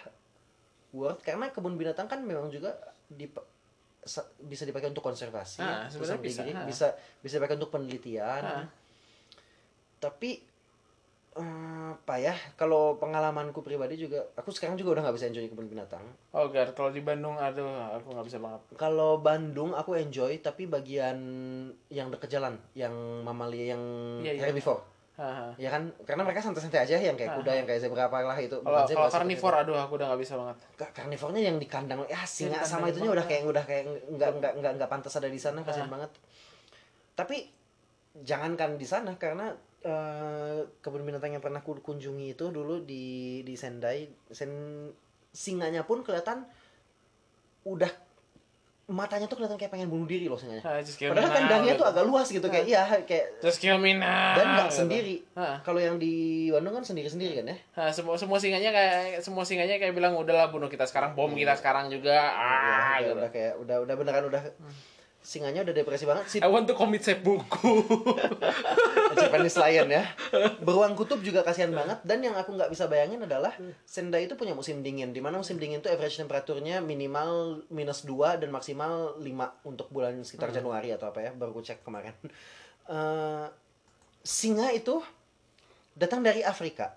worth 0.91 1.21
karena 1.21 1.49
kebun 1.49 1.75
binatang 1.75 2.07
kan 2.07 2.21
memang 2.21 2.49
juga 2.49 2.73
di 3.07 3.27
bisa 4.41 4.63
dipakai 4.63 4.89
untuk 4.89 5.03
konservasi 5.03 5.61
Ah, 5.61 5.85
ya, 5.85 6.17
bisa, 6.17 6.41
diri- 6.41 6.55
ah. 6.55 6.65
bisa 6.65 6.87
bisa 7.19 7.37
dipakai 7.37 7.57
untuk 7.57 7.69
penelitian 7.69 8.41
Ah. 8.41 8.65
tapi 9.99 10.41
eh, 11.39 11.47
apa 11.89 12.15
ya 12.17 12.31
kalau 12.55 12.97
pengalamanku 12.97 13.61
pribadi 13.61 13.97
juga 13.97 14.27
aku 14.35 14.49
sekarang 14.49 14.75
juga 14.75 14.93
udah 14.93 15.03
nggak 15.05 15.17
bisa 15.17 15.27
enjoy 15.27 15.47
kebun 15.47 15.67
binatang. 15.67 16.03
Oh 16.31 16.49
gar, 16.49 16.71
kalau 16.73 16.89
di 16.89 17.01
Bandung 17.01 17.35
aduh 17.35 17.65
aku 17.93 18.11
nggak 18.11 18.27
bisa 18.27 18.39
banget. 18.39 18.61
kalau 18.75 19.19
Bandung 19.19 19.73
aku 19.73 19.95
enjoy 19.95 20.37
tapi 20.39 20.67
bagian 20.67 21.17
yang 21.89 22.09
deket 22.09 22.29
jalan 22.31 22.59
yang 22.73 22.93
mamalia 23.23 23.73
yang 23.73 23.83
Iya, 24.21 24.33
iya. 24.35 24.43
herbivore 24.45 24.83
Haha. 25.15 25.51
ya 25.57 25.67
kan? 25.69 25.91
Karena 26.03 26.23
mereka 26.23 26.39
santai-santai 26.39 26.79
aja 26.81 26.95
yang 26.97 27.15
kayak 27.15 27.35
kuda 27.35 27.51
yang 27.53 27.67
kayak 27.67 27.81
zebra 27.81 28.07
apa 28.07 28.23
lah 28.23 28.39
itu. 28.39 28.55
Kalau 28.55 28.87
karnivor 29.09 29.51
aduh 29.53 29.75
aku 29.75 29.99
udah 29.99 30.15
nggak 30.15 30.23
bisa 30.23 30.39
banget. 30.39 30.57
Ka- 30.79 30.95
karnivornya 30.95 31.43
yang 31.43 31.57
di 31.59 31.67
kandang 31.67 32.07
ya 32.07 32.23
singa 32.23 32.63
sama 32.63 32.87
itunya 32.87 33.11
udah 33.11 33.27
kayak 33.27 33.43
udah 33.45 33.65
kayak 33.65 33.85
nggak 34.15 34.31
nggak 34.39 34.53
nggak 34.59 34.73
nggak 34.79 34.87
pantas 34.89 35.15
ada 35.15 35.27
di 35.27 35.37
sana 35.37 35.63
kasihan 35.63 35.89
banget. 35.89 36.11
Tapi 37.15 37.51
jangankan 38.19 38.75
di 38.75 38.87
sana 38.87 39.15
karena 39.15 39.55
eh, 39.81 40.59
kebun 40.79 41.03
binatang 41.03 41.31
yang 41.31 41.41
pernah 41.41 41.61
ku 41.61 41.75
kunjungi 41.75 42.33
itu 42.33 42.45
dulu 42.49 42.81
di 42.81 43.05
di 43.41 43.55
Sendai 43.55 44.05
sen 44.29 44.51
singanya 45.29 45.83
pun 45.83 46.01
kelihatan 46.01 46.43
udah 47.63 47.91
matanya 48.89 49.29
tuh 49.29 49.37
kelihatan 49.37 49.55
kayak 49.55 49.69
pengen 49.69 49.87
bunuh 49.87 50.09
diri 50.09 50.25
loh 50.27 50.35
singanya 50.35 50.65
Ah, 50.65 50.81
just 50.81 50.97
kill 50.97 51.13
padahal 51.13 51.29
kandangnya 51.29 51.77
gitu. 51.77 51.85
tuh 51.85 51.89
agak 51.93 52.05
luas 52.09 52.25
gitu 52.27 52.49
kayak 52.49 52.65
iya 52.65 52.89
kayak 53.05 53.37
Just 53.39 53.61
kill 53.61 53.77
me 53.77 53.93
now. 53.93 54.33
dan 54.33 54.47
nggak 54.57 54.67
gitu. 54.67 54.79
sendiri 54.81 55.17
Hah. 55.35 55.61
kalau 55.61 55.77
yang 55.77 56.01
di 56.01 56.15
Bandung 56.49 56.73
kan 56.73 56.81
sendiri 56.83 57.05
sendiri 57.07 57.37
kan 57.37 57.53
ya 57.53 57.57
Nah, 57.77 57.93
semua 57.93 58.17
semua 58.17 58.41
singanya 58.41 58.73
kayak 58.73 59.21
semua 59.21 59.45
singanya 59.45 59.77
kayak 59.77 59.93
bilang 59.93 60.17
udahlah 60.17 60.49
bunuh 60.49 60.67
kita 60.67 60.83
sekarang, 60.83 61.13
bom 61.13 61.29
kita 61.31 61.53
sekarang 61.53 61.87
juga. 61.87 62.17
Ah, 62.33 62.97
Ya, 62.97 63.07
gitu. 63.07 63.21
udah 63.21 63.29
kayak 63.29 63.53
udah 63.61 63.77
udah 63.79 63.95
beneran 63.95 64.25
udah 64.27 64.43
singanya 65.19 65.61
udah 65.61 65.75
depresi 65.75 66.09
banget 66.09 66.25
si 66.31 66.37
I 66.41 66.49
want 66.49 66.65
to 66.71 66.75
commit 66.79 67.05
seppuku. 67.05 67.85
Japanese 69.19 69.59
Lion 69.61 69.91
ya. 69.91 70.09
Beruang 70.63 70.95
kutub 70.97 71.21
juga 71.21 71.45
kasihan 71.45 71.69
banget 71.75 72.01
dan 72.07 72.23
yang 72.25 72.33
aku 72.39 72.55
nggak 72.55 72.71
bisa 72.73 72.89
bayangin 72.89 73.21
adalah 73.27 73.53
Sendai 73.85 74.25
itu 74.31 74.39
punya 74.39 74.57
musim 74.57 74.81
dingin 74.81 75.13
di 75.13 75.21
mana 75.21 75.37
musim 75.37 75.61
dingin 75.61 75.83
itu 75.83 75.91
average 75.91 76.17
temperaturnya 76.17 76.81
minimal 76.81 77.61
minus 77.69 78.07
2 78.07 78.41
dan 78.41 78.49
maksimal 78.55 79.19
5 79.21 79.69
untuk 79.69 79.91
bulan 79.93 80.23
sekitar 80.23 80.55
Januari 80.55 80.95
atau 80.95 81.11
apa 81.11 81.21
ya 81.21 81.31
baru 81.35 81.53
aku 81.53 81.63
cek 81.65 81.85
kemarin. 81.85 82.15
Eh, 82.89 83.47
singa 84.25 84.73
itu 84.73 85.05
datang 85.93 86.25
dari 86.25 86.41
Afrika. 86.41 86.97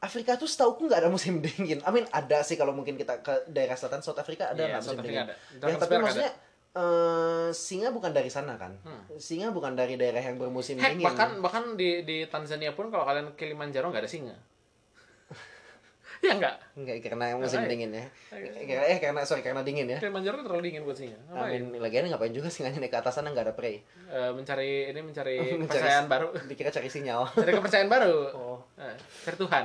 Afrika 0.00 0.40
tuh 0.40 0.48
setauku 0.48 0.88
nggak 0.88 1.04
ada 1.04 1.10
musim 1.12 1.44
dingin. 1.44 1.84
I 1.84 1.90
mean 1.92 2.08
ada 2.08 2.40
sih 2.40 2.56
kalau 2.56 2.72
mungkin 2.72 2.96
kita 2.96 3.20
ke 3.20 3.44
daerah 3.52 3.76
selatan 3.76 4.00
South 4.00 4.16
Africa 4.16 4.56
ada 4.56 4.80
South 4.80 4.96
musim 4.96 5.04
Africa 5.04 5.20
dingin. 5.28 5.28
ada. 5.60 5.68
Ya, 5.68 5.76
tapi 5.76 5.94
ada. 6.00 6.32
Eh, 6.72 7.48
singa 7.52 7.88
bukan 7.90 8.10
dari 8.10 8.28
sana 8.28 8.56
kan. 8.56 8.72
Hmm. 8.80 9.04
Singa 9.14 9.50
bukan 9.50 9.72
dari 9.72 9.94
daerah 9.94 10.20
yang 10.20 10.36
bermusim 10.36 10.76
Heck, 10.76 10.96
dingin. 10.96 11.04
bahkan 11.04 11.30
bahkan 11.38 11.64
di 11.74 12.00
di 12.02 12.24
Tanzania 12.24 12.72
pun 12.72 12.88
kalau 12.88 13.04
kalian 13.04 13.32
ke 13.32 13.44
Kilimanjaro 13.44 13.88
nggak 13.88 14.02
ada 14.02 14.08
singa. 14.08 14.32
ya 16.24 16.38
enggak. 16.38 16.54
Enggak 16.78 16.96
karena 17.02 17.34
musim 17.34 17.60
Ngapain? 17.60 17.72
dingin 17.74 17.90
ya. 17.92 18.04
Karena 18.30 18.84
eh 18.86 18.98
karena 18.98 19.20
sorry 19.26 19.42
karena 19.42 19.60
dingin 19.60 19.90
ya. 19.90 19.98
Kilimanjaro 19.98 20.40
terlalu 20.40 20.62
dingin 20.70 20.82
buat 20.86 20.94
singa. 20.94 21.18
Ngapain? 21.28 21.60
mean, 21.66 21.82
lagian 21.82 22.06
ngapain 22.08 22.32
juga 22.32 22.48
singanya 22.48 22.78
naik 22.78 22.88
ke 22.88 22.98
atas 22.98 23.18
sana 23.18 23.28
nggak 23.28 23.50
ada 23.50 23.54
prey. 23.54 23.82
Eh, 24.06 24.30
mencari 24.30 24.88
ini 24.88 25.00
mencari 25.02 25.36
Mencari- 25.58 25.66
kepercayaan 25.66 26.06
baru. 26.06 26.28
Dikira 26.48 26.70
cari 26.70 26.88
sinyal. 26.88 27.26
Cari 27.26 27.52
kepercayaan 27.52 27.90
baru. 27.90 28.16
Oh. 28.32 28.58
Eh, 28.78 28.94
cari 29.26 29.36
Tuhan. 29.36 29.64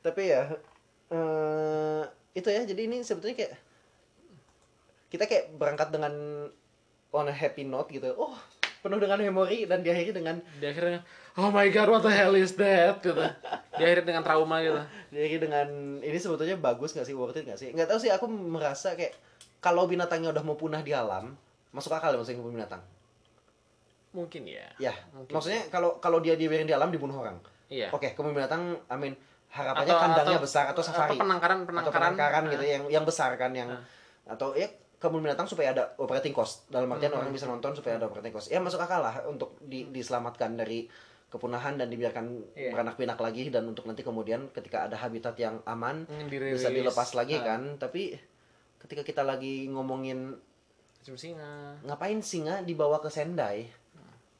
Tapi 0.00 0.22
ya 0.26 0.42
eh 1.08 2.02
itu 2.32 2.48
ya 2.48 2.62
jadi 2.64 2.82
ini 2.84 3.00
sebetulnya 3.00 3.36
kayak 3.36 3.52
kita 5.08 5.24
kayak 5.24 5.56
berangkat 5.56 5.88
dengan 5.88 6.12
on 7.12 7.26
a 7.28 7.34
happy 7.34 7.64
note 7.64 7.88
gitu. 7.88 8.12
Oh, 8.16 8.36
penuh 8.84 9.00
dengan 9.00 9.18
memori 9.18 9.64
dan 9.64 9.80
diakhiri 9.82 10.12
dengan 10.14 10.38
Di 10.60 10.68
akhirnya, 10.70 11.02
oh 11.40 11.48
my 11.50 11.66
god, 11.72 11.88
what 11.88 12.02
the 12.04 12.12
hell 12.12 12.36
is 12.36 12.54
that? 12.60 13.00
Gitu. 13.00 13.16
Diakhiri 13.74 14.04
dengan 14.04 14.22
trauma 14.22 14.60
gitu. 14.60 14.78
diakhiri 15.08 15.48
dengan 15.48 15.68
ini 16.04 16.18
sebetulnya 16.20 16.56
bagus 16.60 16.92
nggak 16.92 17.08
sih 17.08 17.16
worth 17.16 17.40
it 17.40 17.48
nggak 17.48 17.58
sih? 17.58 17.68
Nggak 17.72 17.88
tahu 17.88 17.98
sih 17.98 18.10
aku 18.12 18.28
merasa 18.28 18.92
kayak 18.94 19.16
kalau 19.58 19.88
binatangnya 19.90 20.30
udah 20.30 20.44
mau 20.44 20.54
punah 20.54 20.84
di 20.84 20.94
alam, 20.94 21.34
masuk 21.74 21.90
akal 21.90 22.14
ya 22.14 22.22
ke 22.22 22.38
binatang. 22.38 22.82
Mungkin 24.14 24.42
ya. 24.48 24.66
Ya, 24.80 24.94
Mungkin. 25.12 25.34
maksudnya 25.36 25.68
kalau 25.68 26.00
kalau 26.00 26.22
dia 26.22 26.38
dibiarin 26.38 26.64
di 26.64 26.72
alam 26.72 26.88
dibunuh 26.88 27.18
orang. 27.18 27.36
Iya. 27.68 27.92
Oke, 27.92 28.16
kebun 28.16 28.32
binatang, 28.32 28.80
amin. 28.88 29.12
Harapannya 29.48 29.92
kandangnya 29.96 30.40
besar 30.40 30.68
atau 30.72 30.80
safari. 30.84 31.16
Atau 31.16 31.24
penangkaran 31.24 31.64
Atau 31.64 31.68
penangkaran. 31.72 31.96
penangkaran 32.12 32.42
gitu 32.52 32.64
yang 32.64 32.84
yang 32.88 33.04
besar 33.04 33.32
kan 33.40 33.52
yang 33.56 33.68
atau 34.28 34.52
ya 34.52 34.68
kebun 34.98 35.20
binatang 35.20 35.46
supaya 35.46 35.70
ada 35.70 35.94
operating 35.96 36.30
cost. 36.30 36.66
Dalam 36.66 36.86
artian 36.88 37.10
Hmm. 37.10 37.20
orang 37.20 37.30
bisa 37.30 37.46
nonton 37.46 37.70
supaya 37.72 37.96
ada 37.96 38.06
operating 38.06 38.30
cost. 38.30 38.48
Ya 38.48 38.58
masuk 38.58 38.78
akal 38.78 38.98
lah 38.98 39.22
untuk 39.24 39.54
di, 39.60 39.86
diselamatkan 39.86 40.54
dari 40.54 40.90
kepunahan 41.28 41.76
dan 41.76 41.86
dibiarkan 41.86 42.24
Iya. 42.52 42.72
beranak 42.72 42.96
pinak 42.96 43.16
lagi 43.16 43.46
dan 43.46 43.62
untuk 43.64 43.84
nanti 43.84 44.00
kemudian 44.00 44.48
ketika 44.48 44.84
ada 44.84 44.96
habitat 44.96 45.36
yang 45.36 45.60
aman 45.64 46.02
Hmm, 46.02 46.26
dirilis. 46.26 46.58
bisa 46.58 46.68
dilepas 46.68 47.12
lagi 47.12 47.36
Ah. 47.36 47.44
kan. 47.46 47.76
Tapi 47.76 48.16
ketika 48.78 49.02
kita 49.02 49.22
lagi 49.22 49.66
ngomongin 49.66 50.34
Macam 50.98 51.14
singa. 51.14 51.78
ngapain 51.84 52.18
singa 52.18 52.60
dibawa 52.60 52.98
ke 52.98 53.08
Sendai 53.08 53.70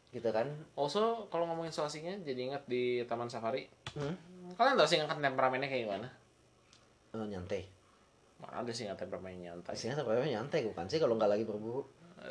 gitu 0.09 0.27
kan 0.29 0.49
Also, 0.75 1.29
kalau 1.29 1.45
ngomongin 1.45 1.69
soal 1.69 1.87
singa, 1.87 2.17
jadi 2.19 2.49
ingat 2.49 2.65
di 2.65 3.05
Taman 3.05 3.29
Safari. 3.29 3.69
hmm? 3.93 4.15
Kalian 4.55 4.75
tahu 4.75 4.89
singa 4.89 5.05
kan 5.05 5.21
temperamennya 5.21 5.69
kayak 5.69 5.85
gimana? 5.85 6.09
Eh, 7.11 7.27
nyantai 7.27 7.63
Mana 8.39 8.63
ada 8.63 8.71
singa 8.71 8.95
temperamennya 8.95 9.51
nyantai. 9.51 9.75
singa 9.75 9.99
ternyata 9.99 10.23
nyantai 10.25 10.63
bukan 10.65 10.87
sih 10.87 10.99
kalau 10.99 11.19
nggak 11.19 11.31
lagi 11.31 11.45
berburu 11.45 11.83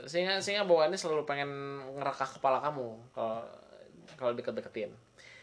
Singa 0.03 0.43
singa 0.43 0.67
bawaannya 0.67 0.99
selalu 0.99 1.23
pengen 1.23 1.47
ngerekah 1.95 2.27
kepala 2.39 2.59
kamu 2.59 2.87
kalau 3.15 3.39
kalau 4.19 4.31
deket-deketin. 4.35 4.91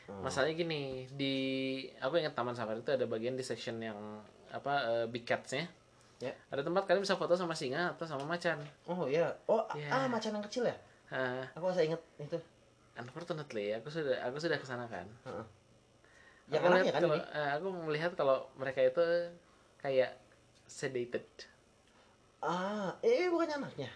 Masalahnya 0.05 0.53
gini, 0.53 1.09
di 1.09 1.35
aku 1.97 2.21
ingat 2.21 2.37
Taman 2.37 2.53
Safari 2.53 2.85
itu 2.85 2.93
ada 2.93 3.09
bagian 3.09 3.33
di 3.33 3.45
section 3.45 3.81
yang 3.81 3.97
apa 4.53 4.73
eh, 4.85 5.07
big 5.09 5.25
cats-nya. 5.25 5.65
Ya. 6.21 6.37
Ada 6.53 6.61
tempat 6.61 6.85
kalian 6.85 7.01
bisa 7.01 7.17
foto 7.17 7.33
sama 7.33 7.57
singa 7.57 7.97
atau 7.97 8.05
sama 8.05 8.29
macan. 8.29 8.61
Oh 8.85 9.09
iya. 9.09 9.33
Oh 9.49 9.65
Iya. 9.73 9.89
ah 9.89 10.05
macan 10.07 10.37
yang 10.37 10.45
kecil 10.45 10.69
ya? 10.69 10.77
Ah, 11.09 11.45
Aku 11.57 11.65
masih 11.69 11.89
inget 11.89 12.01
itu. 12.21 12.37
unfortunately, 12.95 13.73
aku 13.73 13.89
sudah 13.89 14.21
aku 14.23 14.37
sudah 14.39 14.61
ke 14.61 14.67
sana 14.69 14.85
kan. 14.87 15.09
Heeh. 15.25 15.45
Yang 16.53 16.61
aku 16.61 16.69
anaknya 16.69 16.85
lihat 16.85 16.95
kan 16.95 17.03
kalau, 17.03 17.17
ini. 17.17 17.25
eh, 17.33 17.51
aku 17.57 17.67
melihat 17.89 18.11
kalau 18.13 18.37
mereka 18.55 18.81
itu 18.85 19.05
kayak 19.81 20.13
sedated. 20.67 21.25
Ah, 22.41 22.97
eh 23.01 23.29
bukannya 23.29 23.57
anaknya. 23.59 23.91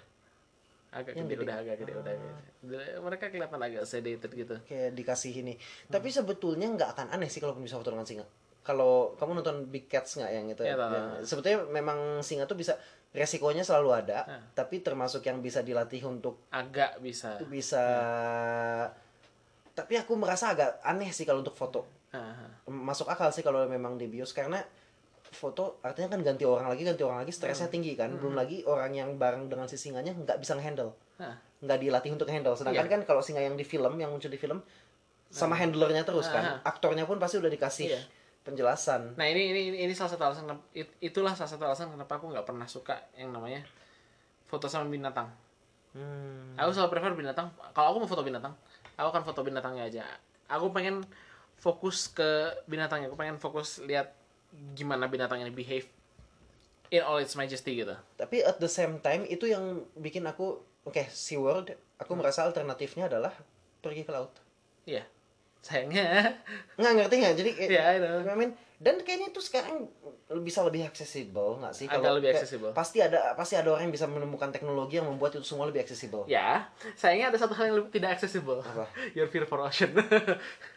Agak 0.88 1.12
Yang 1.14 1.26
gede, 1.28 1.34
gede. 1.34 1.44
udah 1.44 1.56
agak 1.60 1.76
gede, 1.78 1.92
udah 1.94 2.12
agak 2.12 2.32
gede. 2.64 2.78
Mereka 2.96 3.24
kelihatan 3.28 3.60
agak 3.60 3.84
sedated 3.84 4.30
gitu. 4.32 4.54
Kayak 4.64 4.96
dikasih 4.96 5.32
ini. 5.36 5.54
Tapi 5.86 6.08
sebetulnya 6.08 6.64
nggak 6.66 6.90
akan 6.96 7.06
aneh 7.12 7.28
sih 7.28 7.38
kalau 7.38 7.52
bisa 7.54 7.76
foto 7.76 7.92
dengan 7.92 8.08
singa. 8.08 8.24
Kalau 8.64 9.12
kamu 9.16 9.40
nonton 9.40 9.68
Big 9.68 9.84
Cats 9.86 10.16
nggak 10.16 10.28
yang 10.30 10.46
itu? 10.48 10.60
Iya, 10.60 10.76
tahu, 10.76 10.92
yang, 10.92 11.08
tahu. 11.14 11.24
sebetulnya 11.24 11.58
memang 11.70 11.98
singa 12.20 12.44
tuh 12.44 12.56
bisa 12.56 12.76
resikonya 13.12 13.64
selalu 13.64 13.88
ada, 13.96 14.18
Ah. 14.24 14.40
tapi 14.52 14.80
termasuk 14.80 15.24
yang 15.24 15.40
bisa 15.40 15.60
dilatih 15.60 16.04
untuk 16.04 16.40
Agak 16.48 17.00
bisa. 17.00 17.40
bisa. 17.48 17.84
Tapi 19.72 19.94
aku 19.94 20.12
merasa 20.16 20.52
agak 20.52 20.80
aneh 20.82 21.12
sih 21.12 21.24
kalau 21.24 21.40
untuk 21.40 21.54
foto. 21.54 21.84
Ah, 22.10 22.48
masuk 22.64 23.06
akal 23.06 23.28
sih 23.28 23.40
kalau 23.40 23.64
memang 23.64 23.96
di 23.96 24.08
bios 24.08 24.32
karena 24.32 24.60
foto 25.28 25.78
artinya 25.80 26.16
kan 26.16 26.20
ganti 26.24 26.42
orang 26.42 26.66
lagi 26.66 26.82
ganti 26.82 27.04
orang 27.04 27.22
lagi 27.22 27.32
Hmm. 27.32 27.40
stresnya 27.44 27.68
tinggi 27.68 27.92
kan 27.94 28.08
belum 28.12 28.32
lagi 28.32 28.64
orang 28.64 28.92
yang 28.92 29.10
bareng 29.16 29.46
dengan 29.46 29.68
si 29.68 29.76
singanya 29.76 30.12
nggak 30.12 30.40
bisa 30.40 30.56
ngehandle 30.56 30.96
ah. 31.18 31.36
nggak 31.60 31.78
dilatih 31.78 32.10
untuk 32.12 32.28
handle 32.28 32.54
sedangkan 32.54 32.84
Iya. 32.84 32.92
kan 32.96 33.00
kalau 33.04 33.20
singa 33.20 33.40
yang 33.40 33.52
di 33.52 33.62
film 33.62 33.96
yang 33.96 34.08
muncul 34.08 34.28
di 34.28 34.36
film 34.36 34.64
sama 35.28 35.52
handlernya 35.54 36.02
terus 36.02 36.26
kan 36.26 36.60
aktornya 36.62 37.04
pun 37.04 37.20
pasti 37.20 37.36
udah 37.36 37.48
dikasih 37.48 37.92
Iya. 37.92 38.00
penjelasan 38.40 39.12
Nah 39.14 39.26
ini, 39.28 39.52
ini 39.52 39.60
ini 39.84 39.92
salah 39.92 40.16
satu 40.16 40.22
alasan 40.24 40.48
itulah 40.98 41.36
salah 41.36 41.50
satu 41.50 41.64
alasan 41.64 41.92
kenapa 41.92 42.16
aku 42.16 42.32
nggak 42.32 42.48
pernah 42.48 42.64
suka 42.64 42.96
yang 43.12 43.28
namanya 43.28 43.60
foto 44.48 44.64
sama 44.64 44.88
binatang. 44.88 45.28
hmm. 45.92 46.56
Aku 46.56 46.72
selalu 46.72 46.88
prefer 46.88 47.12
binatang. 47.12 47.52
Kalau 47.76 47.92
aku 47.92 47.98
mau 48.00 48.08
foto 48.08 48.24
binatang, 48.24 48.56
aku 48.96 49.08
akan 49.12 49.22
foto 49.22 49.44
binatangnya 49.44 49.84
aja. 49.84 50.04
Aku 50.48 50.72
pengen 50.72 51.04
fokus 51.60 52.08
ke 52.08 52.48
binatangnya. 52.64 53.12
Aku 53.12 53.18
pengen 53.20 53.36
fokus 53.36 53.84
lihat 53.84 54.08
gimana 54.72 55.06
binatang 55.06 55.38
ini 55.38 55.50
behave 55.50 55.84
in 56.88 57.00
all 57.00 57.16
its 57.16 57.34
majesty 57.34 57.76
gitu. 57.76 57.92
tapi 58.14 58.40
at 58.40 58.56
the 58.56 58.66
same 58.66 58.96
time 58.98 59.24
itu 59.24 59.44
yang 59.44 59.62
bikin 59.94 60.24
aku 60.24 60.56
oke 60.82 61.02
SeaWorld 61.06 61.68
aku 61.96 62.12
merasa 62.12 62.42
alternatifnya 62.42 63.06
adalah 63.06 63.32
pergi 63.78 64.02
ke 64.02 64.10
laut 64.10 64.32
Iya. 64.84 65.04
Sayangnya. 65.60 66.32
nggak 66.76 66.92
ngerti 66.94 67.14
nggak 67.18 67.34
jadi 67.36 67.50
kayak- 67.52 67.70
Iya, 67.70 67.82
I 67.84 67.96
know. 67.98 68.24
I 68.24 68.36
mean, 68.36 68.50
dan 68.78 69.02
kayaknya 69.02 69.28
tuh 69.28 69.42
sekarang 69.42 69.84
bisa 70.40 70.62
lebih 70.62 70.80
accessible 70.80 71.58
nggak 71.58 71.74
sih 71.74 71.84
Agak 71.84 71.98
Kalau 71.98 72.16
lebih 72.16 72.30
accessible. 72.30 72.70
pasti 72.72 73.02
ada 73.02 73.34
pasti 73.34 73.52
ada 73.52 73.68
orang 73.68 73.84
yang 73.84 73.92
bisa 73.92 74.06
menemukan 74.06 74.48
teknologi 74.48 74.96
yang 74.96 75.04
membuat 75.04 75.34
itu 75.34 75.44
semua 75.44 75.66
lebih 75.66 75.82
accessible 75.82 76.24
Ya, 76.24 76.70
sayangnya 76.94 77.28
ada 77.28 77.38
satu 77.38 77.52
hal 77.52 77.68
yang 77.68 77.76
lebih 77.76 77.90
tidak 77.92 78.16
accessible. 78.16 78.62
Apa? 78.62 78.86
Your 79.18 79.26
fear 79.26 79.44
for 79.44 79.60
ocean. 79.60 79.92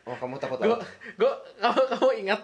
oh 0.03 0.17
kamu 0.17 0.35
takut 0.35 0.59
laut 0.59 0.81
gue, 1.15 1.31
kamu, 1.55 1.81
kamu 1.89 2.09
ingat 2.19 2.41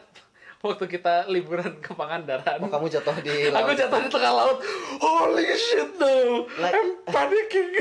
waktu 0.68 0.86
kita 0.90 1.28
liburan 1.28 1.80
ke 1.80 1.92
Pangandaran? 1.92 2.58
oh 2.58 2.68
kamu 2.68 2.88
jatuh 2.88 3.16
di 3.20 3.30
Aku 3.50 3.56
laut 3.66 3.74
jatuh 3.74 4.00
di 4.00 4.10
tengah 4.10 4.34
laut. 4.34 4.58
Holy 4.98 5.48
shit 5.52 5.92
no. 5.96 6.46
Like- 6.56 6.74
I'm 6.74 6.90
panicking. 7.06 7.72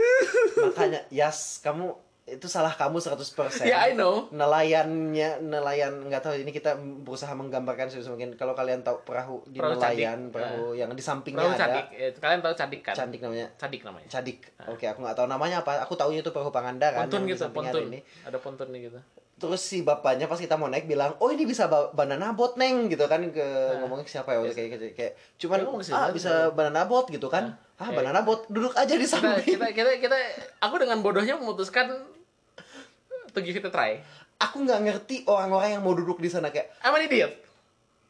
makanya 0.64 1.00
Yas 1.10 1.60
kamu 1.60 1.92
itu 2.22 2.46
salah 2.46 2.70
kamu 2.70 3.02
100% 3.02 3.66
Ya, 3.66 3.82
I 3.82 3.92
know. 3.92 4.30
nelayannya 4.30 5.42
nelayan 5.42 6.06
nggak 6.06 6.22
tahu 6.22 6.38
ini 6.38 6.48
kita 6.48 6.78
berusaha 6.78 7.26
menggambarkan 7.32 7.90
mungkin 8.06 8.38
kalau 8.38 8.54
kalian 8.54 8.86
tahu 8.86 9.02
perahu 9.02 9.42
di 9.44 9.58
Perahu 9.58 9.74
nelayan 9.74 10.30
Cadik. 10.30 10.32
perahu 10.32 10.64
yang 10.72 10.90
di 10.94 11.02
sampingnya 11.02 11.42
Perahu 11.42 11.52
ada 11.52 11.66
cadik. 11.66 11.86
Eh, 11.90 12.10
kalian 12.14 12.40
tahu 12.40 12.54
cadik 12.54 12.80
kan? 12.80 12.94
cantik 12.94 13.18
namanya 13.18 13.50
Cadik 13.56 13.82
namanya. 13.82 14.06
cadik 14.08 14.38
oke 14.62 14.84
aku 14.84 14.98
nggak 15.02 15.16
tahu 15.16 15.26
namanya 15.26 15.56
apa 15.58 15.82
aku 15.82 15.98
taunya 15.98 16.22
itu 16.22 16.30
perahu 16.30 16.50
Pangandaran 16.50 17.02
Pontun 17.02 17.26
gitu, 17.26 17.50
pontun. 17.50 17.82
ada 17.82 17.88
ini 17.88 17.98
Ada 18.22 18.38
pontun 18.38 18.68
nih 18.70 18.80
gitu. 18.86 19.00
Terus 19.40 19.64
si 19.64 19.80
bapaknya 19.80 20.28
pas 20.28 20.36
kita 20.36 20.54
mau 20.54 20.68
naik 20.68 20.84
bilang 20.84 21.16
oh 21.16 21.32
ini 21.32 21.42
bisa 21.42 21.64
ba- 21.64 21.88
banana 21.90 22.30
boat 22.30 22.54
neng 22.54 22.86
gitu 22.86 23.08
kan 23.08 23.24
ke 23.26 23.46
ngomongnya 23.80 24.04
ke 24.04 24.12
siapa 24.12 24.30
ya 24.30 24.38
waktu 24.38 24.52
kayak 24.52 24.68
gitu 24.76 24.84
kayak 24.92 25.12
cuman 25.40 25.58
ke 25.80 25.90
ah 25.90 26.12
bisa 26.12 26.32
banana 26.52 26.84
boat 26.84 27.08
gitu 27.08 27.26
kan. 27.26 27.56
Ah 27.74 27.88
Kayak- 27.88 28.04
banana 28.04 28.20
boat 28.20 28.44
duduk 28.46 28.76
aja 28.76 28.92
di 28.92 29.00
Kita, 29.00 29.16
samping. 29.16 29.56
kita, 29.56 29.66
kita, 29.72 29.90
kita, 29.98 30.16
aku 30.60 30.76
dengan 30.76 31.00
bodohnya 31.00 31.34
memutuskan 31.34 31.88
to 33.30 33.40
give 33.40 33.54
it 33.54 33.64
a 33.64 33.70
try. 33.70 33.96
aku 34.36 34.60
nggak 34.60 34.80
ngerti 34.80 35.16
orang-orang 35.24 35.74
yang 35.74 35.82
mau 35.82 35.92
duduk 35.92 36.16
di 36.16 36.28
sana 36.28 36.48
kayak 36.48 36.72
I'm 36.80 36.92
an 36.92 37.02
idiot. 37.02 37.32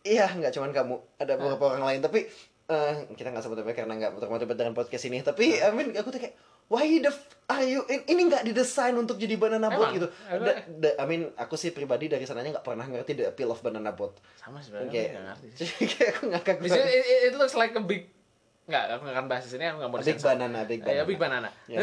iya 0.02 0.26
nggak 0.26 0.50
cuman 0.50 0.70
kamu 0.70 0.94
ada 1.16 1.34
beberapa 1.34 1.64
orang 1.70 1.84
lain 1.84 2.00
tapi 2.00 2.26
eh, 2.66 2.94
kita 3.12 3.28
nggak 3.28 3.42
sebut 3.42 3.62
karena 3.68 3.94
nggak 3.96 4.14
terlibat 4.16 4.56
dengan 4.56 4.72
podcast 4.72 5.04
ini 5.04 5.20
tapi 5.20 5.58
I 5.58 5.70
mean 5.70 5.90
aku 5.92 6.08
tuh 6.08 6.18
kayak 6.18 6.34
why 6.70 6.86
the 6.96 7.10
f- 7.10 7.28
are 7.46 7.62
you 7.62 7.82
in- 7.84 8.06
ini 8.06 8.22
nggak 8.24 8.42
didesain 8.44 8.94
untuk 8.94 9.14
jadi 9.16 9.34
banana 9.34 9.66
boat 9.68 9.90
Emang? 9.90 9.94
gitu? 9.96 10.08
Da- 10.38 10.62
da- 10.62 10.96
I 10.96 11.04
mean 11.04 11.34
aku 11.34 11.54
sih 11.54 11.68
pribadi 11.68 12.06
dari 12.06 12.22
sananya 12.22 12.54
nggak 12.54 12.64
pernah 12.64 12.86
ngerti 12.86 13.12
the 13.12 13.26
appeal 13.26 13.50
of 13.50 13.58
banana 13.58 13.90
boat 13.90 14.14
Sama 14.34 14.58
sebenarnya 14.58 14.88
nggak 15.10 15.24
ngerti. 15.28 15.46
Jadi 15.56 15.72
kayak 15.92 16.10
aku 16.14 16.24
ngakak 16.28 16.56
it, 16.60 16.70
it- 16.70 17.22
it 17.26 17.34
looks 17.34 17.52
like 17.52 17.74
a 17.74 17.82
big 17.82 18.06
Nggak, 18.62 18.86
aku 18.88 19.02
nggak 19.02 19.16
akan 19.16 19.26
bahas 19.26 19.42
di 19.42 19.50
sini, 19.50 19.64
aku 19.66 19.76
nggak 19.76 19.90
mau 19.90 19.98
big 19.98 20.06
disensor. 20.06 20.28
banana 20.30 20.58
big 20.62 20.78
banana 20.80 20.94
Ya, 20.94 21.02
big 21.04 21.18
banana. 21.18 21.48
Ya. 21.66 21.78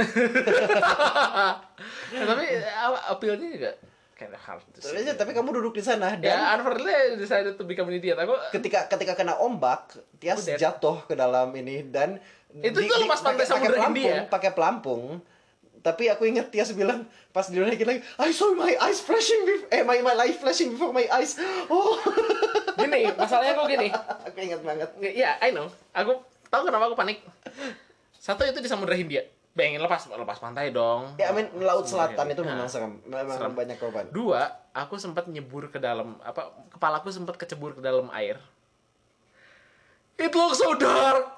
Nah, 2.07 2.25
tapi 2.25 2.45
apa 2.63 2.97
appeal-nya 3.11 3.47
juga 3.51 3.71
kind 4.15 4.31
of 4.31 4.41
hard 4.41 4.63
to 4.71 4.81
tapi, 4.81 5.03
tapi 5.13 5.31
kamu 5.31 5.49
duduk 5.53 5.75
di 5.75 5.83
sana 5.83 6.15
dan 6.15 6.25
Ya, 6.25 6.55
unfortunately 6.55 7.19
decided 7.19 7.53
to 7.53 7.63
become 7.63 7.85
an 7.85 7.95
idiot. 7.95 8.15
Aku 8.15 8.33
ketika 8.49 8.87
ketika 8.87 9.13
kena 9.13 9.37
ombak 9.37 9.93
Tias 10.17 10.41
Udah. 10.41 10.57
jatuh 10.57 10.97
ke 11.03 11.13
dalam 11.13 11.53
ini 11.53 11.85
dan 11.85 12.17
Itu 12.57 12.77
tuh 12.79 13.05
pas 13.05 13.19
pantai 13.21 13.45
Samudra 13.45 13.77
pelampung, 13.77 14.07
Hindia. 14.07 14.31
pakai 14.31 14.51
pelampung 14.55 15.03
tapi 15.77 16.09
aku 16.11 16.27
ingat 16.27 16.51
Tias 16.51 16.73
bilang 16.75 17.07
pas 17.31 17.47
di 17.47 17.55
lagi 17.61 17.79
I 18.19 18.29
saw 18.35 18.51
my 18.51 18.75
eyes 18.75 18.99
flashing 18.99 19.47
before, 19.47 19.69
eh 19.71 19.87
my 19.87 20.01
my 20.03 20.15
life 20.17 20.41
flashing 20.41 20.73
before 20.75 20.91
my 20.91 21.07
eyes 21.07 21.37
oh 21.71 21.95
gini, 22.81 23.07
masalahnya 23.15 23.55
aku 23.55 23.71
gini. 23.71 23.87
aku 23.93 24.37
ingat 24.41 24.61
banget 24.67 24.89
Iya, 24.99 25.39
I 25.39 25.55
know. 25.55 25.71
Aku 25.95 26.19
tahu 26.51 26.67
kenapa 26.67 26.91
aku 26.91 26.97
panik. 26.97 27.23
Satu 28.19 28.43
itu 28.43 28.59
di 28.59 28.67
Samudra 28.67 28.99
Hindia. 28.99 29.23
Bayangin 29.55 29.79
lepas 29.81 30.05
lepas 30.05 30.37
pantai 30.37 30.69
dong. 30.69 31.15
ya 31.15 31.31
I 31.31 31.33
mean 31.33 31.47
laut 31.57 31.87
selatan 31.87 32.25
itu 32.29 32.41
Nah, 32.43 32.53
memang 32.53 32.69
serem 32.69 32.93
memang 33.07 33.37
serem. 33.37 33.53
banyak 33.55 33.77
korban 33.79 34.05
Dua, 34.11 34.43
aku 34.69 34.99
sempat 34.99 35.25
nyebur 35.25 35.71
ke 35.71 35.79
dalam 35.79 36.19
apa 36.21 36.51
kepalaku 36.69 37.09
sempat 37.09 37.39
kecebur 37.39 37.79
ke 37.79 37.81
dalam 37.81 38.11
air. 38.11 38.37
It 40.17 40.33
looks 40.33 40.57
so 40.59 40.73
dark. 40.75 41.36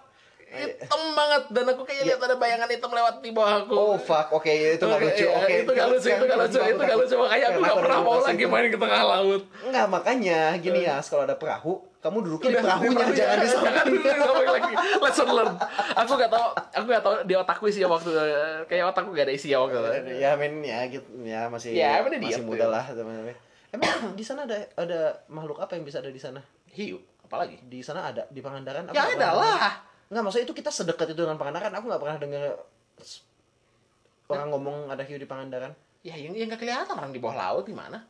Hitam 0.50 1.02
banget 1.14 1.44
dan 1.54 1.66
aku 1.70 1.82
kayak 1.86 2.04
lihat 2.04 2.20
ada 2.20 2.36
bayangan 2.36 2.66
hitam 2.66 2.90
lewat 2.90 3.22
di 3.22 3.30
bawah 3.30 3.62
aku. 3.62 3.74
oh 3.74 3.96
fuck 3.96 4.34
oke 4.34 4.50
itu 4.50 4.82
nggak 4.82 5.00
lucu 5.00 5.26
iya, 5.26 5.38
oke 5.38 5.54
itu 5.54 5.72
nggak 5.72 5.88
lucu, 5.88 6.08
itu 6.10 6.24
nggak 6.26 6.40
lucu, 6.42 6.58
itu 6.60 6.82
nggak 6.82 6.98
lucu. 6.98 7.16
Makanya 7.16 7.46
aku 7.48 7.60
nggak 7.62 7.78
pernah 7.78 8.00
mau 8.02 8.18
lagi 8.20 8.44
main 8.46 8.68
ke 8.68 8.78
tengah 8.78 9.02
laut. 9.06 9.42
Enggak, 9.62 9.86
makanya 9.88 10.40
gini 10.58 10.80
ya, 10.84 10.98
kalau 11.06 11.24
ada 11.24 11.36
perahu, 11.38 11.74
kamu 12.02 12.18
duduknya 12.26 12.50
di 12.50 12.56
Udah, 12.56 12.64
perahunya, 12.66 13.06
jangan 13.14 13.38
di 13.38 13.48
samping. 13.48 13.94
di 13.94 14.00
samping 14.20 14.50
lagi. 14.50 14.74
Lesson 14.98 15.30
learn. 15.30 15.54
Aku 15.96 16.12
nggak 16.18 16.32
tahu, 16.32 16.46
aku 16.56 16.86
nggak 16.90 17.04
tahu 17.06 17.16
di 17.30 17.34
otakku 17.38 17.64
isi 17.70 17.80
waktu 17.86 18.10
kayak 18.66 18.84
otakku 18.90 19.10
gak 19.14 19.26
ada 19.30 19.34
isi 19.36 19.54
waktu. 19.54 19.78
ya 20.18 20.34
men 20.34 20.66
ya 20.66 20.90
gitu 20.90 21.08
ya 21.22 21.46
masih 21.48 21.78
Ya, 21.78 22.02
masih 22.02 22.42
muda 22.42 22.66
lah 22.68 22.84
teman-teman 22.90 23.38
emang 23.74 24.14
di 24.20 24.24
sana 24.26 24.46
ada 24.50 24.58
ada 24.76 25.00
makhluk 25.30 25.62
apa 25.62 25.78
yang 25.78 25.86
bisa 25.86 26.02
ada 26.02 26.10
di 26.10 26.22
sana 26.22 26.42
Hiu, 26.70 26.98
apalagi? 27.26 27.58
di 27.66 27.82
sana 27.82 28.10
ada 28.14 28.26
di 28.30 28.42
Pangandaran 28.42 28.90
Ya 28.94 29.10
ada 29.10 29.30
lah. 29.34 29.72
Dengar. 30.10 30.14
nggak 30.18 30.24
maksudnya 30.26 30.46
itu 30.50 30.56
kita 30.58 30.72
sedekat 30.74 31.08
itu 31.14 31.22
dengan 31.22 31.38
Pangandaran 31.38 31.70
aku 31.72 31.86
nggak 31.86 32.02
pernah 32.02 32.18
dengar 32.18 32.44
orang 34.30 34.48
ngomong 34.50 34.78
ada 34.90 35.06
hiu 35.06 35.22
di 35.22 35.30
Pangandaran 35.30 35.74
Ya 36.00 36.16
yang 36.16 36.32
yang 36.34 36.48
nggak 36.50 36.64
kelihatan 36.64 36.96
orang 36.96 37.12
di 37.12 37.20
bawah 37.20 37.36
laut 37.38 37.66
gimana? 37.68 38.02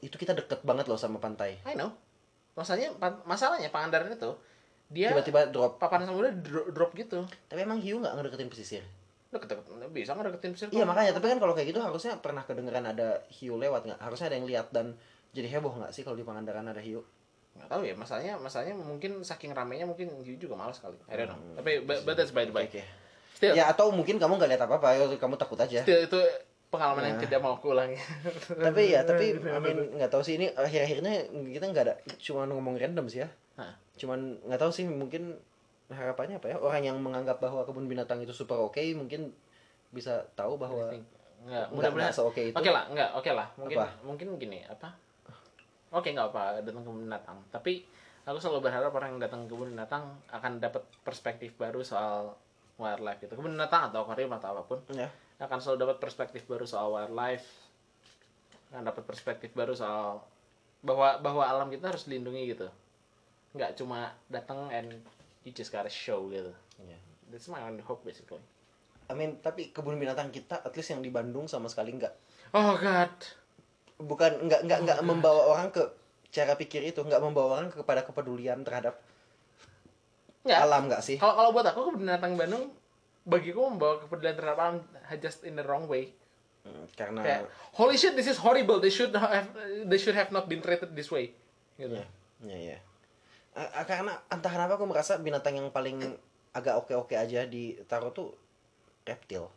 itu 0.00 0.16
kita 0.16 0.32
deket 0.32 0.64
banget 0.64 0.88
loh 0.88 0.96
sama 0.96 1.20
pantai 1.20 1.60
I 1.68 1.76
know. 1.76 1.92
Masalahnya 2.56 2.94
masalahnya 3.28 3.68
Pangandaran 3.68 4.12
itu 4.14 4.32
dia 4.92 5.10
tiba-tiba 5.12 5.48
drop 5.48 5.80
papan 5.80 6.04
samudra 6.04 6.30
dro- 6.44 6.68
drop 6.70 6.92
gitu. 6.92 7.24
tapi 7.48 7.64
emang 7.64 7.80
hiu 7.80 7.98
nggak 7.98 8.14
ngedeketin 8.20 8.48
pesisir 8.52 8.84
ketep, 9.34 9.66
bisa 9.90 10.14
ngedeketin 10.14 10.54
pesisir. 10.54 10.70
iya 10.70 10.86
makanya 10.86 11.10
tapi 11.16 11.26
kan 11.26 11.42
kalau 11.42 11.56
kayak 11.56 11.74
gitu 11.74 11.80
harusnya 11.82 12.14
pernah 12.22 12.44
kedengeran 12.46 12.86
ada 12.86 13.24
hiu 13.32 13.58
lewat 13.58 13.88
nggak 13.88 13.98
harusnya 13.98 14.30
ada 14.30 14.36
yang 14.38 14.46
lihat 14.46 14.70
dan 14.70 14.94
jadi 15.34 15.58
heboh 15.58 15.74
nggak 15.74 15.90
sih 15.90 16.06
kalau 16.06 16.14
di 16.14 16.22
Pangandaran 16.22 16.68
ada 16.70 16.78
hiu 16.78 17.02
nggak 17.54 17.68
tahu 17.68 17.82
ya 17.82 17.94
masalahnya 17.94 18.34
masalahnya 18.34 18.74
mungkin 18.74 19.22
saking 19.22 19.50
ramenya 19.50 19.84
mungkin 19.84 20.10
hiu 20.20 20.34
juga 20.36 20.54
malas 20.54 20.78
kali. 20.78 20.98
I 21.06 21.14
don't 21.14 21.30
know. 21.30 21.38
Tapi 21.54 21.82
but, 21.82 22.02
but 22.02 22.14
that's 22.14 22.30
by 22.30 22.42
the 22.42 22.50
by. 22.50 22.66
Oke, 22.66 22.78
oke. 22.78 22.82
Still, 23.34 23.54
Ya 23.54 23.66
atau 23.66 23.90
mungkin 23.90 24.18
kamu 24.18 24.36
nggak 24.36 24.50
lihat 24.50 24.62
apa-apa, 24.62 24.94
ya, 24.94 25.06
kamu 25.10 25.34
takut 25.34 25.58
aja. 25.58 25.82
still 25.82 25.98
itu 26.00 26.18
pengalaman 26.70 27.02
yang 27.04 27.18
Ya. 27.18 27.22
tidak 27.26 27.38
mau 27.40 27.54
aku 27.54 27.70
ulangi. 27.70 27.98
tapi 28.66 28.90
ya, 28.90 29.02
tapi 29.02 29.38
I 29.38 29.58
mean, 29.58 29.94
nggak 29.94 30.10
tahu 30.10 30.22
sih 30.22 30.34
ini 30.34 30.50
akhir-akhirnya 30.50 31.14
kita 31.50 31.64
nggak 31.64 31.84
ada, 31.86 31.94
cuma 32.18 32.46
ngomong 32.46 32.74
random 32.74 33.06
sih 33.06 33.22
ya. 33.22 33.28
Hah. 33.54 33.74
Cuman 33.94 34.38
nggak 34.42 34.58
tahu 34.58 34.70
sih 34.70 34.86
mungkin 34.86 35.38
harapannya 35.86 36.38
apa 36.38 36.46
ya 36.48 36.56
orang 36.56 36.82
yang 36.84 36.98
menganggap 36.98 37.38
bahwa 37.38 37.62
kebun 37.62 37.86
binatang 37.86 38.18
itu 38.18 38.32
super 38.32 38.56
oke 38.56 38.80
mungkin 38.96 39.30
bisa 39.90 40.26
tahu 40.34 40.56
bahwa 40.56 40.90
Enggak, 40.90 41.04
Nggak- 41.44 41.68
mudah-mudahan 41.70 42.08
nggak 42.08 42.16
se-oke 42.16 42.42
itu. 42.50 42.56
Oke 42.56 42.70
lah, 42.72 42.88
enggak, 42.88 43.10
oke 43.12 43.30
lah. 43.30 43.46
Mungkin 43.54 43.76
Apa? 43.76 43.86
mungkin 44.00 44.26
gini, 44.40 44.58
apa? 44.64 44.96
Oke, 45.94 46.10
nggak 46.10 46.34
apa 46.34 46.58
datang 46.58 46.82
ke 46.82 46.90
kebun 46.90 47.06
binatang. 47.06 47.38
Tapi 47.54 47.86
aku 48.26 48.38
selalu 48.42 48.66
berharap 48.66 48.90
orang 48.98 49.14
yang 49.14 49.22
datang 49.22 49.46
ke 49.46 49.54
kebun 49.54 49.70
binatang 49.70 50.10
akan 50.34 50.58
dapat 50.58 50.82
perspektif 51.06 51.54
baru 51.54 51.86
soal 51.86 52.34
wildlife 52.82 53.22
itu. 53.22 53.34
Kebun 53.38 53.54
binatang 53.54 53.94
atau 53.94 54.02
akuarium 54.02 54.34
atau 54.34 54.58
apa 54.58 54.62
pun 54.66 54.82
ya 54.90 55.06
akan 55.38 55.58
selalu 55.58 55.78
dapat 55.86 55.96
perspektif 56.02 56.42
baru 56.50 56.66
soal 56.66 56.90
wildlife. 56.90 57.46
Akan 58.74 58.90
dapat 58.90 59.06
perspektif 59.06 59.54
baru 59.54 59.74
soal 59.74 60.18
bahwa 60.82 61.22
bahwa 61.22 61.42
alam 61.46 61.70
kita 61.70 61.94
harus 61.94 62.10
dilindungi 62.10 62.58
gitu. 62.58 62.66
Nggak 63.54 63.78
cuma 63.78 64.18
datang 64.26 64.66
and 64.74 64.98
you 65.46 65.54
just 65.54 65.70
gotta 65.70 65.90
show 65.90 66.26
gitu. 66.30 66.50
ya. 66.82 66.98
That's 67.30 67.46
my 67.46 67.62
only 67.62 67.86
hope 67.86 68.02
basically. 68.02 68.42
I 69.04 69.12
mean, 69.12 69.38
tapi 69.38 69.70
kebun 69.70 70.00
binatang 70.00 70.32
kita 70.32 70.64
at 70.64 70.72
least 70.74 70.90
yang 70.90 71.04
di 71.04 71.12
Bandung 71.12 71.44
sama 71.46 71.68
sekali 71.68 71.92
nggak 71.94 72.14
Oh 72.56 72.78
god. 72.78 73.10
Bukan 73.98 74.50
nggak 74.50 74.60
nggak 74.66 74.80
nggak 74.84 74.98
membawa 75.06 75.54
orang 75.54 75.68
ke 75.70 75.82
cara 76.34 76.58
pikir 76.58 76.82
itu 76.82 76.98
nggak 76.98 77.22
membawa 77.22 77.62
orang 77.62 77.68
kepada 77.70 78.02
kepedulian 78.02 78.66
terhadap 78.66 78.98
Nggak. 80.44 80.58
alam 80.60 80.82
nggak 80.90 81.02
sih 81.02 81.16
Kalau 81.16 81.34
kalau 81.38 81.50
buat 81.54 81.64
aku 81.64 81.94
binatang 81.96 82.34
Bandung 82.36 82.74
bagiku 83.24 83.64
membawa 83.70 84.02
kepedulian 84.02 84.36
terhadap 84.36 84.58
alam 84.60 84.76
just 85.16 85.40
in 85.48 85.56
the 85.56 85.64
wrong 85.64 85.88
way. 85.88 86.12
Hmm, 86.64 86.84
karena 86.92 87.20
Kayak 87.24 87.40
holy 87.72 87.96
shit 87.96 88.12
this 88.12 88.28
is 88.28 88.36
horrible. 88.36 88.76
They 88.76 88.92
should 88.92 89.12
have 89.12 89.48
they 89.88 89.96
should 89.96 90.16
have 90.16 90.28
not 90.28 90.44
been 90.44 90.60
treated 90.60 90.92
this 90.92 91.08
way. 91.08 91.32
Gitu. 91.74 91.96
ya 91.96 92.06
ya 92.44 92.58
ya 92.74 92.78
a- 93.54 93.86
karena 93.86 94.14
entah 94.28 94.50
kenapa 94.50 94.78
aku 94.78 94.86
merasa 94.86 95.18
binatang 95.18 95.58
yang 95.58 95.70
paling 95.70 96.02
agak 96.50 96.78
oke 96.78 96.94
oke 96.94 97.14
aja 97.14 97.42
ditaruh 97.46 98.14
tuh 98.14 98.30
reptil 99.02 99.50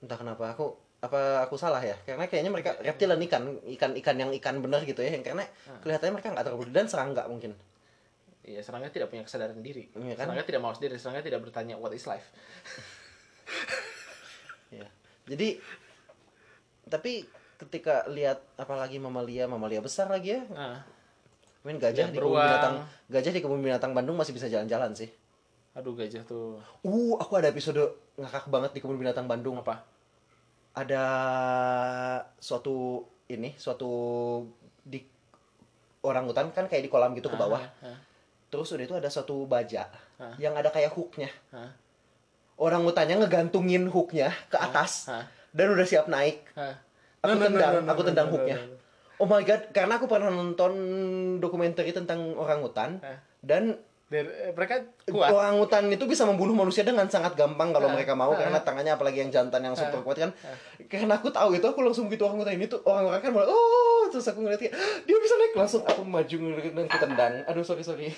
entah 0.00 0.16
kenapa 0.16 0.52
aku 0.52 0.72
apa 0.98 1.46
aku 1.46 1.54
salah 1.54 1.78
ya 1.78 1.94
karena 2.02 2.26
kayaknya 2.26 2.50
mereka 2.50 2.74
reptil 2.82 3.06
dan 3.06 3.22
ikan 3.22 3.42
ikan 3.78 3.90
ikan 4.02 4.16
yang 4.18 4.30
ikan 4.34 4.58
bener 4.58 4.82
gitu 4.82 4.98
ya 4.98 5.14
yang 5.14 5.22
karena 5.22 5.46
kelihatannya 5.86 6.18
mereka 6.18 6.34
nggak 6.34 6.46
terlalu 6.46 6.74
dan 6.74 6.86
serangga 6.90 7.26
mungkin 7.30 7.54
Iya, 8.48 8.64
serangga 8.64 8.88
tidak 8.88 9.12
punya 9.12 9.28
kesadaran 9.28 9.60
diri. 9.60 9.92
Iya 9.92 10.16
kan? 10.16 10.32
Serangga 10.32 10.48
tidak 10.48 10.64
mau 10.64 10.72
sendiri, 10.72 10.96
serangga 10.96 11.20
tidak 11.20 11.44
bertanya 11.44 11.76
what 11.76 11.92
is 11.92 12.08
life. 12.08 12.32
ya 14.80 14.86
jadi 15.28 15.60
tapi 16.88 17.24
ketika 17.60 18.08
lihat 18.08 18.40
apalagi 18.56 18.96
mamalia 19.00 19.48
mamalia 19.48 19.80
besar 19.84 20.08
lagi 20.08 20.36
ya 20.36 20.42
Nah, 20.48 20.80
Main 21.66 21.76
gajah 21.76 22.08
Lihat 22.08 22.14
di 22.14 22.18
kebun 22.20 22.32
beruang. 22.32 22.48
binatang 22.48 22.74
gajah 23.10 23.32
di 23.34 23.40
kebun 23.42 23.60
binatang 23.60 23.92
Bandung 23.92 24.16
masih 24.16 24.32
bisa 24.32 24.46
jalan-jalan 24.48 24.94
sih 24.94 25.10
Aduh 25.76 25.94
gajah 25.94 26.26
tuh. 26.26 26.58
Uh, 26.82 27.14
aku 27.22 27.38
ada 27.38 27.54
episode 27.54 27.78
ngakak 28.18 28.50
banget 28.50 28.74
di 28.74 28.82
kebun 28.82 28.98
binatang 28.98 29.30
Bandung. 29.30 29.62
Apa? 29.62 29.86
Ada 30.78 31.04
suatu 32.38 33.02
ini, 33.26 33.50
suatu 33.58 33.90
di 34.86 35.02
orang 36.06 36.30
hutan 36.30 36.54
kan 36.54 36.70
kayak 36.70 36.86
di 36.86 36.90
kolam 36.92 37.18
gitu 37.18 37.26
ke 37.26 37.34
bawah. 37.34 37.58
Hah? 37.82 37.98
Terus 38.48 38.70
udah 38.72 38.84
itu 38.86 38.94
ada 38.94 39.10
suatu 39.10 39.44
baja 39.44 39.90
yang 40.38 40.54
ada 40.54 40.70
kayak 40.70 40.94
hooknya. 40.94 41.28
Orang 42.58 42.86
hutannya 42.86 43.18
ngegantungin 43.22 43.90
hooknya 43.90 44.30
ke 44.50 44.58
atas 44.58 45.10
dan 45.50 45.66
udah 45.74 45.86
siap 45.86 46.06
naik. 46.06 46.46
Aku 47.18 47.34
No, 47.34 47.34
no, 47.34 47.44
tendang, 47.50 47.72
no, 47.74 47.80
no, 47.82 47.90
aku 47.90 48.02
tendang 48.06 48.28
no, 48.30 48.32
hooknya. 48.38 48.56
no, 48.62 48.70
no. 48.70 48.76
Oh 49.18 49.26
my 49.26 49.42
god, 49.42 49.74
karena 49.74 49.98
aku 49.98 50.06
pernah 50.06 50.30
nonton 50.30 50.72
dokumenter 51.42 51.82
tentang 51.90 52.38
orang 52.38 52.62
hutan 52.62 53.02
dan 53.42 53.74
Dan, 54.08 54.24
eh, 54.24 54.56
mereka 54.56 54.88
kuat. 55.04 55.28
orang 55.28 55.60
hutan 55.60 55.84
itu 55.92 56.08
bisa 56.08 56.24
membunuh 56.24 56.56
manusia 56.56 56.80
dengan 56.80 57.04
sangat 57.06 57.36
gampang 57.36 57.76
kalau 57.76 57.88
Ah, 57.88 57.94
mereka 57.94 58.16
mau 58.16 58.32
ah, 58.32 58.40
karena 58.40 58.56
tangannya 58.58 58.96
apalagi 58.96 59.20
yang 59.20 59.28
jantan 59.28 59.60
yang 59.60 59.76
super 59.76 60.00
Ah, 60.00 60.02
kuat 60.02 60.16
kan. 60.16 60.30
Karena 60.88 61.20
aku 61.20 61.28
tahu 61.28 61.52
itu 61.52 61.62
aku 61.62 61.84
langsung 61.84 62.08
begitu 62.08 62.24
orang 62.24 62.40
hutan 62.40 62.56
ini 62.56 62.64
tuh 62.64 62.80
orang-orang 62.82 63.20
kan 63.20 63.30
mulai 63.30 63.44
oh 63.46 64.08
terus 64.08 64.24
aku 64.24 64.40
ngeliat 64.40 64.64
dia 65.04 65.16
bisa 65.20 65.34
naik 65.36 65.52
langsung 65.52 65.84
aku 65.84 66.00
maju 66.02 66.36
dan 66.72 66.84
aku 66.88 66.96
tendang. 66.98 67.32
Aduh 67.44 67.60
sorry 67.60 67.84
sorry. 67.84 68.08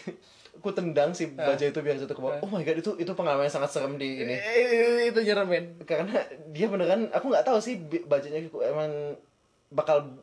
Aku 0.51 0.71
tendang 0.71 1.11
si 1.11 1.31
Ah. 1.35 1.51
baja 1.51 1.63
itu 1.65 1.79
biar 1.79 1.95
jatuh 1.97 2.11
ke 2.11 2.21
bawah. 2.21 2.39
Oh 2.39 2.47
my 2.47 2.61
god 2.61 2.75
itu 2.77 2.95
itu 2.95 3.11
pengalaman 3.11 3.47
yang 3.47 3.55
sangat 3.55 3.71
serem 3.71 3.95
di 3.97 4.19
ini. 4.21 4.35
Eh, 4.35 5.09
itu 5.09 5.19
nyeremin. 5.19 5.79
Karena 5.83 6.23
dia 6.51 6.67
beneran 6.67 7.07
aku 7.09 7.31
nggak 7.31 7.47
tahu 7.47 7.59
sih 7.59 7.79
bajanya 8.05 8.43
emang 8.61 9.15
bakal 9.71 10.21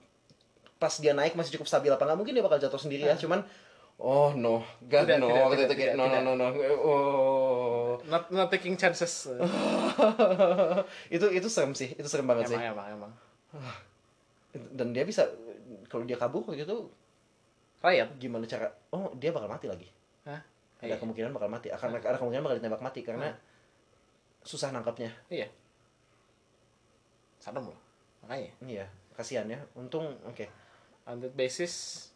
pas 0.77 0.93
dia 0.93 1.11
naik 1.11 1.33
masih 1.33 1.57
cukup 1.57 1.65
stabil 1.65 1.89
apa 1.89 2.03
nggak 2.03 2.15
mungkin 2.15 2.31
dia 2.31 2.43
bakal 2.43 2.55
jatuh 2.55 2.77
sendiri 2.77 3.03
ya 3.03 3.17
cuman 3.17 3.41
oh 3.97 4.29
no 4.31 4.61
god 4.85 5.05
Tidak, 5.09 5.17
no 5.17 5.27
tidak, 5.27 5.41
waktu 5.41 5.55
tidak, 5.57 5.67
itu 5.67 5.75
kayak 5.75 5.93
tidak, 5.93 5.97
no, 5.97 6.05
no 6.05 6.13
tidak. 6.13 6.23
no 6.23 6.33
no 6.35 6.47
oh 6.81 7.91
Not, 8.07 8.29
not 8.31 8.47
taking 8.47 8.77
chances. 8.77 9.27
itu 11.15 11.25
itu 11.27 11.47
serem 11.49 11.73
sih 11.73 11.91
itu 11.91 12.05
serem 12.05 12.23
banget 12.23 12.53
sih 12.53 12.55
emang, 12.55 12.87
emang, 12.93 13.11
emang. 13.51 13.77
dan 14.77 14.93
dia 14.93 15.03
bisa 15.03 15.25
kalau 15.89 16.05
dia 16.05 16.15
kabur 16.15 16.45
waktu 16.45 16.63
itu 16.63 16.87
Riot. 17.77 18.09
gimana 18.17 18.45
cara 18.45 18.69
oh 18.89 19.11
dia 19.13 19.29
bakal 19.29 19.49
mati 19.49 19.67
lagi 19.67 19.89
Hah? 20.23 20.39
ada 20.77 20.93
Iya. 20.93 20.95
kemungkinan 21.01 21.33
bakal 21.33 21.49
mati 21.49 21.67
akan 21.67 21.89
ada 21.97 22.15
kemungkinan 22.15 22.43
bakal 22.45 22.57
ditembak 22.57 22.81
mati 22.81 23.01
karena 23.01 23.33
susah 24.41 24.69
nangkapnya 24.69 25.09
Iya. 25.27 25.49
Serem 27.37 27.65
loh. 27.65 27.79
Makanya. 28.23 28.51
iya 28.63 28.85
kasihan 29.13 29.49
ya 29.49 29.57
untung 29.73 30.05
oke 30.23 30.45
On 31.07 31.17
that 31.17 31.31
basis, 31.33 32.07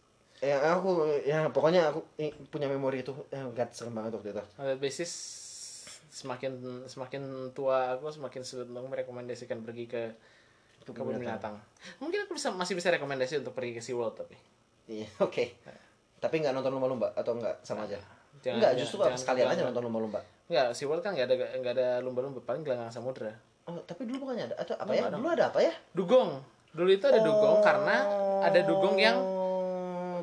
ya 0.41 0.57
aku 0.73 0.89
ya 1.21 1.45
pokoknya 1.47 1.87
aku 1.87 2.01
punya 2.47 2.65
memori 2.65 3.01
itu 3.01 3.13
eh, 3.29 3.45
god 3.45 3.69
serem 3.69 3.93
banget 3.93 4.17
waktu 4.17 4.29
itu 4.31 4.43
on 4.57 4.65
that 4.65 4.77
basis 4.77 5.11
semakin 6.09 6.51
semakin 6.85 7.21
tua 7.51 7.93
aku 7.93 8.09
semakin 8.09 8.41
sulit 8.41 8.67
untuk 8.67 8.83
merekomendasikan 8.87 9.61
pergi 9.61 9.85
ke 9.85 10.03
kebun 10.83 11.13
binatang. 11.15 11.55
Mungkin 11.97 12.25
aku 12.25 12.33
bisa 12.33 12.49
masih 12.49 12.73
bisa 12.73 12.89
rekomendasi 12.89 13.37
untuk 13.37 13.53
pergi 13.53 13.71
ke 13.71 13.81
SeaWorld 13.81 14.17
tapi 14.17 14.33
iya 14.89 15.05
oke 15.19 15.45
tapi 16.17 16.35
nggak 16.37 16.51
nonton 16.51 16.73
lumba-lumba 16.73 17.13
atau 17.13 17.31
nggak 17.31 17.61
sama 17.61 17.85
aja 17.85 18.01
Jangan- 18.41 18.57
nggak 18.57 18.71
jangan- 18.73 18.75
justru 18.75 18.97
jangan 18.99 19.13
sekalian 19.15 19.45
aja 19.45 19.49
gelanggang. 19.53 19.67
nonton 19.69 19.83
lumba-lumba 19.83 20.19
Enggak, 20.51 20.67
SeaWorld 20.73 20.99
kan 20.99 21.13
nggak 21.13 21.27
ada 21.27 21.35
nggak 21.55 21.73
ada 21.73 21.87
lumba-lumba, 22.01 22.41
paling 22.41 22.59
gelanggang 22.61 22.89
samudra. 22.89 23.31
oh 23.63 23.77
tapi 23.85 24.03
dulu 24.03 24.25
bukannya 24.25 24.49
ada 24.49 24.55
atau 24.57 24.73
apa 24.75 24.83
Dulu 24.85 24.97
ya 24.97 25.03
ada. 25.05 25.15
dulu 25.15 25.27
ada 25.29 25.43
apa 25.47 25.59
ya 25.61 25.73
Dugong. 25.93 26.29
Dulu 26.71 26.89
itu 26.89 27.05
ada 27.05 27.19
dugong 27.19 27.57
karena 27.61 27.95
ada 28.41 28.59
dugong 28.61 28.97
yang 28.97 29.15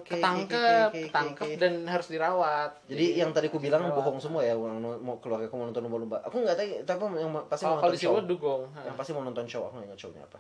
Oh, 0.09 0.17
oke, 0.17 0.17
ketangkep, 0.17 0.89
oke, 0.89 0.97
oke, 0.97 1.01
ketangkep 1.13 1.49
dan 1.61 1.75
harus 1.85 2.09
dirawat. 2.09 2.71
Jadi 2.89 3.21
yang 3.21 3.31
tadi 3.37 3.53
aku 3.53 3.61
bilang 3.61 3.85
dirawat. 3.85 4.01
bohong 4.01 4.17
semua 4.17 4.41
ya 4.41 4.57
mau 4.57 4.73
mau 4.97 5.17
keluarga 5.21 5.45
aku 5.45 5.61
mau 5.61 5.69
nonton 5.69 5.85
lumba-lumba. 5.85 6.17
Aku 6.25 6.41
nggak 6.41 6.57
tahu 6.57 6.69
tapi 6.89 7.21
yang 7.21 7.31
pasti 7.45 7.69
Kalau 7.69 7.77
mau 7.77 7.85
kalau 7.85 7.93
nonton 7.93 8.01
show. 8.01 8.25
Dugong. 8.25 8.63
Yang 8.73 8.97
pasti 8.97 9.11
mau 9.13 9.23
nonton 9.29 9.45
show. 9.45 9.63
Aku 9.69 9.75
nggak 9.77 9.89
ingat 9.93 10.01
shownya 10.01 10.23
apa. 10.25 10.39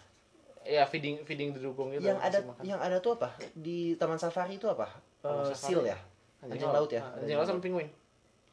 Ya 0.65 0.83
feeding 0.89 1.21
feeding 1.29 1.53
di 1.53 1.61
dugong 1.61 1.93
itu. 1.93 2.01
Yang 2.01 2.21
ada 2.25 2.39
makan. 2.45 2.63
yang 2.65 2.81
ada 2.81 2.97
tuh 3.01 3.21
apa? 3.21 3.29
Di 3.53 3.93
Taman 4.01 4.17
Safari 4.17 4.57
itu 4.57 4.65
apa? 4.69 4.89
Taman 5.21 5.53
Safari. 5.53 5.61
seal 5.61 5.85
ya? 5.85 5.99
Anjing 6.41 6.73
laut 6.73 6.89
ya? 6.89 7.05
Anjing 7.21 7.37
laut 7.37 7.49
sama 7.49 7.61
penguin. 7.61 7.89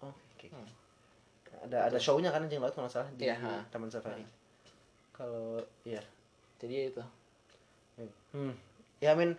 Oh, 0.03 0.11
oke. 0.11 0.47
Ada 1.71 1.87
ada 1.91 1.97
shownya 1.99 2.35
kan 2.35 2.43
anjing 2.43 2.59
laut 2.59 2.75
kalau 2.75 2.91
salah 2.91 3.07
di 3.15 3.31
Iya. 3.31 3.63
Taman 3.71 3.87
Safari. 3.87 4.27
Kalau 5.15 5.63
iya. 5.87 6.03
Jadi 6.59 6.91
itu. 6.91 7.03
Hmm. 8.35 8.51
Ya 8.99 9.15
amin. 9.15 9.35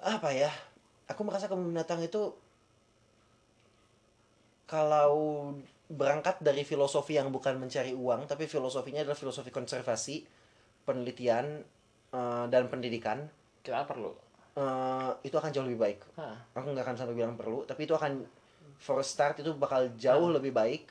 Apa 0.00 0.32
ya? 0.32 0.48
Aku 1.06 1.26
merasa 1.26 1.46
kebun 1.46 1.70
binatang 1.70 2.00
itu 2.00 2.32
kalau 4.64 5.10
berangkat 5.90 6.38
dari 6.38 6.62
filosofi 6.62 7.18
yang 7.18 7.34
bukan 7.34 7.58
mencari 7.58 7.90
uang, 7.90 8.30
tapi 8.30 8.46
filosofinya 8.46 9.02
adalah 9.02 9.18
filosofi 9.18 9.50
konservasi, 9.50 10.22
penelitian 10.86 11.66
eh, 12.14 12.44
dan 12.46 12.70
pendidikan, 12.70 13.26
Kita 13.60 13.84
perlu. 13.84 14.14
eh, 14.54 15.10
itu 15.26 15.34
akan 15.34 15.50
jauh 15.50 15.66
lebih 15.66 15.80
baik. 15.82 15.98
Hah. 16.14 16.38
Aku 16.54 16.70
nggak 16.70 16.86
akan 16.86 16.96
sampai 16.96 17.14
bilang 17.18 17.34
perlu, 17.34 17.66
tapi 17.66 17.90
itu 17.90 17.94
akan 17.94 18.22
for 18.78 19.02
start 19.02 19.42
itu 19.42 19.50
bakal 19.58 19.90
jauh 19.98 20.30
lebih 20.30 20.54
baik. 20.54 20.86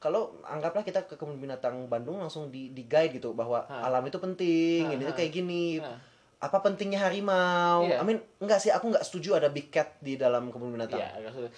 Kalau 0.00 0.32
anggaplah 0.48 0.80
kita 0.80 1.04
ke 1.04 1.20
kebun 1.20 1.36
binatang 1.36 1.84
Bandung 1.84 2.16
langsung 2.16 2.48
di, 2.48 2.72
di 2.72 2.88
guide 2.88 3.20
gitu 3.20 3.36
bahwa 3.36 3.68
Hah. 3.68 3.84
alam 3.84 4.00
itu 4.08 4.16
penting, 4.16 4.88
Hah, 4.88 4.96
ini 4.96 5.04
tuh 5.04 5.12
hah. 5.12 5.18
kayak 5.20 5.32
gini, 5.36 5.76
Hah. 5.76 6.00
Apa 6.40 6.56
pentingnya 6.64 7.04
harimau? 7.04 7.84
Iya. 7.84 8.00
I 8.00 8.04
mean, 8.08 8.18
enggak 8.40 8.64
sih, 8.64 8.72
aku 8.72 8.88
nggak 8.88 9.04
setuju 9.04 9.36
ada 9.36 9.52
big 9.52 9.68
cat 9.68 10.00
di 10.00 10.16
dalam 10.16 10.48
kebun 10.48 10.72
binatang. 10.72 10.96
Iya, 10.96 11.28
rasa 11.28 11.38
lebih 11.44 11.52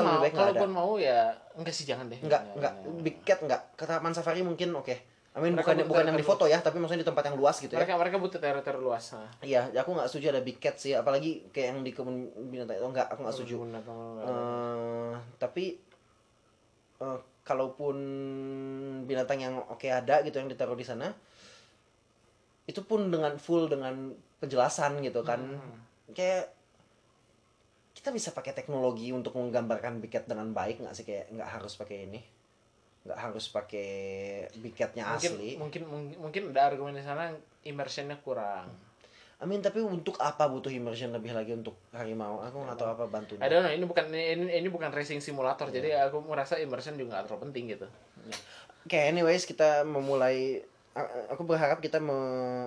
mau, 0.00 0.24
nggak 0.24 0.32
kalaupun 0.32 0.70
mau 0.72 0.92
ya 0.96 1.36
enggak 1.52 1.74
sih 1.76 1.84
jangan 1.84 2.08
deh. 2.08 2.16
Enggak, 2.24 2.40
enggak, 2.56 2.74
jangan. 2.80 3.04
big 3.04 3.16
cat 3.28 3.38
enggak. 3.44 3.62
Ke 3.76 3.84
taman 3.84 4.16
safari 4.16 4.40
mungkin 4.40 4.72
oke. 4.72 5.12
I 5.32 5.40
mean, 5.40 5.56
Mereka 5.56 5.72
bukan 5.72 5.88
bukan 5.88 6.04
yang 6.12 6.18
di 6.20 6.24
foto 6.24 6.44
ya, 6.44 6.60
tapi 6.60 6.76
maksudnya 6.76 7.04
di 7.04 7.08
tempat 7.08 7.24
yang 7.28 7.36
luas 7.40 7.56
gitu 7.56 7.72
ya. 7.72 7.80
Mereka 7.80 7.96
mereka 7.96 8.16
butuh 8.20 8.36
teritori 8.40 8.80
luas. 8.80 9.16
Nah. 9.16 9.28
Iya, 9.40 9.68
aku 9.80 9.96
nggak 9.96 10.08
setuju 10.08 10.32
ada 10.32 10.44
big 10.44 10.60
cat 10.60 10.76
sih, 10.76 10.92
apalagi 10.92 11.48
kayak 11.52 11.76
yang 11.76 11.78
di 11.84 11.92
kebun 11.92 12.32
binatang 12.52 12.76
itu 12.80 12.88
enggak, 12.88 13.08
aku 13.12 13.20
nggak 13.24 13.36
setuju. 13.36 13.54
Binatang 13.64 13.96
enggak. 13.96 14.28
Eh, 14.28 15.12
tapi 15.40 15.64
eh, 17.00 17.18
kalaupun 17.44 17.96
binatang 19.08 19.40
yang 19.40 19.56
oke 19.56 19.88
ada 19.88 20.20
gitu 20.20 20.36
yang 20.36 20.52
ditaruh 20.52 20.76
di 20.76 20.84
sana, 20.84 21.08
itu 22.72 22.80
pun 22.80 23.12
dengan 23.12 23.36
full 23.36 23.68
dengan 23.68 24.16
penjelasan 24.40 25.04
gitu 25.04 25.20
kan, 25.20 25.38
Hmm. 25.38 25.76
kayak 26.16 26.48
kita 27.92 28.08
bisa 28.10 28.32
pakai 28.32 28.56
teknologi 28.56 29.12
untuk 29.12 29.36
menggambarkan 29.36 30.00
big 30.00 30.10
cat 30.10 30.24
dengan 30.26 30.50
baik 30.50 30.80
nggak 30.80 30.96
sih 30.96 31.04
kayak 31.04 31.28
nggak 31.30 31.50
harus 31.52 31.76
pakai 31.76 32.08
ini, 32.08 32.20
nggak 33.06 33.18
harus 33.20 33.46
pakai 33.52 33.90
big 34.58 34.74
catnya 34.74 35.04
mungkin, 35.06 35.32
asli. 35.36 35.50
mungkin 35.60 35.82
mungkin 35.86 36.16
mungkin 36.18 36.42
ada 36.56 36.72
argumen 36.72 36.96
di 36.96 37.04
sana 37.04 37.30
immersionnya 37.62 38.16
kurang. 38.24 38.72
I 39.38 39.46
mean 39.46 39.58
tapi 39.58 39.82
untuk 39.82 40.22
apa 40.22 40.46
butuh 40.46 40.70
immersion 40.70 41.10
lebih 41.10 41.34
lagi 41.34 41.50
untuk 41.50 41.74
harimau? 41.90 42.38
Aku 42.46 42.62
nggak 42.62 42.78
tahu 42.78 42.90
apa 42.94 43.04
bantunya. 43.10 43.42
I 43.42 43.50
don't 43.50 43.66
know, 43.66 43.74
ini 43.74 43.84
bukan 43.86 44.06
ini 44.10 44.54
ini 44.54 44.68
bukan 44.70 44.90
racing 44.94 45.18
simulator, 45.18 45.66
jadi 45.70 46.06
aku 46.06 46.22
merasa 46.22 46.58
immersion 46.58 46.94
juga 46.94 47.18
nggak 47.18 47.24
terlalu 47.30 47.42
penting 47.50 47.64
gitu. 47.74 47.86
Oke, 48.82 48.98
anyways 48.98 49.46
kita 49.46 49.86
memulai 49.86 50.62
aku 51.26 51.42
berharap 51.42 51.78
kita 51.78 51.96
me, 51.98 52.12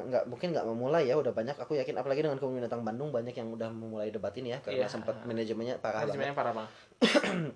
nggak 0.03 0.25
mungkin 0.25 0.49
nggak 0.49 0.65
memulai 0.65 1.05
ya 1.05 1.13
udah 1.13 1.29
banyak 1.29 1.53
aku 1.55 1.75
yakin 1.75 1.93
apalagi 1.95 2.19
dengan 2.19 2.35
kebun 2.35 2.57
binatang 2.57 2.81
Bandung 2.81 3.09
banyak 3.09 3.31
yang 3.31 3.49
udah 3.49 3.69
memulai 3.69 4.09
debat 4.09 4.33
ini 4.33 4.49
ya 4.49 4.59
karena 4.59 4.83
Iya. 4.83 4.89
sempat 4.89 5.21
manajemennya 5.21 5.77
parah 5.77 6.01
banget. 6.01 6.09
Manajemennya 6.09 6.35
parah 6.35 6.53
banget. 6.55 6.71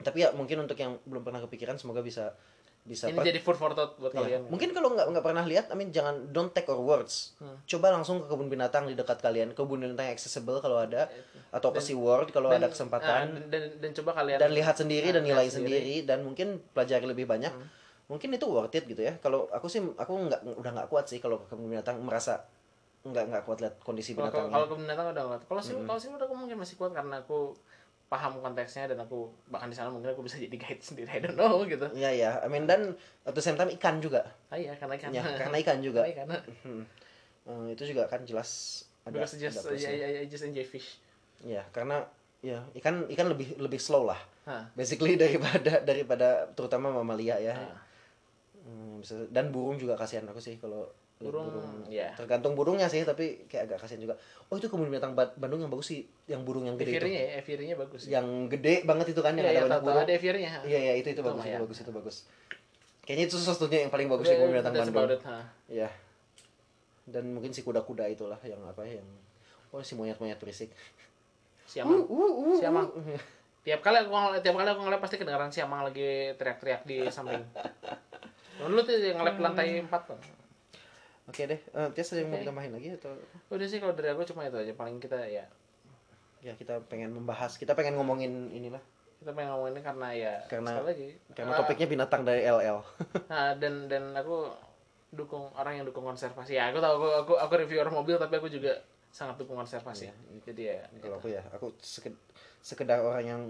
Tapi 0.00 0.18
ya 0.18 0.28
mungkin 0.32 0.56
untuk 0.58 0.76
yang 0.76 0.96
belum 1.02 1.22
pernah 1.22 1.40
kepikiran 1.40 1.76
semoga 1.76 2.00
bisa 2.00 2.32
bisa 2.80 3.04
Ini 3.06 3.20
jadi 3.22 3.36
food 3.38 3.56
for 3.56 3.68
thought 3.70 3.96
buat 3.96 4.08
Iya. 4.10 4.18
kalian. 4.18 4.40
Mungkin 4.48 4.72
kalau 4.72 4.88
nggak 4.90 5.04
nggak 5.06 5.20
pernah 5.22 5.44
lihat, 5.44 5.68
I 5.68 5.76
mean 5.76 5.88
jangan 5.88 6.28
don't 6.28 6.48
take 6.50 6.64
our 6.66 6.80
words. 6.80 7.36
Hmm. 7.36 7.60
Coba 7.66 7.88
langsung 7.90 8.20
ke 8.20 8.26
kebun 8.26 8.48
binatang 8.48 8.88
di 8.88 8.96
dekat 8.96 9.20
kalian, 9.20 9.52
kebun 9.52 9.80
binatang 9.80 10.04
yang 10.04 10.16
accessible 10.16 10.56
kalau 10.58 10.80
ada, 10.80 11.08
atau 11.50 11.68
ke 11.70 11.80
SeaWorld 11.82 12.28
kalau 12.28 12.48
Dan- 12.48 12.60
ada 12.60 12.68
kesempatan. 12.68 13.20
ah, 13.20 13.24
dan, 13.26 13.52
dan, 13.52 13.62
dan 13.78 13.90
coba 13.94 14.16
kalian 14.16 14.36
dan 14.36 14.50
lihat 14.50 14.74
sendiri 14.74 15.12
Ah, 15.12 15.14
dan 15.16 15.22
nilai 15.22 15.46
sendiri. 15.46 15.76
Hmm. 15.76 15.84
sendiri. 15.86 15.96
dan 16.04 16.18
mungkin 16.22 16.46
pelajari 16.72 17.04
lebih 17.06 17.24
banyak 17.26 17.52
mungkin 18.10 18.34
itu 18.34 18.46
worth 18.50 18.74
it 18.74 18.84
gitu 18.90 19.06
ya 19.06 19.14
kalau 19.22 19.46
aku 19.54 19.70
sih 19.70 19.78
aku 19.78 20.12
nggak 20.26 20.42
udah 20.58 20.70
nggak 20.74 20.88
kuat 20.90 21.06
sih 21.06 21.22
kalau 21.22 21.38
ke 21.38 21.54
kebun 21.54 21.70
binatang 21.70 22.02
merasa 22.02 22.42
nggak 23.06 23.24
nggak 23.30 23.42
kuat 23.46 23.58
lihat 23.62 23.74
kondisi 23.80 24.18
kalau 24.18 24.28
kalau 24.28 24.66
kebun 24.66 24.84
binatang 24.84 25.14
udah 25.14 25.22
nggak. 25.30 25.40
Kalau 25.46 25.62
sih 25.62 25.78
kalau 25.86 25.96
sih 26.02 26.10
udah 26.10 26.26
aku 26.26 26.34
mungkin 26.34 26.58
masih 26.58 26.74
kuat 26.74 26.90
karena 26.90 27.22
aku 27.22 27.54
paham 28.10 28.42
konteksnya 28.42 28.90
dan 28.90 28.98
aku 28.98 29.30
bahkan 29.54 29.70
di 29.70 29.76
sana 29.78 29.86
mungkin 29.86 30.10
aku 30.10 30.26
bisa 30.26 30.34
jadi 30.34 30.50
guide 30.50 30.82
sendiri 30.90 31.06
I 31.06 31.22
don't 31.22 31.38
know 31.38 31.62
gitu. 31.62 31.86
Iya 31.94 32.10
ya, 32.10 32.30
I 32.42 32.50
mean 32.50 32.66
dan 32.66 32.98
at 33.22 33.32
the 33.32 33.40
same 33.40 33.54
time 33.54 33.70
ikan 33.78 34.02
juga, 34.02 34.26
Ah 34.50 34.58
iya 34.58 34.74
karena 34.74 34.98
ikan. 34.98 35.14
ya 35.14 35.22
karena 35.38 35.56
ikan 35.62 35.78
juga, 35.78 36.02
Karena 36.10 36.34
ikan. 36.42 36.82
Hmm. 37.46 37.70
Itu 37.70 37.86
juga 37.86 38.10
kan 38.10 38.26
jelas 38.26 38.82
ada, 39.06 39.22
Because 39.22 39.38
just 39.38 39.62
ada. 39.62 39.78
I, 39.78 39.86
I, 39.86 40.10
I 40.22 40.24
just 40.26 40.42
enjoy 40.42 40.66
fish. 40.66 40.98
Ya, 41.46 41.62
karena 41.70 42.02
ya 42.42 42.66
ikan 42.82 43.06
ikan 43.14 43.30
lebih 43.30 43.54
lebih 43.62 43.78
slow 43.78 44.02
lah, 44.10 44.18
Hah. 44.42 44.66
basically 44.74 45.14
daripada 45.22 45.78
daripada 45.80 46.50
terutama 46.58 46.90
mamalia 46.90 47.38
ya. 47.38 47.54
Ah. 47.54 47.78
Hmm, 48.70 49.02
bisa- 49.02 49.26
dan 49.28 49.50
burung 49.50 49.74
juga 49.74 49.98
kasihan 49.98 50.22
aku 50.24 50.38
sih 50.38 50.54
kalau 50.56 50.86
burung, 51.18 51.84
ya 51.84 52.14
tergantung 52.16 52.54
burungnya 52.54 52.86
sih 52.86 53.02
tapi 53.02 53.44
kayak 53.44 53.68
agak 53.68 53.78
kasihan 53.82 54.00
juga. 54.00 54.14
Oh 54.46 54.56
itu 54.56 54.70
kebun 54.70 54.88
binatang 54.88 55.12
Ba- 55.12 55.34
Bandung 55.34 55.60
yang 55.60 55.68
bagus 55.68 55.90
sih 55.90 56.00
yang 56.24 56.46
burung 56.46 56.64
yang 56.64 56.78
gede 56.78 56.96
itu. 56.96 57.04
Aviarinya 57.36 57.68
ya 57.68 57.76
bagus 57.76 58.02
yang 58.06 58.26
gede 58.46 58.86
banget 58.86 59.12
itu 59.12 59.20
kan 59.20 59.34
yang 59.34 59.44
Iya, 59.44 59.50
ada 59.50 59.58
iya, 59.58 59.66
banyak 59.66 59.82
burung. 59.82 60.00
ada 60.00 60.12
aviarinya 60.14 60.50
iya 60.64 60.78
iya 60.80 60.92
itu 60.94 61.08
itu, 61.10 61.20
Itu 61.20 61.26
bagus 61.26 61.36
itu 61.36 61.44
lumayan. 61.44 61.60
bagus 61.60 61.78
itu 61.82 61.90
bagus. 61.92 62.16
Kayaknya 63.02 63.24
itu 63.26 63.34
satu-satunya 63.36 63.78
yang 63.84 63.92
paling 63.92 64.08
bagus 64.08 64.24
di 64.24 64.34
kebun 64.34 64.50
binatang 64.54 64.72
Bandung. 64.72 65.20
Iya. 65.68 65.88
Dan 67.04 67.24
mungkin 67.34 67.50
si 67.50 67.60
kuda-kuda 67.60 68.06
itulah 68.06 68.38
yang 68.40 68.62
apa 68.62 68.86
ya, 68.86 69.02
yang 69.02 69.08
oh 69.70 69.82
si 69.82 69.92
monyet-monyet 69.92 70.38
berisik. 70.38 70.70
siamang 71.66 72.02
Uh, 72.02 72.56
siamang 72.56 72.86
tiap 73.60 73.78
kali 73.78 74.00
aku 74.00 74.10
tiap 74.40 74.56
kali 74.56 74.66
aku 74.66 74.80
ngeliat 74.82 74.98
pasti 74.98 75.16
kedengaran 75.16 75.52
siamang 75.52 75.84
lagi 75.84 76.34
teriak-teriak 76.34 76.82
di 76.82 77.06
samping 77.06 77.44
Lu 78.62 78.80
tuh 78.80 78.94
yang 78.94 79.16
ngeliat 79.16 79.36
lantai 79.38 79.80
4 79.80 79.88
kan? 79.88 80.18
Oke 81.24 81.46
deh, 81.46 81.60
eh 81.62 81.88
Tias 81.94 82.10
ada 82.10 82.20
yang 82.20 82.28
mau 82.28 82.38
ditambahin 82.38 82.72
lagi 82.74 82.88
atau? 82.92 83.14
Udah 83.48 83.62
sih 83.64 83.78
kalau 83.78 83.94
dari 83.94 84.10
aku 84.10 84.26
cuma 84.26 84.42
itu 84.42 84.58
aja. 84.58 84.72
Paling 84.74 84.98
kita 84.98 85.16
ya 85.24 85.46
ya 86.40 86.52
kita 86.54 86.80
pengen 86.88 87.12
membahas, 87.12 87.54
kita 87.54 87.72
pengen 87.72 87.94
ngomongin 87.94 88.50
inilah. 88.50 88.80
Kita 89.16 89.30
pengen 89.30 89.52
ngomongin 89.52 89.78
karena 89.78 90.08
ya 90.10 90.34
Karena- 90.44 90.74
sekali 90.74 90.88
lagi 90.88 91.08
karena 91.30 91.52
ah, 91.52 91.58
topiknya 91.60 91.86
binatang 91.86 92.22
dari 92.24 92.42
LL. 92.42 92.80
nah, 93.28 93.52
dan 93.62 93.86
dan 93.86 94.10
aku 94.12 94.48
dukung 95.10 95.52
orang 95.54 95.78
yang 95.78 95.86
dukung 95.86 96.02
konservasi. 96.02 96.56
Ya 96.56 96.68
aku 96.68 96.80
tahu 96.80 96.94
aku 96.96 97.08
aku, 97.14 97.32
aku 97.38 97.52
reviewer 97.58 97.86
mobil 97.86 98.16
tapi 98.16 98.34
aku 98.36 98.48
juga 98.48 98.74
sangat 99.10 99.36
dukung 99.36 99.54
konservasi. 99.54 100.08
Iya. 100.08 100.14
jadi 100.42 100.62
ya 100.64 100.76
Kalau 100.98 101.16
aku 101.16 101.28
ya, 101.28 101.42
aku 101.52 101.66
seked- 101.78 102.18
sekedar 102.58 102.98
orang 102.98 103.22
yang 103.22 103.42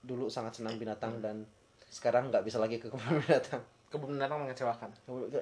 dulu 0.00 0.30
sangat 0.30 0.54
senang 0.54 0.78
binatang 0.78 1.18
dan 1.18 1.44
sekarang 1.90 2.30
nggak 2.30 2.44
bisa 2.44 2.56
lagi 2.56 2.78
ke 2.78 2.88
kebun 2.88 3.18
binatang. 3.26 3.60
Kebun 3.88 4.16
binatang 4.16 4.44
mengecewakan. 4.44 4.90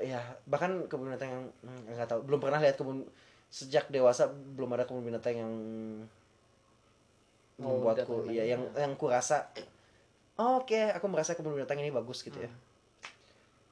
Ya 0.02 0.22
bahkan 0.46 0.86
kebun 0.86 1.10
binatang 1.10 1.30
yang 1.30 1.44
hmm, 1.66 1.94
nggak 1.94 2.08
tahu 2.08 2.20
belum 2.26 2.40
pernah 2.42 2.62
lihat 2.62 2.78
kebun 2.78 3.06
sejak 3.50 3.86
dewasa 3.90 4.30
belum 4.30 4.74
ada 4.74 4.86
kebun 4.86 5.06
binatang 5.06 5.34
yang 5.34 5.52
Oh, 7.56 7.80
membuatku 7.80 8.28
ya 8.28 8.44
yang 8.44 8.68
yang 8.76 8.92
kurasa 9.00 9.48
oh, 10.36 10.60
oke 10.60 10.76
aku 10.92 11.06
merasa 11.08 11.32
kebun 11.32 11.56
binatang 11.56 11.80
ini 11.80 11.88
bagus 11.88 12.20
gitu 12.20 12.36
ya. 12.36 12.52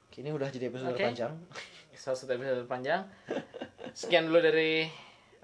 Oke, 0.09 0.25
ini 0.25 0.33
udah 0.33 0.49
jadi 0.49 0.73
episode 0.73 0.97
Oke. 0.97 1.05
panjang 1.05 1.33
salah 1.93 2.17
satu 2.19 2.33
episode 2.33 2.65
panjang 2.65 3.05
sekian 3.93 4.25
dulu 4.25 4.41
dari 4.41 4.89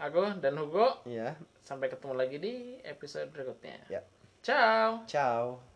aku 0.01 0.41
dan 0.41 0.57
Hugo. 0.57 1.05
Ya 1.05 1.37
sampai 1.61 1.93
ketemu 1.93 2.13
lagi 2.17 2.37
di 2.41 2.53
episode 2.81 3.29
berikutnya. 3.29 3.77
Ya. 3.93 4.01
Ciao. 4.41 5.05
Ciao 5.05 5.70